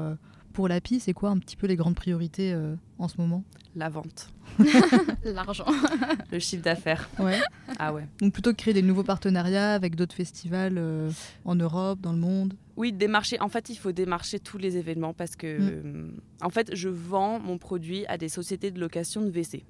pour 0.55 0.69
l'API, 0.69 1.01
c'est 1.01 1.13
quoi 1.13 1.29
un 1.29 1.39
petit 1.39 1.57
peu 1.57 1.67
les 1.67 1.77
grandes 1.77 1.97
priorités 1.97 2.53
euh, 2.55 2.77
en 2.99 3.09
ce 3.09 3.21
moment? 3.21 3.45
La 3.75 3.91
vente. 3.91 4.31
L'argent. 5.25 5.67
le 6.33 6.39
chiffre 6.39 6.63
d'affaires. 6.63 7.11
Ouais. 7.19 7.41
Ah 7.79 7.93
ouais. 7.93 8.07
Donc 8.21 8.33
plutôt 8.33 8.53
que 8.53 8.57
créer 8.57 8.73
des 8.73 8.83
nouveaux 8.83 9.03
partenariats 9.03 9.75
avec 9.75 9.97
d'autres 9.97 10.15
festivals 10.15 10.79
euh, 10.79 11.11
en 11.45 11.57
Europe, 11.57 12.01
dans 12.01 12.13
le 12.13 12.19
monde? 12.19 12.55
Oui, 12.77 12.93
démarcher. 12.93 13.39
En 13.41 13.49
fait, 13.49 13.69
il 13.69 13.77
faut 13.77 13.93
démarcher 13.93 14.39
tous 14.39 14.57
les 14.57 14.77
événements 14.77 15.13
parce 15.13 15.35
que, 15.35 15.59
mm. 15.59 15.83
euh, 15.85 16.11
en 16.41 16.51
fait, 16.51 16.75
je 16.75 16.89
vends 16.89 17.41
mon 17.41 17.59
produit 17.59 18.07
à 18.07 18.17
des 18.17 18.29
sociétés 18.29 18.71
de 18.71 18.81
location 18.81 19.23
de 19.23 19.29
WC 19.29 19.65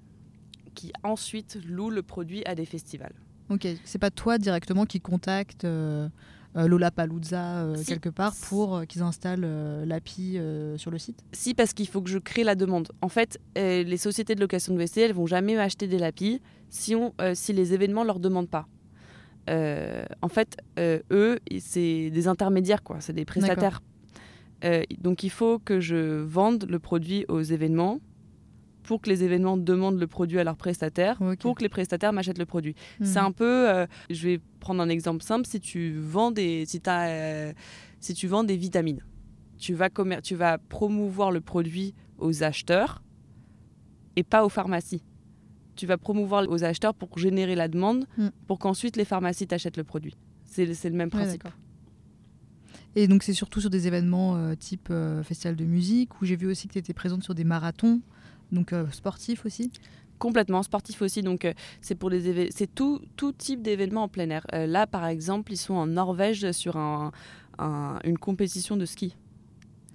qui 0.74 0.92
ensuite 1.02 1.58
louent 1.66 1.90
le 1.90 2.02
produit 2.02 2.44
à 2.44 2.54
des 2.54 2.66
festivals. 2.66 3.14
Ok, 3.48 3.66
c'est 3.84 3.98
pas 3.98 4.10
toi 4.10 4.38
directement 4.38 4.84
qui 4.86 5.00
contacte 5.00 5.64
euh, 5.64 6.08
Lola 6.54 6.90
Paluzza 6.90 7.62
euh, 7.62 7.82
quelque 7.84 8.08
part 8.08 8.34
pour 8.48 8.76
euh, 8.76 8.84
qu'ils 8.84 9.02
installent 9.02 9.46
l'API 9.84 10.38
sur 10.76 10.90
le 10.90 10.98
site 10.98 11.24
Si, 11.32 11.54
parce 11.54 11.72
qu'il 11.72 11.88
faut 11.88 12.00
que 12.00 12.10
je 12.10 12.18
crée 12.18 12.44
la 12.44 12.54
demande. 12.54 12.88
En 13.02 13.08
fait, 13.08 13.38
les 13.56 13.96
sociétés 13.96 14.34
de 14.34 14.40
location 14.40 14.74
de 14.74 14.78
WC, 14.78 15.00
elles 15.00 15.12
vont 15.12 15.26
jamais 15.26 15.56
acheter 15.58 15.86
des 15.86 15.98
LAPI 15.98 16.40
si, 16.70 16.94
on, 16.94 17.12
si 17.34 17.52
les 17.52 17.74
événements 17.74 18.04
leur 18.04 18.20
demandent 18.20 18.48
pas. 18.48 18.66
en 19.48 20.28
fait, 20.28 20.56
eux, 20.78 21.38
c'est 21.58 22.10
des 22.10 22.28
intermédiaires, 22.28 22.82
quoi. 22.82 23.00
C'est 23.00 23.12
des 23.12 23.24
prestataires. 23.24 23.82
donc, 25.00 25.22
il 25.22 25.30
faut 25.30 25.58
que 25.58 25.80
je 25.80 26.22
vende 26.22 26.66
le 26.68 26.78
produit 26.78 27.24
aux 27.28 27.42
événements 27.42 28.00
pour 28.84 29.00
que 29.00 29.08
les 29.08 29.24
événements 29.24 29.56
demandent 29.56 29.98
le 29.98 30.06
produit 30.06 30.38
à 30.38 30.44
leurs 30.44 30.56
prestataires, 30.56 31.18
pour 31.40 31.56
que 31.56 31.62
les 31.62 31.68
prestataires 31.68 32.12
m'achètent 32.12 32.38
le 32.38 32.46
produit. 32.46 32.76
Hmm. 33.00 33.04
C'est 33.04 33.18
un 33.18 33.32
peu, 33.32 33.68
euh, 33.68 33.86
je 34.10 34.28
vais 34.28 34.40
prendre 34.60 34.80
un 34.80 34.88
exemple 34.88 35.24
simple, 35.24 35.46
si 35.46 35.58
tu 35.58 35.98
vends 35.98 36.30
des, 36.30 36.64
si 36.66 36.80
as, 36.86 37.08
euh, 37.08 37.52
si 37.98 38.14
tu 38.14 38.28
vends 38.28 38.44
des 38.44 38.56
vitamines, 38.56 39.00
tu 39.58 39.74
vas, 39.74 39.88
tu 40.22 40.36
vas 40.36 40.58
promouvoir 40.58 41.32
le 41.32 41.40
produit 41.40 41.94
aux 42.18 42.44
acheteurs 42.44 43.02
et 44.16 44.22
pas 44.22 44.44
aux 44.44 44.48
pharmacies. 44.48 45.02
Tu 45.76 45.86
vas 45.86 45.96
promouvoir 45.96 46.48
aux 46.48 46.62
acheteurs 46.62 46.94
pour 46.94 47.18
générer 47.18 47.56
la 47.56 47.66
demande, 47.66 48.04
hmm. 48.18 48.28
pour 48.46 48.58
qu'ensuite 48.58 48.96
les 48.96 49.04
pharmacies 49.04 49.46
t'achètent 49.46 49.78
le 49.78 49.84
produit. 49.84 50.16
C'est 50.44 50.66
le 50.66 50.96
même 50.96 51.10
principe. 51.10 51.48
et 52.94 53.08
donc 53.08 53.24
c'est 53.24 53.32
surtout 53.32 53.60
sur 53.60 53.70
des 53.70 53.88
événements 53.88 54.36
euh, 54.36 54.54
type 54.54 54.92
festival 55.24 55.56
de 55.56 55.64
musique, 55.64 56.20
où 56.20 56.26
j'ai 56.26 56.36
vu 56.36 56.46
aussi 56.46 56.68
que 56.68 56.74
tu 56.74 56.78
étais 56.78 56.92
présente 56.92 57.24
sur 57.24 57.34
des 57.34 57.44
marathons. 57.44 58.02
Donc 58.52 58.72
euh, 58.72 58.86
sportif 58.90 59.46
aussi 59.46 59.70
Complètement 60.18 60.62
sportif 60.62 61.02
aussi. 61.02 61.22
Donc 61.22 61.44
euh, 61.44 61.52
c'est 61.80 61.96
pour 61.96 62.08
les 62.08 62.50
c'est 62.50 62.72
tout, 62.72 63.00
tout 63.16 63.32
type 63.32 63.62
d'événements 63.62 64.04
en 64.04 64.08
plein 64.08 64.30
air. 64.30 64.46
Euh, 64.54 64.66
là, 64.66 64.86
par 64.86 65.06
exemple, 65.06 65.52
ils 65.52 65.56
sont 65.56 65.74
en 65.74 65.86
Norvège 65.86 66.50
sur 66.52 66.76
un, 66.76 67.12
une 68.04 68.18
compétition 68.18 68.76
de 68.76 68.86
ski. 68.86 69.16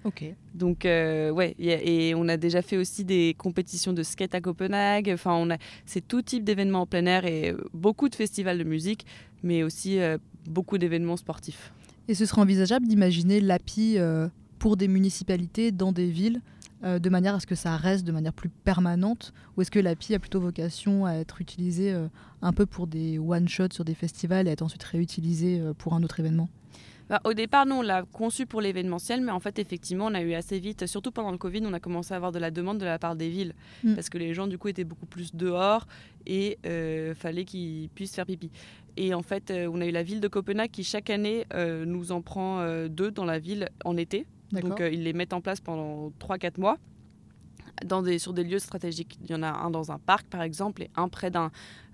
Ok. 0.05 0.23
Donc 0.53 0.81
ouais, 0.83 1.55
et 1.59 2.13
on 2.15 2.27
a 2.27 2.37
déjà 2.37 2.61
fait 2.61 2.77
aussi 2.77 3.03
des 3.03 3.35
compétitions 3.37 3.91
de 3.93 4.03
skate 4.03 4.35
à 4.35 4.41
Copenhague. 4.41 5.09
Enfin, 5.13 5.33
on 5.33 5.49
a, 5.51 5.57
c'est 5.85 6.05
tout 6.05 6.21
type 6.21 6.43
d'événements 6.43 6.81
en 6.81 6.85
plein 6.85 7.05
air 7.05 7.25
et 7.25 7.53
beaucoup 7.73 8.07
de 8.07 8.15
festivals 8.15 8.57
de 8.57 8.63
musique, 8.63 9.05
mais 9.43 9.63
aussi 9.63 9.99
beaucoup 10.47 10.77
d'événements 10.77 11.17
sportifs. 11.17 11.73
Et 12.07 12.13
ce 12.13 12.25
serait 12.25 12.41
envisageable 12.41 12.87
d'imaginer 12.87 13.41
l'API 13.41 13.97
pour 14.57 14.77
des 14.77 14.87
municipalités 14.87 15.71
dans 15.71 15.91
des 15.91 16.09
villes 16.09 16.41
euh, 16.83 16.99
de 16.99 17.09
manière 17.09 17.35
à 17.35 17.39
ce 17.39 17.47
que 17.47 17.55
ça 17.55 17.75
reste 17.75 18.05
de 18.05 18.11
manière 18.11 18.33
plus 18.33 18.49
permanente 18.49 19.33
Ou 19.57 19.61
est-ce 19.61 19.71
que 19.71 19.79
l'API 19.79 20.15
a 20.15 20.19
plutôt 20.19 20.39
vocation 20.39 21.05
à 21.05 21.13
être 21.13 21.41
utilisée 21.41 21.93
euh, 21.93 22.07
un 22.41 22.53
peu 22.53 22.65
pour 22.65 22.87
des 22.87 23.19
one-shots 23.19 23.73
sur 23.73 23.85
des 23.85 23.95
festivals 23.95 24.47
et 24.47 24.51
être 24.51 24.61
ensuite 24.61 24.83
réutilisée 24.83 25.59
euh, 25.59 25.73
pour 25.73 25.93
un 25.93 26.03
autre 26.03 26.19
événement? 26.19 26.49
Bah, 27.09 27.19
au 27.23 27.33
départ, 27.33 27.65
nous, 27.65 27.75
on 27.75 27.81
l'a 27.81 28.03
conçu 28.03 28.45
pour 28.45 28.61
l'événementiel, 28.61 29.21
mais 29.21 29.31
en 29.31 29.39
fait, 29.39 29.57
effectivement, 29.57 30.05
on 30.05 30.13
a 30.13 30.21
eu 30.21 30.33
assez 30.35 30.59
vite, 30.59 30.85
surtout 30.85 31.11
pendant 31.11 31.31
le 31.31 31.39
Covid, 31.39 31.63
on 31.65 31.73
a 31.73 31.79
commencé 31.79 32.13
à 32.13 32.17
avoir 32.17 32.31
de 32.31 32.37
la 32.37 32.51
demande 32.51 32.77
de 32.77 32.85
la 32.85 32.99
part 32.99 33.15
des 33.15 33.29
villes, 33.29 33.55
Mm. 33.83 33.95
parce 33.95 34.09
que 34.09 34.19
les 34.19 34.35
gens, 34.35 34.45
du 34.45 34.59
coup, 34.59 34.67
étaient 34.67 34.83
beaucoup 34.83 35.07
plus 35.07 35.33
dehors 35.33 35.87
et 36.27 36.59
euh, 36.67 37.15
fallait 37.15 37.45
qu'ils 37.45 37.89
puissent 37.89 38.13
faire 38.13 38.27
pipi. 38.27 38.51
Et 38.95 39.15
en 39.15 39.23
fait, 39.23 39.49
euh, 39.49 39.67
on 39.73 39.81
a 39.81 39.87
eu 39.87 39.91
la 39.91 40.03
ville 40.03 40.21
de 40.21 40.27
Copenhague 40.27 40.69
qui, 40.69 40.83
chaque 40.83 41.09
année, 41.09 41.45
euh, 41.55 41.83
nous 41.83 42.11
en 42.11 42.21
prend 42.21 42.63
deux 42.87 43.09
dans 43.09 43.25
la 43.25 43.39
ville 43.39 43.69
en 43.85 43.97
été. 43.97 44.27
Donc, 44.51 44.81
euh, 44.81 44.89
ils 44.89 45.03
les 45.03 45.13
mettent 45.13 45.33
en 45.33 45.41
place 45.41 45.59
pendant 45.59 46.11
3-4 46.19 46.59
mois. 46.59 46.77
Dans 47.85 48.01
des, 48.01 48.19
sur 48.19 48.33
des 48.33 48.43
lieux 48.43 48.59
stratégiques. 48.59 49.17
Il 49.23 49.29
y 49.29 49.35
en 49.35 49.43
a 49.43 49.51
un 49.51 49.69
dans 49.69 49.91
un 49.91 49.99
parc, 49.99 50.27
par 50.27 50.41
exemple, 50.41 50.83
et 50.83 50.89
un 50.95 51.07
près 51.07 51.31
d'un, 51.31 51.49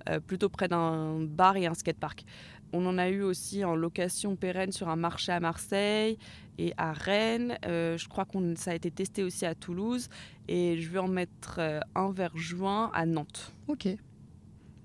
euh, 0.09 0.19
plutôt 0.19 0.49
près 0.49 0.67
d'un 0.67 1.19
bar 1.21 1.57
et 1.57 1.67
un 1.67 1.75
skatepark. 1.75 2.25
On 2.73 2.85
en 2.87 2.97
a 2.97 3.07
eu 3.09 3.21
aussi 3.21 3.63
en 3.63 3.75
location 3.75 4.35
pérenne 4.35 4.71
sur 4.71 4.89
un 4.89 4.95
marché 4.95 5.31
à 5.31 5.39
Marseille 5.39 6.17
et 6.57 6.73
à 6.77 6.91
Rennes. 6.91 7.59
Euh, 7.67 7.99
je 7.99 8.07
crois 8.07 8.25
que 8.25 8.55
ça 8.55 8.71
a 8.71 8.73
été 8.73 8.89
testé 8.89 9.21
aussi 9.21 9.45
à 9.45 9.53
Toulouse. 9.53 10.09
Et 10.47 10.81
je 10.81 10.89
vais 10.89 10.99
en 10.99 11.07
mettre 11.07 11.59
un 11.93 12.11
vers 12.11 12.35
juin 12.35 12.89
à 12.93 13.05
Nantes. 13.05 13.53
Ok. 13.67 13.87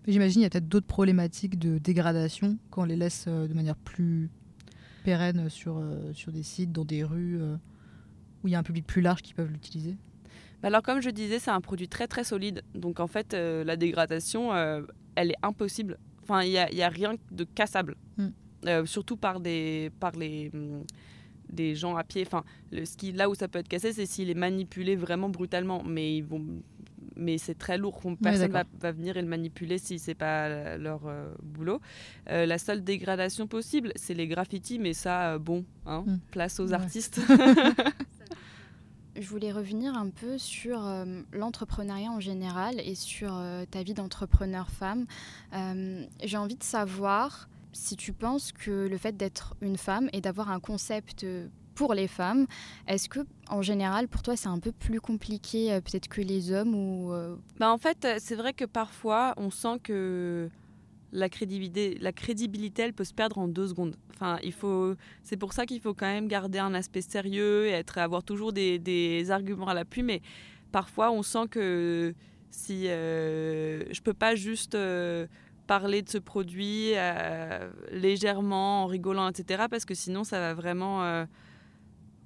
J'imagine 0.07 0.43
il 0.43 0.45
y 0.45 0.47
a 0.47 0.51
peut-être 0.51 0.69
d'autres 0.69 0.87
problématiques 0.87 1.59
de 1.59 1.79
dégradation 1.79 2.59
quand 2.71 2.83
on 2.83 2.87
les 2.87 2.97
laisse 2.97 3.27
de 3.27 3.55
manière 3.55 3.77
plus 3.77 4.31
pérenne 5.03 5.49
sur, 5.49 5.79
euh, 5.79 6.13
sur 6.13 6.33
des 6.33 6.43
sites, 6.43 6.73
dans 6.73 6.85
des 6.85 7.05
rues 7.05 7.41
euh, 7.41 7.57
où 8.43 8.49
il 8.49 8.51
y 8.53 8.55
a 8.55 8.59
un 8.59 8.63
public 8.63 8.87
plus 8.87 9.03
large 9.03 9.23
qui 9.23 9.35
peuvent 9.35 9.51
l'utiliser? 9.51 9.97
Bah 10.63 10.69
Alors 10.69 10.83
comme 10.83 11.01
je 11.01 11.11
disais, 11.11 11.39
c'est 11.39 11.51
un 11.51 11.61
produit 11.61 11.89
très 11.89 12.07
très 12.07 12.25
solide. 12.25 12.63
Donc 12.75 13.01
en 13.01 13.07
fait, 13.07 13.35
euh, 13.35 13.65
la 13.65 13.77
dégradation, 13.77 14.53
euh, 14.53 14.83
elle 15.15 15.31
est 15.31 15.39
impossible. 15.43 15.99
Enfin, 16.23 16.43
il 16.43 16.51
n'y 16.51 16.59
a, 16.59 16.73
y 16.73 16.83
a 16.83 16.89
rien 16.89 17.15
de 17.31 17.45
cassable. 17.45 17.97
Mm. 18.17 18.29
Euh, 18.67 18.85
surtout 18.85 19.17
par, 19.17 19.41
des, 19.41 19.91
par 20.01 20.13
les, 20.13 20.51
hum, 20.53 20.85
des 21.49 21.75
gens 21.75 21.97
à 21.97 22.05
pied. 22.05 22.23
Enfin, 22.27 22.45
le, 22.71 22.85
ce 22.85 22.97
qui, 22.97 23.13
là 23.13 23.31
où 23.31 23.35
ça 23.35 23.49
peut 23.49 23.59
être 23.59 23.69
cassé, 23.69 23.93
c'est 23.93 24.07
s'il 24.07 24.29
est 24.31 24.35
manipulé 24.35 24.97
vraiment 24.97 25.31
brutalement. 25.31 25.83
Mais, 25.83 26.17
ils 26.17 26.25
vont, 26.25 26.45
mais 27.21 27.39
c'est 27.39 27.55
très 27.57 27.79
lourd. 27.79 28.01
Personne 28.23 28.51
va, 28.51 28.65
d'accord. 28.65 28.79
va 28.81 28.93
venir 28.93 29.17
et 29.17 29.23
le 29.23 29.29
manipuler 29.29 29.79
si 29.79 29.99
c'est 29.99 30.15
pas 30.15 30.77
leur 30.79 31.03
euh, 31.07 31.33
boulot. 31.43 31.81
Euh, 32.31 32.47
la 32.47 32.59
seule 32.59 32.83
dégradation 32.83 33.47
possible, 33.47 33.93
c'est 33.95 34.15
les 34.15 34.27
graffitis. 34.27 34.79
Mais 34.81 34.93
ça, 34.95 35.35
euh, 35.35 35.39
bon, 35.39 35.65
hein, 35.87 36.03
Mm. 36.07 36.19
place 36.33 36.59
aux 36.61 36.69
Ouais. 36.69 36.75
artistes. 36.75 37.21
Je 39.17 39.27
voulais 39.29 39.51
revenir 39.53 39.97
un 39.97 40.09
peu 40.09 40.39
sur 40.39 40.87
euh, 40.87 41.23
l'entrepreneuriat 41.33 42.11
en 42.11 42.21
général 42.21 42.81
et 42.81 42.95
sur 42.95 43.37
euh, 43.37 43.65
ta 43.71 43.83
vie 43.83 43.93
d'entrepreneur 43.93 44.71
femme. 44.71 45.05
Euh, 45.53 46.05
J'ai 46.23 46.37
envie 46.37 46.55
de 46.57 46.63
savoir 46.63 47.49
si 47.73 47.97
tu 47.97 48.13
penses 48.13 48.53
que 48.53 48.89
le 48.89 48.97
fait 48.99 49.17
d'être 49.17 49.57
une 49.61 49.77
femme 49.77 50.09
et 50.13 50.21
d'avoir 50.21 50.51
un 50.51 50.61
concept 50.61 51.25
euh, 51.25 51.49
pour 51.81 51.95
les 51.95 52.09
femmes, 52.09 52.47
est-ce 52.89 53.09
que 53.09 53.21
en 53.49 53.63
général 53.63 54.07
pour 54.07 54.23
toi 54.23 54.37
c'est 54.37 54.51
un 54.51 54.59
peu 54.59 54.71
plus 54.71 55.01
compliqué 55.01 55.73
euh, 55.73 55.81
peut-être 55.81 56.09
que 56.09 56.21
les 56.21 56.53
hommes 56.53 56.75
ou 56.75 57.11
euh, 57.15 57.37
Bah 57.59 57.73
en 57.73 57.79
fait, 57.79 58.05
euh, 58.05 58.17
c'est 58.19 58.35
vrai 58.35 58.53
que 58.53 58.67
parfois, 58.67 59.33
on 59.39 59.51
sent 59.51 59.79
que 59.83 60.51
la 61.13 61.31
crédibilité, 61.31 61.97
la 61.99 62.13
crédibilité, 62.13 62.83
elle 62.83 62.93
peut 62.93 63.05
se 63.05 63.15
perdre 63.15 63.39
en 63.39 63.49
deux 63.49 63.69
secondes. 63.69 63.97
Enfin, 64.13 64.39
il 64.43 64.53
faut, 64.53 64.95
c'est 65.23 65.39
pour 65.39 65.55
ça 65.55 65.65
qu'il 65.65 65.81
faut 65.81 65.95
quand 65.95 66.13
même 66.13 66.29
garder 66.29 66.59
un 66.59 66.75
aspect 66.75 67.01
sérieux 67.01 67.65
et 67.69 67.71
être, 67.71 67.97
avoir 67.97 68.25
toujours 68.25 68.53
des, 68.53 69.31
arguments 69.31 69.69
à 69.69 69.73
l'appui. 69.73 70.03
Mais 70.03 70.21
parfois, 70.73 71.11
on 71.11 71.23
sent 71.23 71.49
que 71.51 72.15
si 72.51 72.89
euh, 72.89 73.91
je 73.91 74.03
peux 74.03 74.13
pas 74.13 74.35
juste 74.35 74.77
parler 75.67 76.03
de 76.03 76.11
ce 76.11 76.19
produit 76.19 76.93
légèrement, 77.91 78.83
en 78.83 78.87
rigolant, 78.87 79.31
etc. 79.31 79.65
Parce 79.71 79.87
que 79.87 79.95
sinon, 79.95 80.25
ça 80.25 80.39
va 80.41 80.53
vraiment 80.53 81.27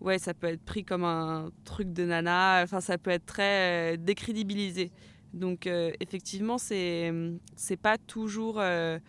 ouais, 0.04 0.18
ça 0.18 0.34
peut 0.34 0.46
être 0.46 0.62
pris 0.64 0.84
comme 0.84 1.04
un 1.04 1.50
truc 1.64 1.92
de 1.92 2.04
nana. 2.04 2.60
Enfin, 2.62 2.80
ça 2.80 2.98
peut 2.98 3.10
être 3.10 3.26
très 3.26 3.94
euh, 3.94 3.96
décrédibilisé. 3.98 4.92
Donc, 5.32 5.66
euh, 5.66 5.90
effectivement, 5.98 6.58
c'est 6.58 7.12
pas 7.82 7.98
toujours. 7.98 8.58
Enfin, 8.58 9.00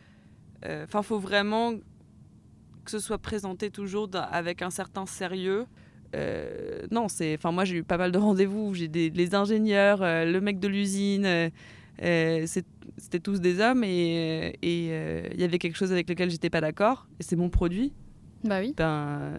il 0.63 1.03
faut 1.03 1.19
vraiment 1.19 1.73
que 2.83 2.91
ce 2.91 2.99
soit 2.99 3.17
présenté 3.19 3.69
toujours 3.69 4.09
avec 4.13 4.61
un 4.61 4.69
certain 4.71 5.05
sérieux. 5.05 5.65
Euh, 6.15 6.85
non, 6.91 7.07
c'est. 7.07 7.35
Enfin, 7.35 7.51
moi, 7.51 7.65
j'ai 7.65 7.77
eu 7.77 7.83
pas 7.83 7.97
mal 7.97 8.11
de 8.11 8.17
rendez-vous. 8.17 8.73
J'ai 8.73 8.87
des 8.87 9.09
les 9.09 9.35
ingénieurs, 9.35 10.01
euh, 10.01 10.25
le 10.25 10.39
mec 10.41 10.59
de 10.59 10.67
l'usine. 10.67 11.25
euh, 11.25 11.49
euh, 12.01 12.45
C'était 12.97 13.19
tous 13.19 13.39
des 13.41 13.59
hommes 13.59 13.83
et 13.83 14.53
euh, 14.63 15.29
il 15.33 15.39
y 15.39 15.43
avait 15.43 15.57
quelque 15.59 15.77
chose 15.77 15.91
avec 15.91 16.09
lequel 16.09 16.29
j'étais 16.29 16.49
pas 16.49 16.61
d'accord. 16.61 17.07
Et 17.19 17.23
c'est 17.23 17.35
mon 17.35 17.49
produit 17.49 17.93
Bah 18.45 18.59
oui. 18.61 18.73
ben 18.77 19.33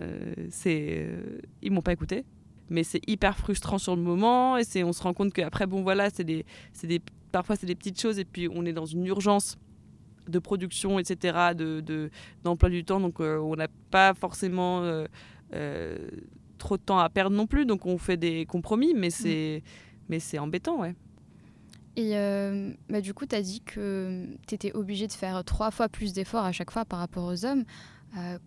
c'est 0.51 0.99
euh, 1.09 1.39
ils 1.63 1.71
m'ont 1.73 1.83
pas 1.83 1.93
écouté. 1.93 2.25
Mais 2.69 2.83
c'est 2.83 3.01
hyper 3.09 3.37
frustrant 3.39 3.79
sur 3.79 3.95
le 3.95 4.03
moment 4.03 4.57
et 4.57 4.65
c'est 4.65 4.83
on 4.83 4.93
se 4.93 5.03
rend 5.03 5.15
compte 5.15 5.33
qu'après 5.33 5.67
bon 5.67 5.83
voilà 5.83 6.11
c'est 6.11 6.25
des 6.25 6.45
c'est 6.73 6.89
des 6.89 7.01
parfois 7.31 7.55
c'est 7.55 7.67
des 7.67 7.77
petites 7.77 8.01
choses 8.01 8.19
et 8.19 8.25
puis 8.25 8.49
on 8.53 8.67
est 8.67 8.73
dans 8.73 8.87
une 8.87 9.07
urgence 9.07 9.57
de 10.29 10.41
production 10.41 10.99
etc 10.99 11.53
de 11.57 11.81
de- 11.81 12.11
d'emploi 12.43 12.69
du 12.69 12.85
temps. 12.85 12.99
Donc 13.01 13.21
euh, 13.21 13.39
on 13.39 13.55
n'a 13.55 13.69
pas 13.91 14.15
forcément 14.15 14.83
euh, 14.83 15.07
euh, 15.55 15.97
trop 16.59 16.77
de 16.77 16.83
temps 16.83 16.99
à 16.99 17.09
perdre 17.09 17.37
non 17.37 17.47
plus. 17.47 17.67
Donc 17.67 17.87
on 17.87 17.99
fait 17.99 18.17
des 18.17 18.45
compromis 18.47 18.95
mais 18.95 19.11
c'est 19.11 19.63
mais 20.09 20.19
c'est 20.19 20.41
embêtant 20.41 20.81
ouais. 20.81 20.95
Et 21.99 22.17
euh, 22.19 22.73
bah, 22.91 23.01
du 23.01 23.15
coup, 23.15 23.25
tu 23.25 23.35
as 23.35 23.41
dit 23.41 23.63
que 23.63 24.27
tu 24.47 24.55
étais 24.55 24.71
obligé 24.75 25.07
de 25.07 25.13
faire 25.13 25.43
trois 25.45 25.71
fois 25.71 25.89
plus 25.89 26.13
d'efforts 26.13 26.45
à 26.45 26.53
chaque 26.53 26.71
fois 26.71 26.85
par 26.85 26.99
rapport 26.99 27.25
aux 27.25 27.47
hommes. 27.47 27.65
Euh, 28.19 28.39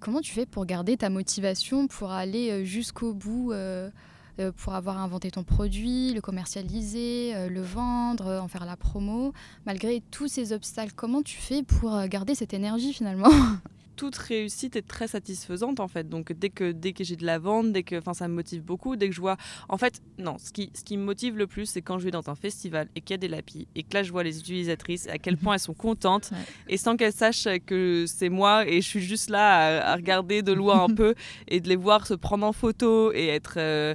comment 0.00 0.20
tu 0.20 0.32
fais 0.32 0.46
pour 0.46 0.66
garder 0.66 0.96
ta 0.96 1.10
motivation, 1.10 1.86
pour 1.86 2.10
aller 2.10 2.50
euh, 2.50 2.64
jusqu'au 2.64 3.12
bout, 3.14 3.52
euh, 3.52 3.90
euh, 4.38 4.52
pour 4.52 4.74
avoir 4.74 4.98
inventé 4.98 5.30
ton 5.30 5.44
produit, 5.44 6.12
le 6.12 6.20
commercialiser, 6.20 7.48
le 7.48 7.62
vendre, 7.62 8.40
en 8.42 8.48
faire 8.48 8.64
la 8.64 8.76
promo, 8.76 9.32
malgré 9.64 10.02
tous 10.10 10.28
ces 10.28 10.52
obstacles 10.52 10.92
Comment 10.94 11.22
tu 11.22 11.36
fais 11.36 11.62
pour 11.62 12.06
garder 12.06 12.34
cette 12.34 12.54
énergie 12.54 12.92
finalement? 12.92 13.30
toute 13.96 14.16
réussite 14.16 14.76
est 14.76 14.86
très 14.86 15.08
satisfaisante 15.08 15.80
en 15.80 15.88
fait. 15.88 16.08
Donc 16.08 16.32
dès 16.32 16.50
que 16.50 16.70
dès 16.72 16.92
que 16.92 17.02
j'ai 17.02 17.16
de 17.16 17.24
la 17.26 17.38
vente, 17.38 17.72
dès 17.72 17.82
que 17.82 17.96
enfin 17.98 18.14
ça 18.14 18.28
me 18.28 18.34
motive 18.34 18.62
beaucoup, 18.62 18.94
dès 18.96 19.08
que 19.08 19.14
je 19.14 19.20
vois 19.20 19.36
en 19.68 19.78
fait 19.78 20.00
non, 20.18 20.36
ce 20.38 20.52
qui 20.52 20.70
ce 20.74 20.84
qui 20.84 20.96
me 20.96 21.02
motive 21.04 21.36
le 21.36 21.46
plus 21.46 21.66
c'est 21.66 21.82
quand 21.82 21.98
je 21.98 22.04
vais 22.04 22.10
dans 22.10 22.28
un 22.30 22.34
festival 22.34 22.88
et 22.94 23.00
qu'il 23.00 23.14
y 23.14 23.14
a 23.14 23.18
des 23.18 23.28
lapis 23.28 23.66
et 23.74 23.82
que 23.82 23.94
là 23.94 24.02
je 24.02 24.12
vois 24.12 24.22
les 24.22 24.38
utilisatrices 24.38 25.08
à 25.08 25.18
quel 25.18 25.36
point 25.42 25.54
elles 25.54 25.60
sont 25.60 25.74
contentes 25.74 26.30
Ouais. 26.32 26.38
et 26.68 26.76
sans 26.76 26.96
qu'elles 26.96 27.12
sachent 27.12 27.48
que 27.66 28.04
c'est 28.06 28.28
moi 28.28 28.66
et 28.68 28.80
je 28.80 28.86
suis 28.86 29.00
juste 29.00 29.30
là 29.30 29.80
à, 29.80 29.92
à 29.92 29.96
regarder 29.96 30.42
de 30.42 30.52
loin 30.52 30.84
un 30.84 30.94
peu 30.94 31.14
et 31.48 31.60
de 31.60 31.68
les 31.68 31.76
voir 31.76 32.06
se 32.06 32.14
prendre 32.14 32.44
en 32.46 32.52
photo 32.52 33.12
et 33.12 33.26
être 33.28 33.54
euh, 33.58 33.94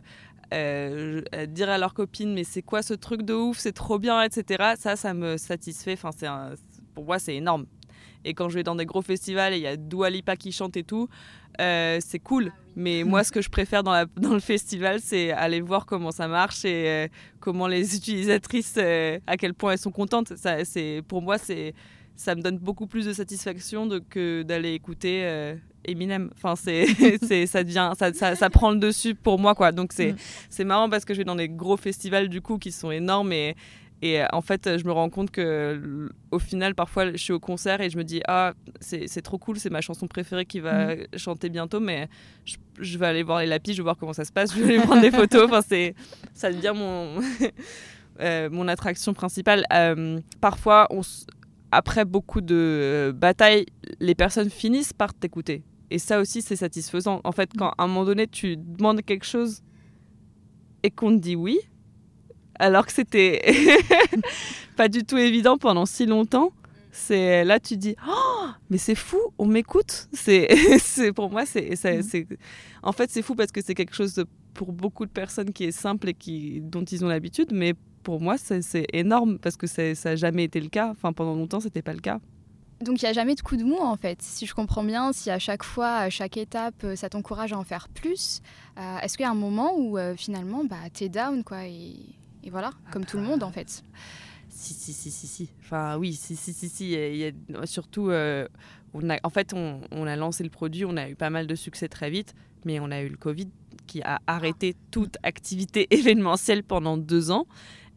euh, 0.53 1.21
dire 1.47 1.69
à 1.69 1.77
leurs 1.77 1.93
copines 1.93 2.33
mais 2.33 2.43
c'est 2.43 2.61
quoi 2.61 2.81
ce 2.81 2.93
truc 2.93 3.21
de 3.23 3.33
ouf 3.33 3.57
c'est 3.57 3.71
trop 3.71 3.99
bien 3.99 4.21
etc 4.23 4.73
ça 4.77 4.95
ça 4.95 5.13
me 5.13 5.37
satisfait 5.37 5.93
enfin 5.93 6.09
c'est 6.15 6.27
pour 6.93 7.05
moi 7.05 7.19
c'est 7.19 7.35
énorme 7.35 7.65
et 8.25 8.34
quand 8.34 8.49
je 8.49 8.55
vais 8.55 8.63
dans 8.63 8.75
des 8.75 8.86
gros 8.86 9.01
festivals 9.01 9.53
et 9.53 9.57
il 9.57 9.63
y 9.63 9.67
a 9.67 9.77
Dua 9.77 10.10
Lipa 10.10 10.36
qui 10.36 10.51
chante 10.51 10.77
et 10.77 10.84
tout, 10.84 11.07
euh, 11.60 11.97
c'est 12.05 12.19
cool. 12.19 12.51
Mais 12.75 13.03
moi, 13.03 13.23
ce 13.23 13.31
que 13.36 13.41
je 13.41 13.49
préfère 13.49 13.84
dans, 13.84 13.91
la- 13.91 14.05
dans 14.17 14.34
le 14.34 14.39
festival, 14.39 14.99
c'est 15.01 15.31
aller 15.31 15.62
voir 15.62 15.86
comment 15.86 16.12
ça 16.12 16.27
marche 16.27 16.63
et 16.65 16.88
euh, 16.88 17.07
comment 17.39 17.67
les 17.67 17.95
utilisatrices, 17.95 18.75
euh, 18.77 19.19
à 19.27 19.38
quel 19.38 19.53
point 19.53 19.73
elles 19.73 19.77
sont 19.77 19.91
contentes. 19.91 20.36
Ça, 20.38 20.63
c'est, 20.65 21.01
pour 21.07 21.21
moi, 21.21 21.38
c'est, 21.38 21.73
ça 22.15 22.36
me 22.36 22.41
donne 22.41 22.57
beaucoup 22.57 22.88
plus 22.88 23.05
de 23.05 23.13
satisfaction 23.13 23.88
de, 23.88 23.99
que 23.99 24.43
d'aller 24.43 24.73
écouter 24.73 25.53
Eminem. 25.86 26.29
Enfin, 26.36 26.55
c'est, 26.55 27.47
ça, 27.47 27.63
devient, 27.63 27.91
ça, 27.97 28.13
ça, 28.13 28.36
ça 28.36 28.49
prend 28.49 28.71
le 28.71 28.77
dessus 28.77 29.15
pour 29.15 29.39
moi. 29.39 29.55
Quoi. 29.55 29.71
Donc, 29.71 29.91
c'est, 29.93 30.12
Mm. 30.13 30.17
c'est 30.49 30.63
marrant 30.63 30.89
parce 30.89 31.03
que 31.05 31.13
je 31.13 31.19
vais 31.19 31.23
dans 31.25 31.36
des 31.36 31.49
gros 31.49 31.77
festivals 31.77 32.29
du 32.29 32.41
coup 32.41 32.57
qui 32.60 32.71
sont 32.71 32.91
énormes 32.91 33.34
et 33.34 33.55
et 34.01 34.21
euh, 34.21 34.25
en 34.33 34.41
fait, 34.41 34.77
je 34.77 34.85
me 34.85 34.91
rends 34.91 35.09
compte 35.09 35.31
que 35.31 36.09
au 36.31 36.39
final, 36.39 36.73
parfois, 36.73 37.11
je 37.11 37.17
suis 37.17 37.33
au 37.33 37.39
concert 37.39 37.81
et 37.81 37.89
je 37.89 37.97
me 37.97 38.03
dis 38.03 38.21
ah 38.27 38.53
c'est 38.79 39.21
trop 39.21 39.37
cool, 39.37 39.59
c'est 39.59 39.69
ma 39.69 39.81
chanson 39.81 40.07
préférée 40.07 40.45
qui 40.45 40.59
va 40.59 40.95
chanter 41.15 41.49
bientôt, 41.49 41.79
mais 41.79 42.09
je, 42.45 42.57
je 42.79 42.97
vais 42.97 43.05
aller 43.05 43.23
voir 43.23 43.39
les 43.39 43.47
lapis, 43.47 43.73
je 43.73 43.77
vais 43.77 43.83
voir 43.83 43.97
comment 43.97 44.13
ça 44.13 44.25
se 44.25 44.31
passe, 44.31 44.55
je 44.55 44.61
vais 44.61 44.75
aller 44.75 44.83
prendre 44.83 45.01
des 45.01 45.11
photos. 45.11 45.45
Enfin, 45.45 45.61
c'est 45.61 45.95
ça 46.33 46.51
devient 46.51 46.73
mon 46.75 47.19
euh, 48.21 48.49
mon 48.49 48.67
attraction 48.67 49.13
principale. 49.13 49.65
Euh, 49.73 50.19
parfois, 50.39 50.87
on 50.89 51.01
après 51.71 52.03
beaucoup 52.03 52.41
de 52.41 53.13
batailles, 53.15 53.65
les 53.99 54.15
personnes 54.15 54.49
finissent 54.49 54.93
par 54.93 55.13
t'écouter. 55.13 55.63
Et 55.89 55.99
ça 55.99 56.19
aussi, 56.19 56.41
c'est 56.41 56.55
satisfaisant. 56.55 57.21
En 57.23 57.31
fait, 57.31 57.51
quand 57.57 57.73
à 57.77 57.83
un 57.83 57.87
moment 57.87 58.05
donné, 58.05 58.27
tu 58.27 58.57
demandes 58.57 59.01
quelque 59.03 59.25
chose 59.25 59.61
et 60.83 60.89
qu'on 60.89 61.11
te 61.11 61.21
dit 61.21 61.35
oui, 61.35 61.59
alors 62.62 62.86
que 62.86 62.91
c'était 62.93 63.41
pas 64.78 64.88
du 64.88 65.04
tout 65.04 65.17
évident 65.17 65.58
pendant 65.58 65.86
si 65.86 66.06
longtemps, 66.06 66.52
c'est 66.91 67.43
là 67.45 67.60
tu 67.60 67.78
dis 67.78 67.95
oh 68.08 68.47
mais 68.69 68.78
c'est 68.78 68.95
fou, 68.95 69.19
on 69.38 69.45
m'écoute. 69.45 70.08
C'est 70.13 70.47
c'est 70.80 71.12
pour 71.13 71.30
moi 71.32 71.45
c'est 71.45 71.76
c'est- 71.76 72.28
en 72.84 72.91
fait 72.91 73.10
c'est 73.10 73.21
fou 73.21 73.36
parce 73.36 73.52
que 73.52 73.62
c'est 73.62 73.76
quelque 73.76 73.95
chose 73.95 74.13
de 74.15 74.26
pour 74.54 74.71
beaucoup 74.74 75.06
de 75.06 75.12
personnes 75.12 75.54
qui 75.54 75.63
est 75.65 75.71
simple 75.71 76.10
et 76.10 76.13
qui, 76.13 76.60
dont 76.62 76.84
ils 76.84 77.06
ont 77.06 77.08
l'habitude, 77.08 77.50
mais 77.54 77.74
pour 78.04 78.19
moi, 78.19 78.36
c'est 78.38 78.86
énorme 78.91 79.39
parce 79.39 79.56
que 79.56 79.65
ça 79.67 79.93
n'a 80.06 80.15
jamais 80.15 80.43
été 80.43 80.60
le 80.60 80.67
cas. 80.67 80.89
Enfin, 80.91 81.13
pendant 81.13 81.36
longtemps, 81.36 81.62
c'était 81.62 81.82
pas 81.82 81.93
le 81.93 82.00
cas. 82.02 82.19
Donc 82.82 83.02
il 83.02 83.06
n'y 83.06 83.10
a 83.10 83.13
jamais 83.13 83.36
de 83.36 83.41
coup 83.41 83.58
de 83.58 83.63
mou 83.63 83.78
en 83.78 83.95
fait. 83.95 84.21
Si 84.21 84.45
je 84.47 84.56
comprends 84.56 84.84
bien, 84.84 85.13
si 85.13 85.30
à 85.30 85.38
chaque 85.38 85.63
fois, 85.63 85.97
à 85.97 86.10
chaque 86.10 86.36
étape, 86.36 86.84
ça 86.95 87.10
t'encourage 87.10 87.54
à 87.54 87.58
en 87.58 87.63
faire 87.63 87.88
plus, 87.89 88.41
euh, 88.80 88.97
est-ce 89.04 89.17
qu'il 89.17 89.24
y 89.24 89.28
a 89.28 89.32
un 89.32 89.36
moment 89.36 89.74
où 89.78 89.97
euh, 90.00 90.15
finalement, 90.17 90.63
bah, 90.65 90.76
t'es 90.91 91.08
down 91.08 91.43
quoi 91.43 91.65
et, 91.67 91.95
voilà, 92.49 92.71
ah 92.73 92.91
comme 92.91 93.06
tout 93.06 93.17
le 93.17 93.23
monde 93.23 93.43
en 93.43 93.51
fait 93.51 93.84
Si, 94.49 94.73
si, 94.73 94.93
si, 94.93 95.12
si, 95.12 95.27
si. 95.27 95.49
Enfin 95.60 95.97
oui, 95.97 96.13
si, 96.13 96.36
si, 96.36 96.54
si, 96.54 96.69
si. 96.69 96.91
Il 96.91 97.15
y 97.17 97.25
a, 97.25 97.65
surtout, 97.65 98.10
euh, 98.10 98.47
on 98.93 99.10
a, 99.10 99.17
en 99.23 99.30
fait, 99.30 99.54
on, 99.54 99.82
on, 99.91 100.08
a 100.08 100.15
lancé 100.15 100.43
le 100.43 100.49
produit, 100.49 100.86
on 100.86 100.97
a 100.97 101.10
eu 101.10 101.15
pas 101.15 101.30
mal 101.30 101.47
de 101.47 101.56
succès 101.56 101.88
très 101.88 102.10
vite, 102.10 102.34
mais 102.65 102.80
on 102.80 102.91
a 102.91 103.01
eu 103.01 103.10
le 103.10 103.17
Covid 103.17 103.47
qui 103.88 104.01
a 104.01 104.19
arrêté 104.27 104.75
ah. 104.75 104.88
toute 104.91 105.17
activité 105.23 105.88
événementielle 105.95 106.63
pendant 106.63 106.97
deux 106.97 107.32
ans. 107.32 107.45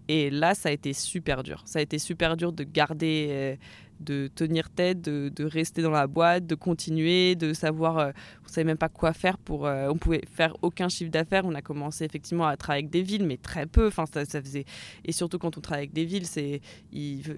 Et 0.06 0.28
là, 0.28 0.54
ça 0.54 0.68
a 0.68 0.72
été 0.72 0.92
super 0.92 1.42
dur. 1.42 1.62
Ça 1.64 1.78
a 1.78 1.82
été 1.82 1.98
super 1.98 2.36
dur 2.36 2.52
de 2.52 2.62
garder 2.62 3.56
de 4.00 4.28
tenir 4.34 4.70
tête, 4.70 5.00
de, 5.00 5.44
rester 5.44 5.82
dans 5.82 5.90
la 5.90 6.06
boîte, 6.06 6.46
de 6.46 6.54
continuer, 6.54 7.34
de 7.34 7.52
savoir, 7.52 7.98
euh, 7.98 8.10
on 8.42 8.44
ne 8.44 8.48
savait 8.48 8.64
même 8.64 8.78
pas 8.78 8.88
quoi 8.88 9.12
faire 9.12 9.38
pour, 9.38 9.66
euh, 9.66 9.88
on 9.88 9.96
pouvait 9.96 10.22
faire 10.30 10.56
aucun 10.62 10.88
chiffre 10.88 11.10
d'affaires. 11.10 11.44
On 11.44 11.54
a 11.54 11.62
commencé 11.62 12.04
effectivement 12.04 12.46
à 12.46 12.56
travailler 12.56 12.84
avec 12.84 12.90
des 12.90 13.02
villes, 13.02 13.24
mais 13.24 13.36
très 13.36 13.66
peu. 13.66 13.86
Enfin, 13.86 14.04
ça, 14.06 14.24
faisait, 14.24 14.64
et 15.04 15.12
surtout 15.12 15.38
quand 15.38 15.56
on 15.58 15.60
travaille 15.60 15.84
avec 15.84 15.92
des 15.92 16.04
villes, 16.04 16.26
c'est, 16.26 16.60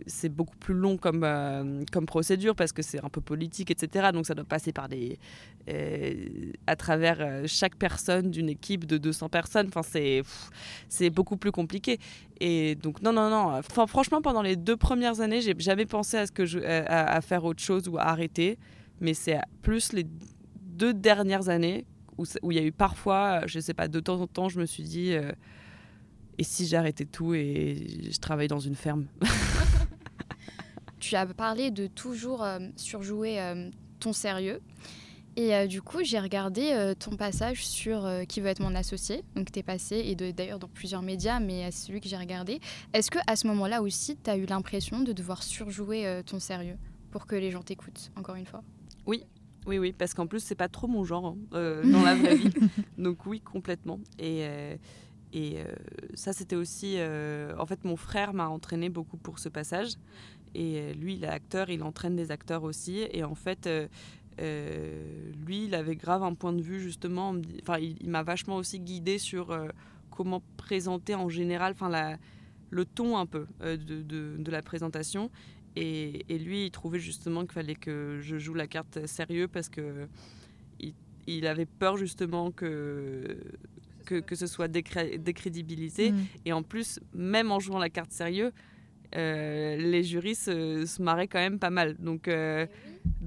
c'est 0.07 0.29
beaucoup 0.29 0.57
plus 0.57 0.75
long 0.75 0.97
comme, 0.97 1.25
euh, 1.25 1.83
comme 1.93 2.07
procédure 2.07 2.55
parce 2.55 2.73
que 2.73 2.83
c'est 2.83 3.05
un 3.05 3.09
peu 3.09 3.21
politique, 3.21 3.71
etc. 3.71 4.11
Donc 4.13 4.27
ça 4.27 4.35
doit 4.35 4.45
passer 4.45 4.73
par 4.73 4.89
des, 4.89 5.19
à 6.67 6.77
travers 6.77 7.47
chaque 7.47 7.77
personne 7.77 8.31
d'une 8.31 8.49
équipe 8.49 8.87
de 8.87 8.99
200 8.99 9.29
personnes. 9.29 9.67
Enfin, 9.69 9.83
c'est, 9.83 10.23
c'est 10.89 11.11
beaucoup 11.11 11.37
plus 11.37 11.53
compliqué. 11.53 11.99
Et 12.41 12.75
donc 12.75 13.03
non, 13.03 13.13
non, 13.13 13.31
non. 13.31 13.57
Enfin, 13.59 13.87
franchement, 13.87 14.21
pendant 14.21 14.43
les 14.43 14.57
deux 14.57 14.77
premières 14.77 15.21
années, 15.21 15.41
j'ai 15.41 15.55
jamais 15.59 15.87
pensé 15.87 16.17
à 16.19 16.27
ce 16.27 16.33
que 16.33 16.45
à, 16.65 17.21
faire 17.21 17.45
autre 17.45 17.63
chose 17.63 17.89
ou 17.89 17.99
à 17.99 18.03
arrêter. 18.03 18.59
Mais 19.01 19.15
c'est 19.15 19.39
plus 19.63 19.93
les 19.93 20.07
deux 20.61 20.95
dernières 20.95 21.49
années 21.49 21.87
où, 22.19 22.25
où 22.43 22.53
il 22.53 22.59
y 22.59 22.61
a 22.61 22.65
eu 22.65 22.73
parfois, 22.73 23.47
je 23.47 23.61
sais 23.61 23.75
pas, 23.75 23.89
de 23.89 24.01
temps 24.01 24.21
en 24.21 24.27
temps, 24.27 24.49
je 24.49 24.61
me 24.61 24.67
suis 24.67 24.83
dit, 24.83 25.13
euh, 25.13 25.33
et 26.39 26.45
si 26.45 26.67
j'arrêtais 26.67 27.05
tout 27.05 27.35
et 27.35 28.11
je 28.11 28.19
travaillais 28.19 28.49
dans 28.49 28.61
une 28.61 28.77
ferme? 28.77 29.07
Tu 30.99 31.15
as 31.15 31.27
parlé 31.27 31.71
de 31.71 31.87
toujours 31.87 32.43
euh, 32.43 32.59
surjouer 32.75 33.41
euh, 33.41 33.71
ton 34.01 34.13
sérieux. 34.13 34.61
Et 35.37 35.55
euh, 35.55 35.67
du 35.67 35.83
coup, 35.83 36.03
j'ai 36.03 36.19
regardé 36.19 36.71
euh, 36.73 36.95
ton 36.95 37.15
passage 37.17 37.67
sur 37.67 38.07
euh, 38.07 38.25
Qui 38.25 38.41
veut 38.41 38.49
être 38.49 38.61
mon 38.61 38.75
associé. 38.75 39.23
Donc, 39.35 39.53
tu 39.53 39.59
es 39.59 39.63
passé, 39.63 39.97
et 39.97 40.15
d'ailleurs 40.33 40.59
dans 40.59 40.69
plusieurs 40.69 41.03
médias, 41.03 41.41
mais 41.41 41.71
c'est 41.71 41.89
celui 41.89 42.01
que 42.01 42.09
j'ai 42.09 42.17
regardé. 42.17 42.61
Est-ce 42.95 43.11
que 43.11 43.19
à 43.27 43.37
ce 43.37 43.47
moment-là 43.49 43.83
aussi, 43.83 44.17
tu 44.17 44.31
as 44.31 44.37
eu 44.39 44.47
l'impression 44.47 45.01
de 45.01 45.13
devoir 45.13 45.43
surjouer 45.43 46.23
ton 46.25 46.41
sérieux 46.41 46.79
pour 47.11 47.27
que 47.27 47.37
les 47.37 47.51
gens 47.51 47.63
t'écoutent, 47.63 48.11
encore 48.17 48.37
une 48.37 48.47
fois? 48.47 48.63
Oui, 49.07 49.25
oui, 49.67 49.79
oui, 49.79 49.93
parce 49.93 50.15
qu'en 50.15 50.27
plus, 50.27 50.41
c'est 50.41 50.55
pas 50.55 50.69
trop 50.69 50.87
mon 50.87 51.05
genre 51.05 51.37
hein, 51.53 51.83
dans 51.85 52.03
la 52.03 52.15
vraie 52.15 52.37
vie. 52.37 52.51
Donc, 52.99 53.27
oui, 53.27 53.41
complètement. 53.41 54.01
Et. 54.19 54.47
et 55.35 55.59
ça, 56.15 56.33
c'était 56.33 56.57
aussi. 56.57 56.97
en 57.59 57.67
fait, 57.67 57.85
mon 57.85 57.97
frère 57.97 58.33
m'a 58.33 58.49
entraîné 58.49 58.89
beaucoup 58.89 59.19
pour 59.19 59.39
ce 59.39 59.51
passage. 59.51 59.93
Et 60.55 60.95
lui, 60.95 61.17
il 61.17 61.25
est 61.25 61.29
acteur, 61.29 61.69
il 61.69 61.83
entraîne 61.83 62.17
des 62.17 62.31
acteurs 62.31 62.63
aussi. 62.63 63.07
Et 63.13 63.23
en 63.23 63.35
fait, 63.35 63.69
lui, 64.39 65.65
il 65.65 65.75
avait 65.75 65.97
grave 65.97 66.23
un 66.23 66.35
point 66.35 66.53
de 66.53 66.63
vue 66.63 66.81
justement. 66.81 67.35
Enfin, 67.63 67.79
il, 67.79 68.09
m'a 68.09 68.23
vachement 68.23 68.57
aussi 68.57 68.81
guidé 68.81 69.19
sur 69.19 69.51
euh, 69.51 69.69
comment 70.11 70.43
présenter 70.57 71.15
en 71.15 71.29
général, 71.29 71.73
enfin 71.73 72.17
le 72.71 72.85
ton 72.85 73.17
un 73.17 73.27
peu 73.27 73.47
euh, 73.63 73.77
de, 73.77 74.51
la 74.51 74.63
présentation. 74.63 75.31
Et, 75.79 76.25
lui, 76.29 76.67
il 76.67 76.71
trouvait 76.71 76.99
justement 76.99 77.43
qu'il 77.43 77.53
fallait 77.53 77.75
que 77.75 78.19
je 78.23 78.39
joue 78.39 78.55
la 78.55 78.67
carte 78.67 79.07
sérieux 79.07 79.47
parce 79.47 79.69
que 79.69 80.09
il, 81.27 81.47
avait 81.47 81.67
peur 81.67 81.97
justement 81.97 82.51
que 82.51 83.37
que, 84.07 84.35
ce 84.35 84.47
soit 84.47 84.69
décrédibilisé. 84.69 86.13
Mm. 86.13 86.27
Et 86.45 86.53
en 86.53 86.63
plus, 86.63 87.01
même 87.13 87.51
en 87.51 87.59
jouant 87.59 87.79
la 87.79 87.91
carte 87.91 88.13
sérieux, 88.13 88.53
euh, 89.15 89.77
les 89.77 90.03
jurys 90.03 90.35
se, 90.35 91.03
marraient 91.03 91.29
quand 91.29 91.39
même 91.39 91.59
pas 91.59 91.71
mal. 91.71 91.97
Donc, 91.99 92.29
euh, 92.29 92.67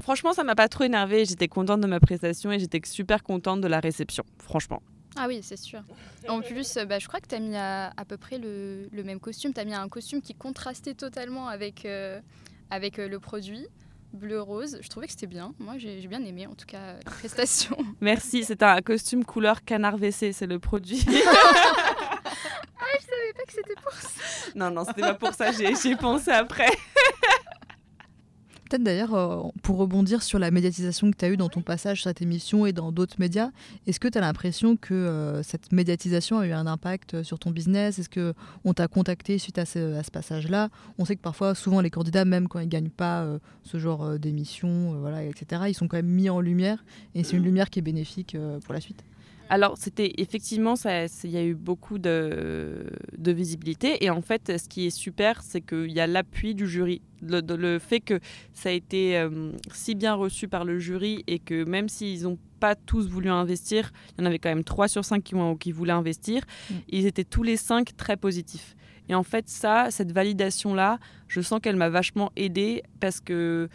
franchement, 0.01 0.33
ça 0.33 0.43
m'a 0.43 0.55
pas 0.55 0.67
trop 0.67 0.83
énervé. 0.83 1.25
J'étais 1.25 1.47
contente 1.47 1.81
de 1.81 1.87
ma 1.87 1.99
prestation 1.99 2.51
et 2.51 2.59
j'étais 2.59 2.81
super 2.85 3.23
contente 3.23 3.61
de 3.61 3.67
la 3.67 3.79
réception, 3.79 4.23
franchement. 4.37 4.81
Ah 5.15 5.25
oui, 5.27 5.39
c'est 5.41 5.57
sûr. 5.57 5.81
En 6.27 6.41
plus, 6.41 6.77
bah, 6.87 6.99
je 6.99 7.07
crois 7.07 7.19
que 7.19 7.27
tu 7.27 7.35
as 7.35 7.39
mis 7.39 7.55
à, 7.55 7.91
peu 8.07 8.17
près 8.17 8.37
le, 8.37 8.87
même 9.03 9.19
costume. 9.19 9.53
Tu 9.53 9.59
as 9.59 9.65
mis 9.65 9.73
un 9.73 9.89
costume 9.89 10.21
qui 10.21 10.33
contrastait 10.33 10.93
totalement 10.93 11.47
avec, 11.47 11.85
euh, 11.85 12.19
avec 12.69 12.97
le 12.97 13.19
produit 13.19 13.65
bleu-rose. 14.13 14.79
Je 14.81 14.89
trouvais 14.89 15.05
que 15.07 15.11
c'était 15.11 15.27
bien. 15.27 15.53
Moi, 15.59 15.77
j'ai 15.77 16.07
bien 16.07 16.23
aimé, 16.23 16.47
en 16.47 16.55
tout 16.55 16.65
cas, 16.65 16.93
la 16.93 17.11
prestation. 17.11 17.77
Merci. 18.01 18.43
C'est 18.43 18.63
un 18.63 18.81
costume 18.81 19.25
couleur 19.25 19.63
canard 19.63 19.97
WC. 19.97 20.31
C'est 20.33 20.47
le 20.47 20.59
produit. 20.59 21.05
pas 23.39 23.43
que 23.45 23.53
c'était 23.53 23.75
pour 23.81 23.93
ça. 23.93 24.09
Non, 24.55 24.71
non, 24.71 24.83
c'était 24.85 25.01
pas 25.01 25.13
pour 25.13 25.33
ça, 25.33 25.51
j'ai 25.51 25.95
pensé 25.95 26.31
après. 26.31 26.69
Peut-être 28.69 28.83
d'ailleurs, 28.83 29.15
euh, 29.15 29.41
pour 29.63 29.77
rebondir 29.77 30.21
sur 30.21 30.37
la 30.37 30.51
médiatisation 30.51 31.09
que 31.09 31.17
tu 31.17 31.25
as 31.25 31.29
eue 31.29 31.37
dans 31.37 31.49
ton 31.49 31.63
passage 31.63 32.01
sur 32.01 32.09
cette 32.09 32.21
émission 32.21 32.67
et 32.67 32.71
dans 32.71 32.91
d'autres 32.91 33.15
médias, 33.17 33.49
est-ce 33.87 33.99
que 33.99 34.07
tu 34.07 34.15
as 34.19 34.21
l'impression 34.21 34.77
que 34.77 34.93
euh, 34.93 35.41
cette 35.41 35.71
médiatisation 35.71 36.37
a 36.37 36.45
eu 36.45 36.51
un 36.51 36.67
impact 36.67 37.23
sur 37.23 37.39
ton 37.39 37.49
business? 37.49 37.97
Est-ce 37.97 38.09
qu'on 38.09 38.73
t'a 38.73 38.87
contacté 38.87 39.39
suite 39.39 39.57
à 39.57 39.65
ce, 39.65 40.07
passage-là? 40.11 40.69
On 40.99 41.05
sait 41.05 41.15
que 41.15 41.21
parfois, 41.21 41.55
souvent, 41.55 41.81
les 41.81 41.89
candidats, 41.89 42.25
même 42.25 42.47
quand 42.47 42.59
ils 42.59 42.65
ne 42.65 42.69
gagnent 42.69 42.89
pas 42.89 43.23
euh, 43.23 43.39
ce 43.63 43.79
genre 43.79 44.19
d'émission, 44.19 44.99
voilà, 44.99 45.23
etc., 45.23 45.63
ils 45.69 45.73
sont 45.73 45.87
quand 45.87 45.97
même 45.97 46.05
mis 46.05 46.29
en 46.29 46.39
lumière 46.39 46.85
et 47.15 47.23
c'est 47.23 47.37
une 47.37 47.43
lumière 47.43 47.71
qui 47.71 47.79
est 47.79 47.83
bénéfique 47.83 48.37
pour 48.65 48.73
la 48.75 48.81
suite. 48.81 49.03
Alors, 49.49 49.77
c'était 49.77 50.13
effectivement, 50.17 50.75
il 50.85 51.29
y 51.31 51.37
a 51.37 51.43
eu 51.43 51.55
beaucoup 51.55 51.97
de, 51.97 52.85
visibilité. 53.17 54.03
Et 54.03 54.09
en 54.09 54.21
fait, 54.21 54.59
ce 54.59 54.69
qui 54.69 54.85
est 54.85 54.91
super, 54.91 55.41
c'est 55.41 55.61
qu'il 55.61 55.91
y 55.91 55.99
a 55.99 56.07
l'appui 56.07 56.53
du 56.53 56.67
jury. 56.67 57.01
Le, 57.21 57.79
fait 57.79 57.99
que 57.99 58.19
ça 58.53 58.69
a 58.69 58.71
été 58.71 59.17
euh, 59.17 59.51
si 59.73 59.95
bien 59.95 60.13
reçu 60.13 60.47
par 60.47 60.63
le 60.63 60.79
jury 60.79 61.23
et 61.27 61.39
que 61.39 61.65
même 61.65 61.89
s'ils 61.89 62.23
n'ont 62.23 62.37
pas 62.59 62.75
tous 62.75 63.09
voulu 63.09 63.29
investir, 63.29 63.91
il 64.17 64.21
y 64.21 64.23
en 64.23 64.25
avait 64.25 64.39
quand 64.39 64.49
même 64.49 64.63
3 64.63 64.87
sur 64.87 65.03
5 65.03 65.23
qui, 65.23 65.35
qui 65.59 65.71
voulaient 65.71 65.91
investir, 65.91 66.43
mm. 66.69 66.73
ils 66.89 67.05
étaient 67.05 67.25
tous 67.25 67.43
les 67.43 67.57
5 67.57 67.97
très 67.97 68.15
positifs. 68.15 68.75
Et 69.09 69.15
en 69.15 69.23
fait, 69.23 69.49
ça, 69.49 69.87
cette 69.89 70.11
validation-là, 70.11 70.99
je 71.27 71.41
sens 71.41 71.59
qu'elle 71.61 71.75
m'a 71.75 71.89
vachement 71.89 72.31
aidée 72.35 72.83
parce 72.99 73.19
que 73.19 73.67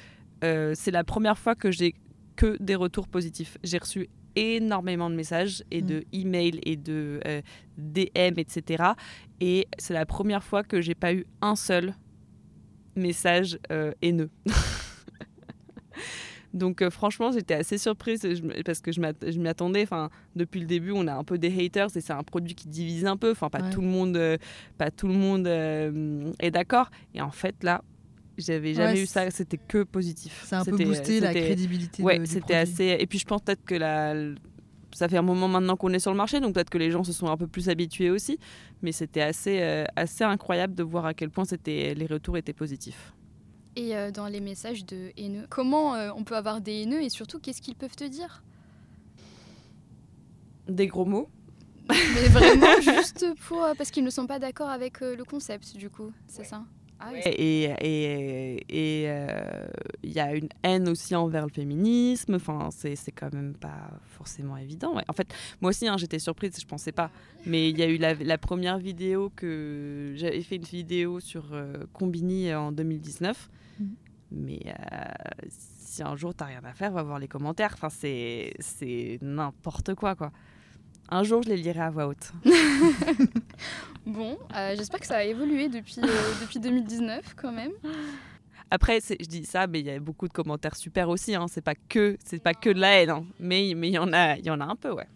euh, 0.45 0.73
c'est 0.75 0.93
la 0.93 1.05
première 1.05 1.39
fois 1.39 1.55
que 1.55 1.71
j'ai 1.71 1.95
que 2.37 2.57
des 2.61 2.75
retours 2.75 3.09
positifs. 3.09 3.59
J'ai 3.63 3.79
reçu 3.79 4.09
énormément 4.37 5.11
de 5.11 5.14
messages 5.14 5.64
et 5.70 5.83
mm. 5.83 5.87
de 5.87 6.05
emails 6.12 6.61
et 6.64 6.77
de 6.77 7.20
euh, 7.27 7.40
DM, 7.79 8.38
etc. 8.38 8.85
Et 9.40 9.66
c'est 9.79 9.94
la 9.94 10.07
première 10.07 10.44
fois 10.44 10.62
que 10.62 10.81
j'ai 10.81 10.94
pas 10.94 11.12
eu 11.12 11.27
un 11.40 11.57
seul 11.57 11.94
message 12.97 13.59
euh, 13.73 13.92
haineux. 14.03 14.31
Donc 16.55 16.83
euh, 16.83 16.90
franchement, 16.90 17.33
j'étais 17.33 17.55
assez 17.55 17.79
surprise 17.79 18.20
parce 18.64 18.81
que 18.81 18.92
je 18.92 19.01
m'y 19.01 19.49
attendais. 19.49 19.83
Enfin, 19.83 20.09
depuis 20.37 20.61
le 20.61 20.66
début, 20.66 20.92
on 20.92 21.09
a 21.09 21.14
un 21.14 21.25
peu 21.25 21.37
des 21.37 21.64
haters 21.64 21.97
et 21.97 22.01
c'est 22.01 22.12
un 22.12 22.23
produit 22.23 22.55
qui 22.55 22.68
divise 22.68 23.07
un 23.07 23.16
peu. 23.16 23.33
Enfin, 23.33 23.51
pas 23.51 23.62
tout 23.70 23.81
le 23.81 23.88
monde, 23.88 24.38
pas 24.79 24.92
tout 24.92 25.09
le 25.09 25.14
monde 25.14 25.49
est 25.49 26.51
d'accord. 26.53 26.92
Et 27.12 27.20
en 27.20 27.33
fait, 27.33 27.64
là, 27.64 27.83
j'avais 28.38 28.75
jamais 28.75 29.03
eu 29.03 29.07
ça, 29.07 29.31
c'était 29.31 29.59
que 29.59 29.83
positif. 29.83 30.44
Ça 30.47 30.59
a 30.59 30.61
un 30.62 30.64
peu 30.64 30.77
boosté 30.77 31.20
la 31.20 31.33
crédibilité. 31.33 32.03
Ouais, 32.03 32.20
c'était 32.27 32.55
assez. 32.55 32.97
Et 32.99 33.07
puis 33.07 33.18
je 33.18 33.25
pense 33.25 33.42
peut-être 33.42 33.64
que 33.64 33.75
la, 33.75 34.14
ça 34.94 35.09
fait 35.09 35.16
un 35.16 35.23
moment 35.23 35.49
maintenant 35.49 35.77
qu'on 35.77 35.92
est 35.92 35.99
sur 35.99 36.12
le 36.12 36.16
marché, 36.16 36.40
donc 36.40 36.55
peut-être 36.55 36.70
que 36.70 36.79
les 36.79 36.90
gens 36.90 37.05
se 37.05 37.12
sont 37.12 37.27
un 37.27 37.37
peu 37.37 37.47
plus 37.47 37.68
habitués 37.68 38.11
aussi. 38.11 38.38
Mais 38.83 38.92
c'était 38.92 39.23
assez, 39.23 39.61
euh, 39.61 39.85
assez 39.97 40.25
incroyable 40.25 40.75
de 40.75 40.83
voir 40.83 41.05
à 41.05 41.14
quel 41.14 41.31
point 41.31 41.44
c'était, 41.44 41.94
les 41.94 42.07
retours 42.07 42.37
étaient 42.37 42.53
positifs. 42.53 43.12
Et 43.77 43.97
euh, 43.97 44.12
dans 44.12 44.29
les 44.29 44.40
messages 44.40 44.87
de 44.87 45.11
haineux, 45.16 45.47
comment 45.51 45.97
euh, 45.97 46.11
on 46.16 46.23
peut 46.23 46.37
avoir 46.37 46.61
des 46.61 46.83
haineux 46.83 47.03
et 47.03 47.09
surtout 47.09 47.40
qu'est-ce 47.40 47.61
qu'ils 47.61 47.75
peuvent 47.75 47.97
te 47.97 48.05
dire? 48.05 48.44
Des 50.68 50.87
gros 50.87 51.05
mots. 51.05 51.29
Mais 51.88 52.29
vraiment 52.29 52.81
juste 52.81 53.27
pour 53.47 53.66
parce 53.77 53.90
qu'ils 53.90 54.05
ne 54.05 54.11
sont 54.11 54.27
pas 54.27 54.38
d'accord 54.38 54.70
avec 54.70 55.01
le 55.01 55.23
concept 55.25 55.77
du 55.77 55.90
coup, 55.90 56.12
c'est 56.29 56.44
ça? 56.44 56.64
Ah 57.07 57.11
et 57.14 57.64
il 57.64 58.64
et, 58.69 59.05
euh, 59.09 59.67
y 60.03 60.19
a 60.21 60.35
une 60.35 60.49
haine 60.62 60.88
aussi 60.88 61.14
envers 61.14 61.47
le 61.47 61.53
féminisme. 61.53 62.35
Enfin, 62.35 62.69
c'est 62.71 63.12
quand 63.12 63.33
même 63.33 63.55
pas 63.55 63.90
forcément 64.07 64.57
évident. 64.57 64.95
En 65.09 65.12
fait, 65.12 65.33
moi 65.61 65.71
aussi, 65.71 65.87
hein, 65.87 65.97
j'étais 65.97 66.19
surprise, 66.19 66.57
je 66.59 66.67
pensais 66.67 66.93
pas. 66.93 67.11
Mais 67.47 67.71
il 67.71 67.79
y 67.79 67.83
a 67.83 67.88
eu 67.88 67.99
la, 67.99 68.38
première 68.38 68.79
vidéo 68.79 69.31
que 69.35 70.12
j'avais 70.17 70.43
fait 70.43 70.57
une 70.57 70.62
vidéo 70.62 71.21
sur 71.21 71.53
euh, 71.53 71.85
Combini 71.93 72.55
en 72.55 72.73
2019. 72.73 73.51
Mhm. 73.81 73.88
Mais 74.33 74.61
euh, 74.67 75.47
si 75.49 76.03
un 76.03 76.17
jour 76.17 76.35
t'as 76.35 76.47
rien 76.47 76.64
à 76.64 76.73
faire, 76.73 76.93
va 76.93 77.03
voir 77.03 77.19
les 77.19 77.29
commentaires. 77.29 77.75
Enfin, 77.75 77.90
c'est 77.90 79.19
n'importe 79.23 79.95
quoi, 79.95 80.14
quoi. 80.14 80.33
Un 81.09 81.23
jour, 81.23 81.43
je 81.43 81.51
les 81.51 81.57
lirai 81.57 81.81
à 81.81 81.90
voix 81.90 82.07
haute. 82.07 82.33
bon, 84.07 84.38
euh, 84.57 84.75
j'espère 84.77 85.01
que 85.01 85.07
ça 85.07 85.19
a 85.19 85.25
évolué 85.25 85.69
depuis, 85.69 85.97
euh, 86.03 86.07
depuis 86.40 86.59
2019 86.59 87.35
quand 87.37 87.53
même. 87.53 87.73
Après, 88.71 89.01
je 89.01 89.27
dis 89.27 89.45
ça, 89.45 89.67
mais 89.67 89.81
il 89.81 89.87
y 89.87 89.90
a 89.90 90.01
beaucoup 90.01 90.27
de 90.27 90.33
commentaires 90.33 90.77
super 90.77 91.09
aussi. 91.09 91.35
Hein. 91.35 91.47
C'est 91.49 91.61
pas 91.61 91.75
que, 91.75 92.17
c'est 92.25 92.43
pas 92.43 92.55
que 92.55 92.71
de 92.71 92.81
la 92.81 93.03
haine, 93.03 93.11
hein. 93.11 93.25
mais 93.38 93.75
mais 93.77 93.88
il 93.88 93.95
y 93.95 93.99
en 93.99 94.12
a, 94.12 94.37
il 94.37 94.47
y 94.47 94.51
en 94.51 94.61
a 94.61 94.64
un 94.64 94.77
peu, 94.77 94.93
ouais. 94.93 95.09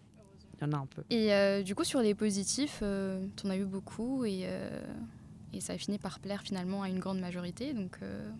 Il 0.60 0.66
y 0.66 0.68
en 0.68 0.72
a 0.72 0.76
un 0.76 0.86
peu. 0.86 1.02
Et 1.10 1.32
euh, 1.32 1.62
du 1.62 1.74
coup, 1.74 1.84
sur 1.84 2.00
les 2.00 2.14
positifs, 2.14 2.78
tu 2.80 3.46
en 3.46 3.50
as 3.50 3.56
eu 3.56 3.64
beaucoup 3.64 4.24
et 4.24 4.46
et 5.52 5.60
ça 5.60 5.74
a 5.74 5.78
fini 5.78 5.98
par 5.98 6.20
plaire 6.20 6.42
finalement 6.42 6.82
à 6.82 6.88
une 6.88 6.98
grande 6.98 7.20
majorité. 7.20 7.72
Donc, 7.72 7.96
euh, 8.02 8.30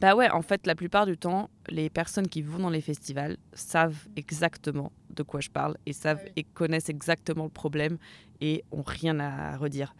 Bah 0.00 0.14
ouais, 0.14 0.30
en 0.30 0.40
fait, 0.40 0.66
la 0.66 0.74
plupart 0.74 1.04
du 1.04 1.18
temps, 1.18 1.50
les 1.68 1.90
personnes 1.90 2.26
qui 2.26 2.40
vont 2.40 2.58
dans 2.58 2.70
les 2.70 2.80
festivals 2.80 3.36
savent 3.52 4.08
exactement 4.16 4.92
de 5.10 5.22
quoi 5.22 5.40
je 5.40 5.50
parle 5.50 5.76
et 5.84 5.92
savent 5.92 6.22
ah 6.24 6.30
et 6.36 6.44
connaissent 6.44 6.88
exactement 6.88 7.44
le 7.44 7.50
problème 7.50 7.98
et 8.40 8.64
ont 8.72 8.82
rien 8.82 9.20
à 9.20 9.58
redire. 9.58 9.94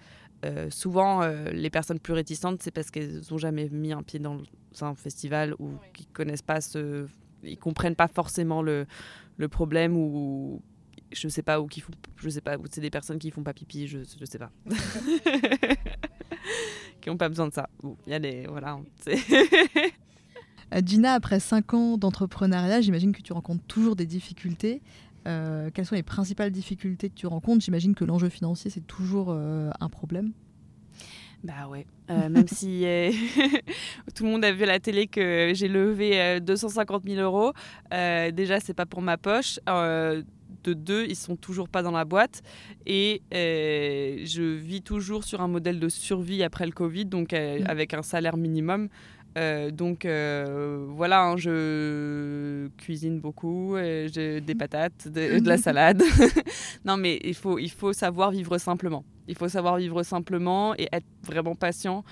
Euh, 0.46 0.70
souvent, 0.70 1.22
euh, 1.22 1.50
les 1.50 1.68
personnes 1.68 2.00
plus 2.00 2.14
réticentes, 2.14 2.62
c'est 2.62 2.70
parce 2.70 2.90
qu'elles 2.90 3.20
n'ont 3.30 3.36
jamais 3.36 3.68
mis 3.68 3.92
un 3.92 4.02
pied 4.02 4.18
dans 4.18 4.40
un 4.80 4.94
festival 4.94 5.54
ou 5.58 5.72
qui 5.92 6.06
connaissent 6.06 6.40
pas 6.40 6.62
ce, 6.62 7.06
ils 7.42 7.58
comprennent 7.58 7.96
pas 7.96 8.08
forcément 8.08 8.62
le, 8.62 8.86
le 9.36 9.48
problème 9.48 9.98
ou 9.98 10.62
je 11.12 11.28
sais 11.28 11.42
pas 11.42 11.60
ou 11.60 11.66
qui 11.66 11.80
font, 11.80 11.92
je 12.16 12.30
sais 12.30 12.40
pas, 12.40 12.56
c'est 12.70 12.80
des 12.80 12.90
personnes 12.90 13.18
qui 13.18 13.30
font 13.30 13.42
pas 13.42 13.52
pipi, 13.52 13.86
je, 13.86 13.98
je 13.98 14.24
sais 14.24 14.38
pas. 14.38 14.50
qui 17.00 17.08
n'ont 17.08 17.16
pas 17.16 17.28
besoin 17.28 17.48
de 17.48 17.52
ça. 17.52 17.68
Il 18.06 18.10
y 18.10 18.14
a 18.14 18.18
des. 18.18 18.46
Voilà. 18.48 18.78
Euh, 20.72 20.80
Gina, 20.86 21.14
après 21.14 21.40
5 21.40 21.74
ans 21.74 21.98
d'entrepreneuriat, 21.98 22.80
j'imagine 22.80 23.10
que 23.10 23.22
tu 23.22 23.32
rencontres 23.32 23.64
toujours 23.66 23.96
des 23.96 24.06
difficultés. 24.06 24.82
Euh, 25.26 25.68
quelles 25.74 25.84
sont 25.84 25.96
les 25.96 26.04
principales 26.04 26.52
difficultés 26.52 27.10
que 27.10 27.16
tu 27.16 27.26
rencontres? 27.26 27.64
J'imagine 27.64 27.96
que 27.96 28.04
l'enjeu 28.04 28.28
financier, 28.28 28.70
c'est 28.70 28.86
toujours 28.86 29.30
euh, 29.30 29.72
un 29.80 29.88
problème. 29.88 30.30
Bah 31.42 31.66
ouais, 31.68 31.86
même 32.08 32.46
si 32.46 32.84
tout 34.14 34.22
le 34.22 34.30
monde 34.30 34.44
a 34.44 34.52
vu 34.52 34.62
à 34.62 34.66
la 34.66 34.78
télé 34.78 35.08
que 35.08 35.50
j'ai 35.54 35.66
levé 35.66 36.38
250 36.40 37.02
000 37.04 37.20
euros, 37.20 37.52
déjà 37.90 38.60
c'est 38.60 38.74
pas 38.74 38.86
pour 38.86 39.02
ma 39.02 39.18
poche 39.18 39.58
de 40.64 40.74
deux, 40.74 41.06
ils 41.06 41.16
sont 41.16 41.36
toujours 41.36 41.68
pas 41.68 41.82
dans 41.82 41.90
la 41.90 42.04
boîte. 42.04 42.42
Et 42.86 43.22
euh, 43.34 44.18
je 44.24 44.42
vis 44.42 44.82
toujours 44.82 45.24
sur 45.24 45.40
un 45.40 45.48
modèle 45.48 45.80
de 45.80 45.88
survie 45.88 46.42
après 46.42 46.66
le 46.66 46.72
Covid, 46.72 47.06
donc 47.06 47.32
euh, 47.32 47.60
mm. 47.60 47.64
avec 47.68 47.94
un 47.94 48.02
salaire 48.02 48.36
minimum. 48.36 48.88
Euh, 49.38 49.70
donc 49.70 50.04
voilà, 50.04 51.22
hein, 51.22 51.36
je 51.36 52.68
cuisine 52.78 53.20
beaucoup, 53.20 53.76
j'ai 53.76 54.40
des 54.40 54.54
mm. 54.54 54.58
patates, 54.58 55.08
de, 55.08 55.46
la 55.46 55.56
salade. 55.68 56.02
non 56.84 56.96
mais 56.96 57.20
il 57.24 57.34
faut, 57.34 57.58
il 57.58 57.70
faut 57.70 57.92
savoir 57.92 58.30
vivre 58.30 58.58
simplement. 58.58 59.04
Il 59.28 59.36
faut 59.36 59.48
savoir 59.48 59.76
vivre 59.76 60.02
simplement 60.02 60.74
et 60.76 60.88
être 60.92 61.06
vraiment 61.22 61.54
patient. 61.54 62.04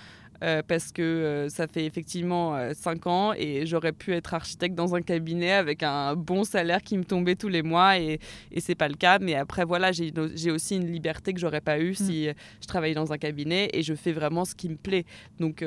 Euh, 0.45 0.63
parce 0.67 0.93
que 0.93 1.03
euh, 1.03 1.49
ça 1.49 1.67
fait 1.67 1.85
effectivement 1.85 2.57
5 2.73 3.07
euh, 3.07 3.11
ans 3.11 3.33
et 3.37 3.67
j'aurais 3.67 3.93
pu 3.93 4.15
être 4.15 4.35
architecte 4.35 4.77
dans 4.77 4.95
un 4.95 5.03
cabinet 5.03 5.51
avec 5.51 5.83
un 5.83 6.15
bon 6.15 6.45
salaire 6.45 6.81
qui 6.83 6.97
me 6.97 7.05
tombait 7.05 7.35
tous 7.35 7.49
les 7.49 7.63
mois 7.63 7.99
et, 7.99 8.21
et 8.53 8.61
c'est 8.61 8.77
pas 8.77 8.89
le 8.89 8.95
cas. 8.95 9.19
Mais 9.19 9.35
après, 9.35 9.65
voilà, 9.65 9.91
j'ai 9.93 10.51
aussi 10.51 10.77
une 10.77 10.91
liberté 10.93 11.33
que 11.33 11.41
j'aurais 11.41 11.61
pas 11.61 11.81
eue 11.81 11.95
si 11.95 12.29
mm. 12.29 12.35
je 12.61 12.67
travaillais 12.67 12.95
dans 12.95 13.13
un 13.13 13.19
cabinet 13.19 13.69
et 13.73 13.83
je 13.83 13.95
fais 13.95 14.13
vraiment 14.13 14.45
ce 14.45 14.55
qui 14.55 14.69
me 14.69 14.77
plaît. 14.77 15.05
Donc, 15.41 15.65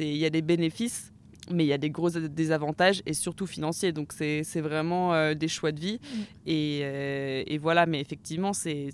il 0.00 0.16
y 0.16 0.26
a 0.26 0.30
des 0.30 0.42
bénéfices 0.42 1.12
mais 1.52 1.64
il 1.64 1.68
y 1.68 1.72
a 1.72 1.78
des 1.78 1.90
gros 1.90 2.10
désavantages 2.10 3.02
et 3.06 3.14
surtout 3.14 3.46
financiers. 3.46 3.92
Donc 3.92 4.12
c'est 4.12 4.42
vraiment 4.60 5.34
des 5.34 5.48
choix 5.48 5.72
de 5.72 5.80
vie. 5.80 6.00
Mm. 6.02 6.18
Et, 6.46 7.54
et, 7.54 7.58
voilà, 7.58 7.86
mais 7.86 8.00
effectivement, 8.00 8.52
c'est 8.52 8.90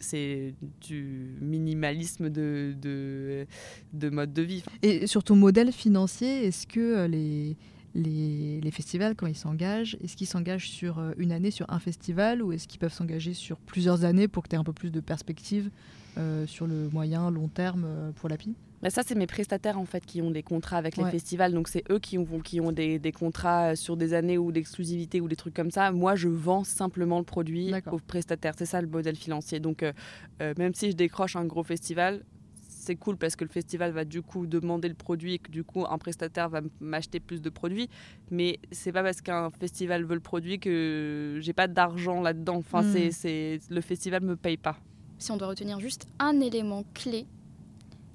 c'est 0.00 0.54
du 0.80 1.36
minimalisme 1.40 2.30
de, 2.30 2.74
de, 2.80 3.46
de, 3.92 4.10
mode 4.10 4.32
de 4.32 4.42
vie. 4.42 4.64
Et 4.82 5.06
sur 5.06 5.22
ton 5.22 5.36
modèle 5.36 5.72
financier, 5.72 6.46
est-ce 6.46 6.66
que 6.66 6.80
euh, 6.80 7.08
les, 7.08 7.56
les, 7.94 8.60
les, 8.60 8.70
festivals, 8.70 9.14
quand 9.14 9.26
ils 9.26 9.36
s'engagent, 9.36 9.96
est-ce 10.02 10.16
qu'ils 10.16 10.26
s'engagent 10.26 10.70
sur 10.70 10.98
euh, 10.98 11.12
une 11.18 11.32
année 11.32 11.50
sur 11.50 11.66
un 11.70 11.78
festival 11.78 12.42
ou 12.42 12.52
est-ce 12.52 12.66
qu'ils 12.66 12.80
peuvent 12.80 12.92
s'engager 12.92 13.34
sur 13.34 13.58
plusieurs 13.58 14.04
années 14.04 14.28
pour 14.28 14.42
que 14.42 14.48
tu 14.48 14.56
aies 14.56 14.58
un 14.58 14.64
peu 14.64 14.72
plus 14.72 14.90
de 14.90 15.00
perspective 15.00 15.70
euh, 16.18 16.46
sur 16.46 16.66
le 16.66 16.88
moyen, 16.90 17.30
long 17.30 17.48
terme 17.48 18.12
pour 18.16 18.28
la 18.28 18.36
PI 18.80 18.84
bah, 18.84 18.90
ça, 18.90 19.02
c'est 19.06 19.14
mes 19.14 19.26
prestataires 19.26 19.78
en 19.78 19.84
fait 19.84 20.04
qui 20.04 20.22
ont 20.22 20.30
des 20.30 20.42
contrats 20.42 20.78
avec 20.78 20.96
les 20.96 21.04
festivals. 21.04 21.52
Donc 21.52 21.68
c'est 21.68 21.84
eux 21.90 21.98
qui 21.98 22.18
ont, 22.18 22.26
qui 22.40 22.60
ont 22.60 22.72
des, 22.72 22.98
des, 22.98 23.12
contrats 23.12 23.76
sur 23.76 23.96
des 23.96 24.14
années 24.14 24.38
ou 24.38 24.52
d'exclusivité 24.52 25.20
ou 25.20 25.28
des 25.28 25.36
trucs 25.36 25.54
comme 25.54 25.70
ça. 25.70 25.92
Moi, 25.92 26.14
je 26.14 26.28
vends 26.28 26.64
simplement 26.64 27.18
le 27.18 27.24
produit 27.24 27.72
aux 27.90 27.98
prestataires. 27.98 28.54
C'est 28.56 28.66
ça 28.66 28.80
le 28.80 28.88
modèle 28.88 29.16
financier. 29.16 29.60
Donc 29.60 29.82
euh, 29.82 29.92
euh, 30.40 30.54
même 30.58 30.74
si 30.74 30.90
je 30.90 30.96
décroche 30.96 31.36
un 31.36 31.44
gros 31.44 31.62
festival, 31.62 32.24
c'est 32.68 32.96
cool 32.96 33.18
parce 33.18 33.36
que 33.36 33.44
le 33.44 33.50
festival 33.50 33.92
va 33.92 34.04
du 34.04 34.22
coup 34.22 34.46
demander 34.46 34.88
le 34.88 34.94
produit 34.94 35.34
et 35.34 35.38
que 35.38 35.50
du 35.50 35.62
coup 35.64 35.84
un 35.88 35.98
prestataire 35.98 36.48
va 36.48 36.62
m'acheter 36.80 37.20
plus 37.20 37.42
de 37.42 37.50
produits. 37.50 37.90
Mais 38.30 38.58
c'est 38.72 38.92
pas 38.92 39.02
parce 39.02 39.20
qu'un 39.20 39.50
festival 39.50 40.04
veut 40.04 40.14
le 40.14 40.20
produit 40.20 40.58
que 40.58 41.38
j'ai 41.40 41.52
pas 41.52 41.68
d'argent 41.68 42.22
là-dedans. 42.22 42.56
Enfin, 42.56 42.82
hmm. 42.82 43.10
c'est 43.10 43.60
le 43.68 43.80
festival 43.82 44.22
me 44.22 44.36
paye 44.36 44.56
pas. 44.56 44.78
Si 45.18 45.30
on 45.30 45.36
doit 45.36 45.48
retenir 45.48 45.80
juste 45.80 46.08
un 46.18 46.40
élément 46.40 46.84
clé 46.94 47.26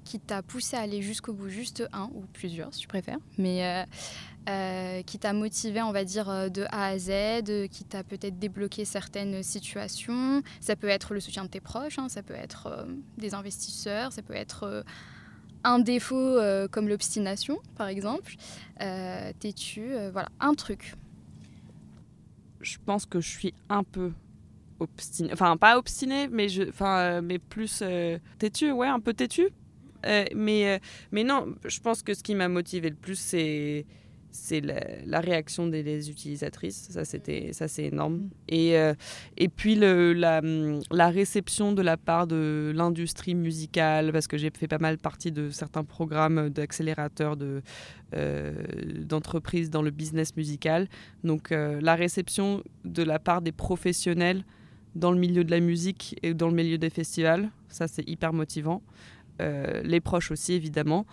qui 0.06 0.20
t'a 0.20 0.40
poussé 0.40 0.76
à 0.76 0.80
aller 0.80 1.02
jusqu'au 1.02 1.34
bout, 1.34 1.50
juste 1.50 1.86
un 1.92 2.08
ou 2.14 2.22
plusieurs 2.32 2.72
si 2.72 2.80
tu 2.80 2.86
préfères, 2.86 3.18
mais 3.36 3.66
euh, 3.66 3.84
euh, 4.48 5.02
qui 5.02 5.18
t'a 5.18 5.32
motivé, 5.32 5.82
on 5.82 5.90
va 5.90 6.04
dire, 6.04 6.30
euh, 6.30 6.48
de 6.48 6.64
A 6.70 6.86
à 6.86 6.98
Z, 6.98 7.68
qui 7.70 7.84
t'a 7.84 8.04
peut-être 8.04 8.38
débloqué 8.38 8.84
certaines 8.84 9.42
situations. 9.42 10.42
Ça 10.60 10.76
peut 10.76 10.88
être 10.88 11.12
le 11.12 11.20
soutien 11.20 11.42
de 11.42 11.48
tes 11.48 11.60
proches, 11.60 11.98
hein, 11.98 12.08
ça 12.08 12.22
peut 12.22 12.34
être 12.34 12.86
des 13.18 13.34
investisseurs, 13.34 14.12
ça 14.12 14.22
peut 14.22 14.34
être 14.34 14.84
un 15.64 15.80
défaut 15.80 16.38
comme 16.70 16.88
l'obstination, 16.88 17.58
par 17.76 17.88
exemple. 17.88 18.36
T'es-tu, 18.78 19.90
voilà, 20.12 20.28
un 20.38 20.54
truc? 20.54 20.94
Je 22.60 22.78
pense 22.84 23.06
que 23.06 23.20
je 23.20 23.28
suis 23.28 23.54
un 23.68 23.82
peu 23.82 24.12
obstiné, 24.78 25.30
enfin 25.32 25.56
pas 25.56 25.78
obstiné, 25.78 26.28
mais 26.28 26.46
enfin, 26.68 27.20
mais 27.22 27.38
plus 27.38 27.82
têtu, 28.38 28.70
ouais, 28.70 28.86
un 28.86 29.00
peu 29.00 29.12
têtu 29.12 29.50
euh, 30.04 30.24
mais, 30.34 30.76
euh, 30.76 30.78
mais 31.12 31.24
non, 31.24 31.54
je 31.64 31.80
pense 31.80 32.02
que 32.02 32.14
ce 32.14 32.22
qui 32.22 32.34
m'a 32.34 32.48
motivé 32.48 32.90
le 32.90 32.96
plus, 32.96 33.18
c'est 33.18 33.86
c'est 34.38 34.60
la, 34.60 35.20
réaction 35.20 35.66
des, 35.66 36.10
utilisatrices. 36.10 36.88
Ça, 36.90 37.06
c'était, 37.06 37.54
ça 37.54 37.68
c'est 37.68 37.84
énorme. 37.84 38.16
Mm. 38.16 38.30
Et, 38.50 38.76
euh, 38.76 38.92
et 39.38 39.48
puis 39.48 39.76
le, 39.76 40.12
la, 40.12 40.42
la, 40.90 41.08
réception 41.08 41.72
de 41.72 41.80
la 41.80 41.96
part 41.96 42.26
de 42.26 42.70
l'industrie 42.76 43.34
musicale, 43.34 44.12
parce 44.12 44.26
que 44.26 44.36
j'ai 44.36 44.50
fait 44.50 44.68
pas 44.68 44.76
mal 44.76 44.98
partie 44.98 45.32
de 45.32 45.48
certains 45.48 45.84
programmes 45.84 46.50
d'accélérateurs 46.50 47.38
de, 47.38 47.62
d'entreprises 49.08 49.70
dans 49.70 49.80
le 49.80 49.90
business 49.90 50.36
musical. 50.36 50.86
Donc 51.24 51.48
la 51.50 51.94
réception 51.94 52.62
de 52.84 53.02
la 53.02 53.18
part 53.18 53.40
des 53.40 53.52
professionnels 53.52 54.44
dans 54.96 55.12
le 55.12 55.18
milieu 55.18 55.44
de 55.44 55.50
la 55.50 55.60
musique 55.60 56.18
et 56.22 56.34
dans 56.34 56.48
le 56.48 56.54
milieu 56.54 56.78
des 56.78 56.90
festivals, 56.90 57.50
ça 57.68 57.86
c'est 57.86 58.08
hyper 58.08 58.32
motivant. 58.32 58.82
Euh, 59.40 59.82
les 59.82 60.00
proches 60.00 60.30
aussi 60.30 60.54
évidemment. 60.54 61.06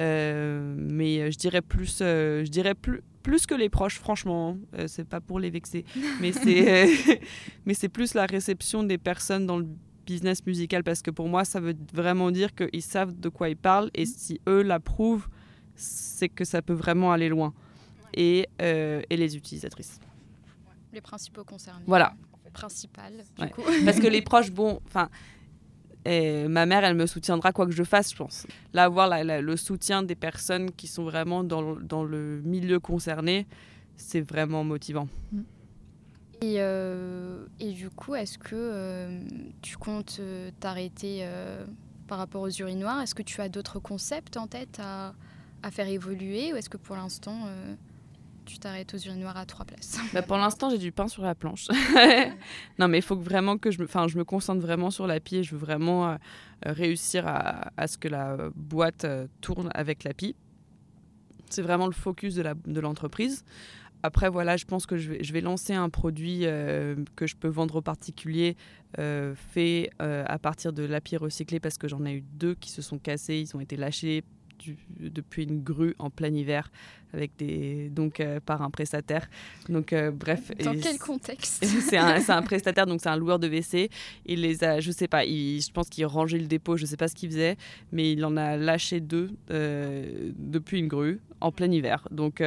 Euh, 0.00 0.74
mais 0.76 1.32
je 1.32 1.36
dirais 1.36 1.62
plus, 1.62 1.98
euh, 2.00 2.44
je 2.44 2.50
dirais 2.50 2.74
plus, 2.74 3.02
plus 3.22 3.46
que 3.46 3.54
les 3.54 3.68
proches, 3.68 3.98
franchement. 3.98 4.56
c'est 4.86 5.08
pas 5.08 5.20
pour 5.20 5.40
les 5.40 5.50
vexer, 5.50 5.84
mais 6.20 6.32
c'est, 6.32 7.20
mais 7.66 7.74
c'est 7.74 7.88
plus 7.88 8.14
la 8.14 8.26
réception 8.26 8.82
des 8.82 8.98
personnes 8.98 9.46
dans 9.46 9.58
le 9.58 9.66
business 10.06 10.44
musical 10.46 10.84
parce 10.84 11.02
que 11.02 11.10
pour 11.10 11.28
moi, 11.28 11.44
ça 11.44 11.60
veut 11.60 11.76
vraiment 11.92 12.30
dire 12.30 12.54
qu'ils 12.54 12.82
savent 12.82 13.18
de 13.18 13.28
quoi 13.28 13.48
ils 13.48 13.56
parlent 13.56 13.90
et 13.94 14.06
si 14.06 14.40
eux 14.48 14.62
l'approuvent, 14.62 15.28
c'est 15.74 16.28
que 16.28 16.44
ça 16.44 16.62
peut 16.62 16.74
vraiment 16.74 17.12
aller 17.12 17.28
loin. 17.28 17.52
Et, 18.12 18.48
et 18.58 19.16
les 19.16 19.36
utilisatrices. 19.36 20.00
Les 20.92 21.00
principaux 21.00 21.44
concernés. 21.44 21.84
Voilà. 21.86 22.14
Principal, 22.52 23.12
Parce 23.84 24.00
que 24.00 24.08
les 24.08 24.22
proches, 24.30 24.50
bon, 24.50 24.80
enfin, 24.86 25.08
et 26.04 26.48
ma 26.48 26.66
mère, 26.66 26.84
elle 26.84 26.96
me 26.96 27.06
soutiendra 27.06 27.52
quoi 27.52 27.66
que 27.66 27.72
je 27.72 27.82
fasse, 27.82 28.12
je 28.12 28.16
pense. 28.16 28.46
Là, 28.72 28.84
avoir 28.84 29.10
le 29.22 29.56
soutien 29.56 30.02
des 30.02 30.14
personnes 30.14 30.70
qui 30.72 30.86
sont 30.86 31.04
vraiment 31.04 31.44
dans, 31.44 32.04
le 32.04 32.40
milieu 32.44 32.80
concerné, 32.80 33.46
c'est 33.96 34.22
vraiment 34.22 34.64
motivant. 34.64 35.08
Et, 36.42 36.56
euh, 36.58 37.44
du 37.60 37.90
coup, 37.90 38.14
est-ce 38.14 38.38
que 38.38 38.54
euh, 38.54 39.20
tu 39.60 39.76
comptes 39.76 40.16
euh, 40.20 40.50
t'arrêter 40.58 41.26
par 42.08 42.18
rapport 42.18 42.42
aux 42.42 42.50
urinoirs? 42.50 43.02
Est-ce 43.02 43.14
que 43.14 43.22
tu 43.22 43.40
as 43.42 43.50
d'autres 43.50 43.78
concepts 43.78 44.36
en 44.38 44.46
tête 44.46 44.80
à 44.80 45.70
faire 45.70 45.88
évoluer 45.88 46.54
ou 46.54 46.56
est-ce 46.56 46.70
que 46.70 46.78
pour 46.78 46.96
l'instant 46.96 47.40
tu 48.50 48.58
t'arrêtes 48.58 48.94
aux 48.94 48.98
urinoirs 48.98 49.36
à 49.36 49.46
trois 49.46 49.64
places 49.64 49.98
bah 50.12 50.22
Pour 50.22 50.36
l'instant, 50.36 50.70
j'ai 50.70 50.78
du 50.78 50.90
pain 50.90 51.06
sur 51.06 51.22
la 51.22 51.34
planche. 51.34 51.68
non, 52.78 52.88
mais 52.88 52.98
il 52.98 53.02
faut 53.02 53.16
vraiment 53.16 53.58
que 53.58 53.70
je 53.70 53.80
me, 53.80 53.86
je 53.86 54.18
me 54.18 54.24
concentre 54.24 54.60
vraiment 54.60 54.90
sur 54.90 55.06
la 55.06 55.20
pie 55.20 55.44
je 55.44 55.52
veux 55.52 55.60
vraiment 55.60 56.10
euh, 56.10 56.16
réussir 56.66 57.26
à, 57.26 57.70
à, 57.76 57.86
ce 57.86 57.96
que 57.96 58.08
la 58.08 58.36
boîte 58.56 59.04
euh, 59.04 59.26
tourne 59.40 59.70
avec 59.72 60.02
la 60.02 60.14
pie. 60.14 60.34
C'est 61.48 61.62
vraiment 61.62 61.86
le 61.86 61.92
focus 61.92 62.34
de 62.34 62.80
l'entreprise. 62.80 63.44
après, 64.02 64.28
voilà, 64.28 64.56
je 64.56 64.64
pense 64.64 64.86
que 64.86 64.96
je 64.96 65.12
vais, 65.12 65.24
je 65.24 65.32
vais 65.32 65.40
lancer 65.40 65.74
un 65.74 65.88
produit 65.88 66.42
que 66.42 67.26
je 67.26 67.34
peux 67.34 67.48
vendre 67.48 67.76
aux 67.76 67.82
particuliers 67.82 68.56
fait 68.96 69.90
à 69.98 70.38
partir 70.38 70.72
de 70.72 70.84
l'api 70.84 71.16
recyclé 71.16 71.58
parce 71.58 71.76
que 71.76 71.88
j'en 71.88 72.04
ai 72.04 72.12
eu 72.12 72.20
deux 72.20 72.54
qui 72.54 72.70
se 72.70 72.82
sont 72.82 73.00
cassés, 73.00 73.40
ils 73.40 73.56
ont 73.56 73.60
été 73.60 73.76
lâchés 73.76 74.22
depuis 74.98 75.44
une 75.44 75.62
grue 75.62 75.94
en 75.98 76.10
plein 76.10 76.32
hiver 76.32 76.70
avec 77.12 77.32
des 77.38 77.88
donc 77.90 78.20
euh, 78.20 78.40
par 78.40 78.62
un 78.62 78.70
prestataire. 78.70 79.28
Donc 79.68 79.92
euh, 79.92 80.10
bref. 80.10 80.52
Dans 80.62 80.74
quel 80.74 80.98
contexte 80.98 81.64
C'est 81.88 81.96
un, 81.96 82.20
un, 82.28 82.42
prestataire 82.42 82.86
donc 82.86 83.00
c'est 83.02 83.08
un 83.08 83.16
loueur 83.16 83.38
de 83.38 83.48
WC. 83.48 83.90
Il 84.26 84.42
les 84.42 84.64
a, 84.64 84.80
je 84.80 84.90
sais 84.90 85.08
pas, 85.08 85.24
il, 85.24 85.60
je 85.60 85.70
pense 85.70 85.88
qu'il 85.88 86.06
rangeait 86.06 86.38
le 86.38 86.46
dépôt, 86.46 86.76
je 86.76 86.86
sais 86.86 86.96
pas 86.96 87.08
ce 87.08 87.14
qu'il 87.14 87.30
faisait, 87.30 87.56
mais 87.92 88.12
il 88.12 88.24
en 88.24 88.36
a 88.36 88.56
lâché 88.56 89.00
deux 89.00 89.30
euh, 89.50 90.30
depuis 90.36 90.78
une 90.78 90.88
grue 90.88 91.20
en 91.40 91.52
plein 91.52 91.70
hiver. 91.70 92.06
Donc 92.10 92.42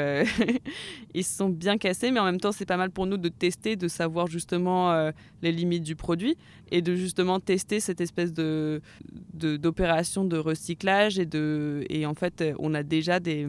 ils 1.14 1.24
se 1.24 1.38
sont 1.38 1.49
bien 1.49 1.78
cassés, 1.78 2.11
mais 2.11 2.20
en 2.20 2.26
même 2.26 2.39
temps 2.39 2.51
c'est 2.51 2.66
pas 2.66 2.78
mal 2.78 2.91
pour 2.91 3.05
nous 3.05 3.18
de 3.18 3.30
tester, 3.30 3.76
de 3.76 3.88
savoir 3.88 4.28
justement 4.28 5.11
les 5.41 5.51
limites 5.51 5.84
du 5.84 5.95
produit 5.95 6.38
et 6.72 6.82
de 6.82 6.95
justement 6.95 7.39
tester 7.39 7.80
cette 7.80 8.01
espèce 8.01 8.34
de 8.34 8.82
d'opération 9.34 10.24
de, 10.24 10.30
de 10.30 10.38
recyclage 10.38 11.20
et 11.20 11.26
de 11.26 11.86
et 11.89 12.05
en 12.05 12.14
fait 12.14 12.43
on 12.59 12.74
a 12.74 12.84
déjà 12.84 13.20
des 13.20 13.47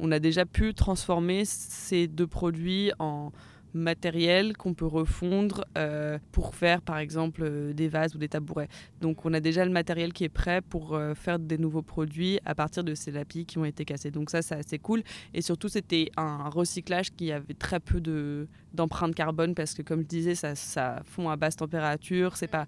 on 0.00 0.10
a 0.12 0.18
déjà 0.18 0.46
pu 0.46 0.74
transformer 0.74 1.44
ces 1.44 2.06
deux 2.06 2.26
produits 2.26 2.92
en 2.98 3.32
matériel 3.74 4.56
qu'on 4.56 4.74
peut 4.74 4.86
refondre 4.86 5.64
euh, 5.78 6.18
pour 6.32 6.54
faire 6.54 6.82
par 6.82 6.98
exemple 6.98 7.42
euh, 7.44 7.72
des 7.72 7.88
vases 7.88 8.14
ou 8.14 8.18
des 8.18 8.28
tabourets. 8.28 8.68
Donc 9.00 9.24
on 9.24 9.32
a 9.32 9.40
déjà 9.40 9.64
le 9.64 9.70
matériel 9.70 10.12
qui 10.12 10.24
est 10.24 10.28
prêt 10.28 10.60
pour 10.60 10.94
euh, 10.94 11.14
faire 11.14 11.38
des 11.38 11.58
nouveaux 11.58 11.82
produits 11.82 12.40
à 12.44 12.54
partir 12.54 12.84
de 12.84 12.94
ces 12.94 13.10
lapis 13.10 13.46
qui 13.46 13.58
ont 13.58 13.64
été 13.64 13.84
cassés. 13.84 14.10
Donc 14.10 14.30
ça 14.30 14.42
c'est 14.42 14.56
assez 14.56 14.78
cool 14.78 15.02
et 15.34 15.42
surtout 15.42 15.68
c'était 15.68 16.10
un 16.16 16.48
recyclage 16.48 17.10
qui 17.12 17.30
avait 17.32 17.54
très 17.54 17.80
peu 17.80 18.00
d'empreinte 18.74 19.14
carbone 19.14 19.54
parce 19.54 19.74
que 19.74 19.82
comme 19.82 20.00
je 20.00 20.06
disais 20.06 20.34
ça, 20.34 20.54
ça 20.54 21.02
fond 21.04 21.28
à 21.28 21.36
basse 21.36 21.56
température, 21.56 22.36
c'est 22.36 22.48
pas 22.48 22.66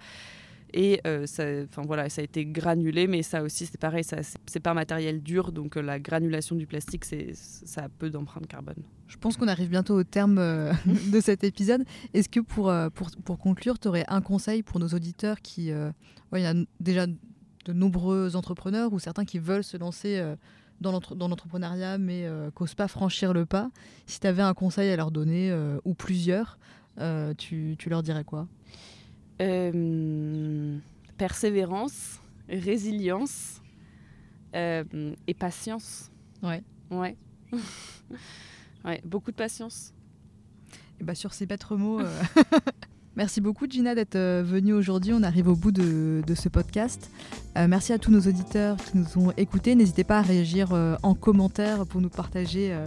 et 0.74 1.00
euh, 1.06 1.26
ça, 1.26 1.44
voilà, 1.84 2.08
ça 2.08 2.22
a 2.22 2.24
été 2.24 2.46
granulé, 2.46 3.06
mais 3.06 3.22
ça 3.22 3.42
aussi, 3.42 3.66
c'est 3.66 3.78
pareil, 3.78 4.04
c'est 4.04 4.60
pas 4.60 4.70
un 4.70 4.74
matériel 4.74 5.22
dur, 5.22 5.52
donc 5.52 5.76
euh, 5.76 5.82
la 5.82 5.98
granulation 5.98 6.56
du 6.56 6.66
plastique, 6.66 7.04
ça 7.04 7.84
a 7.84 7.88
peu 7.88 8.08
d'empreinte 8.08 8.46
carbone. 8.46 8.82
Je 9.06 9.18
pense 9.18 9.36
qu'on 9.36 9.48
arrive 9.48 9.68
bientôt 9.68 9.98
au 9.98 10.04
terme 10.04 10.38
euh, 10.38 10.72
de 11.12 11.20
cet 11.20 11.44
épisode. 11.44 11.84
Est-ce 12.14 12.28
que 12.28 12.40
pour, 12.40 12.72
pour, 12.94 13.10
pour 13.24 13.38
conclure, 13.38 13.78
tu 13.78 13.88
aurais 13.88 14.04
un 14.08 14.22
conseil 14.22 14.62
pour 14.62 14.80
nos 14.80 14.88
auditeurs 14.88 15.40
qui. 15.42 15.66
il 15.66 16.40
y 16.40 16.46
a 16.46 16.54
déjà 16.80 17.06
de 17.06 17.72
nombreux 17.72 18.34
entrepreneurs 18.34 18.92
ou 18.92 18.98
certains 18.98 19.24
qui 19.24 19.38
veulent 19.38 19.64
se 19.64 19.76
lancer 19.76 20.20
dans 20.80 20.92
l'entrepreneuriat 20.92 21.98
mais 21.98 22.26
n'osent 22.58 22.74
pas 22.74 22.88
franchir 22.88 23.34
le 23.34 23.44
pas? 23.44 23.70
Si 24.06 24.20
tu 24.20 24.26
avais 24.26 24.42
un 24.42 24.54
conseil 24.54 24.90
à 24.90 24.96
leur 24.96 25.10
donner, 25.10 25.54
ou 25.84 25.92
plusieurs, 25.92 26.58
tu, 27.36 27.76
tu 27.78 27.90
leur 27.90 28.02
dirais 28.02 28.24
quoi? 28.24 28.48
Euh, 29.40 30.78
persévérance, 31.16 32.20
résilience 32.48 33.60
euh, 34.54 34.84
et 35.26 35.34
patience. 35.34 36.10
Ouais. 36.42 36.62
Ouais. 36.90 37.16
ouais, 38.84 39.00
beaucoup 39.04 39.30
de 39.30 39.36
patience. 39.36 39.92
Et 41.00 41.04
bah 41.04 41.14
sur 41.14 41.32
ces 41.32 41.46
quatre 41.46 41.76
mots, 41.76 42.00
euh, 42.00 42.20
merci 43.16 43.40
beaucoup 43.40 43.66
Gina 43.68 43.94
d'être 43.94 44.18
venue 44.42 44.74
aujourd'hui. 44.74 45.12
On 45.12 45.22
arrive 45.22 45.48
au 45.48 45.56
bout 45.56 45.72
de, 45.72 46.22
de 46.26 46.34
ce 46.34 46.48
podcast. 46.48 47.10
merci 47.56 47.92
à 47.92 47.98
tous 47.98 48.10
nos 48.10 48.20
auditeurs 48.20 48.76
qui 48.76 48.98
nous 48.98 49.18
ont 49.18 49.32
écoutés. 49.36 49.74
N'hésitez 49.74 50.04
pas 50.04 50.18
à 50.18 50.22
réagir 50.22 50.72
en 51.02 51.14
commentaire 51.14 51.86
pour 51.86 52.00
nous 52.00 52.10
partager 52.10 52.72
euh, 52.72 52.86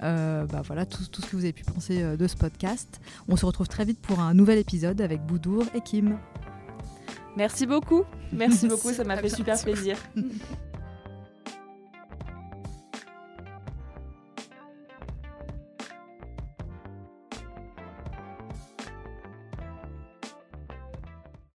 bah 0.00 0.62
voilà, 0.64 0.86
tout, 0.86 1.04
tout, 1.10 1.22
ce 1.22 1.26
que 1.26 1.36
vous 1.36 1.44
avez 1.44 1.52
pu 1.52 1.64
penser 1.64 2.02
euh, 2.02 2.16
de 2.16 2.26
ce 2.26 2.36
podcast. 2.36 3.00
On 3.28 3.36
se 3.36 3.44
retrouve 3.46 3.68
très 3.68 3.84
vite 3.84 4.00
pour 4.00 4.20
un 4.20 4.34
nouvel 4.34 4.58
épisode 4.58 5.00
avec 5.00 5.22
Boudour 5.22 5.64
et 5.74 5.80
Kim. 5.80 6.18
Merci 7.36 7.66
beaucoup. 7.66 8.04
Merci 8.32 8.68
beaucoup, 8.68 8.92
ça 8.92 9.04
m'a 9.04 9.16
fait 9.16 9.28
super 9.28 9.60
plaisir. 9.60 9.96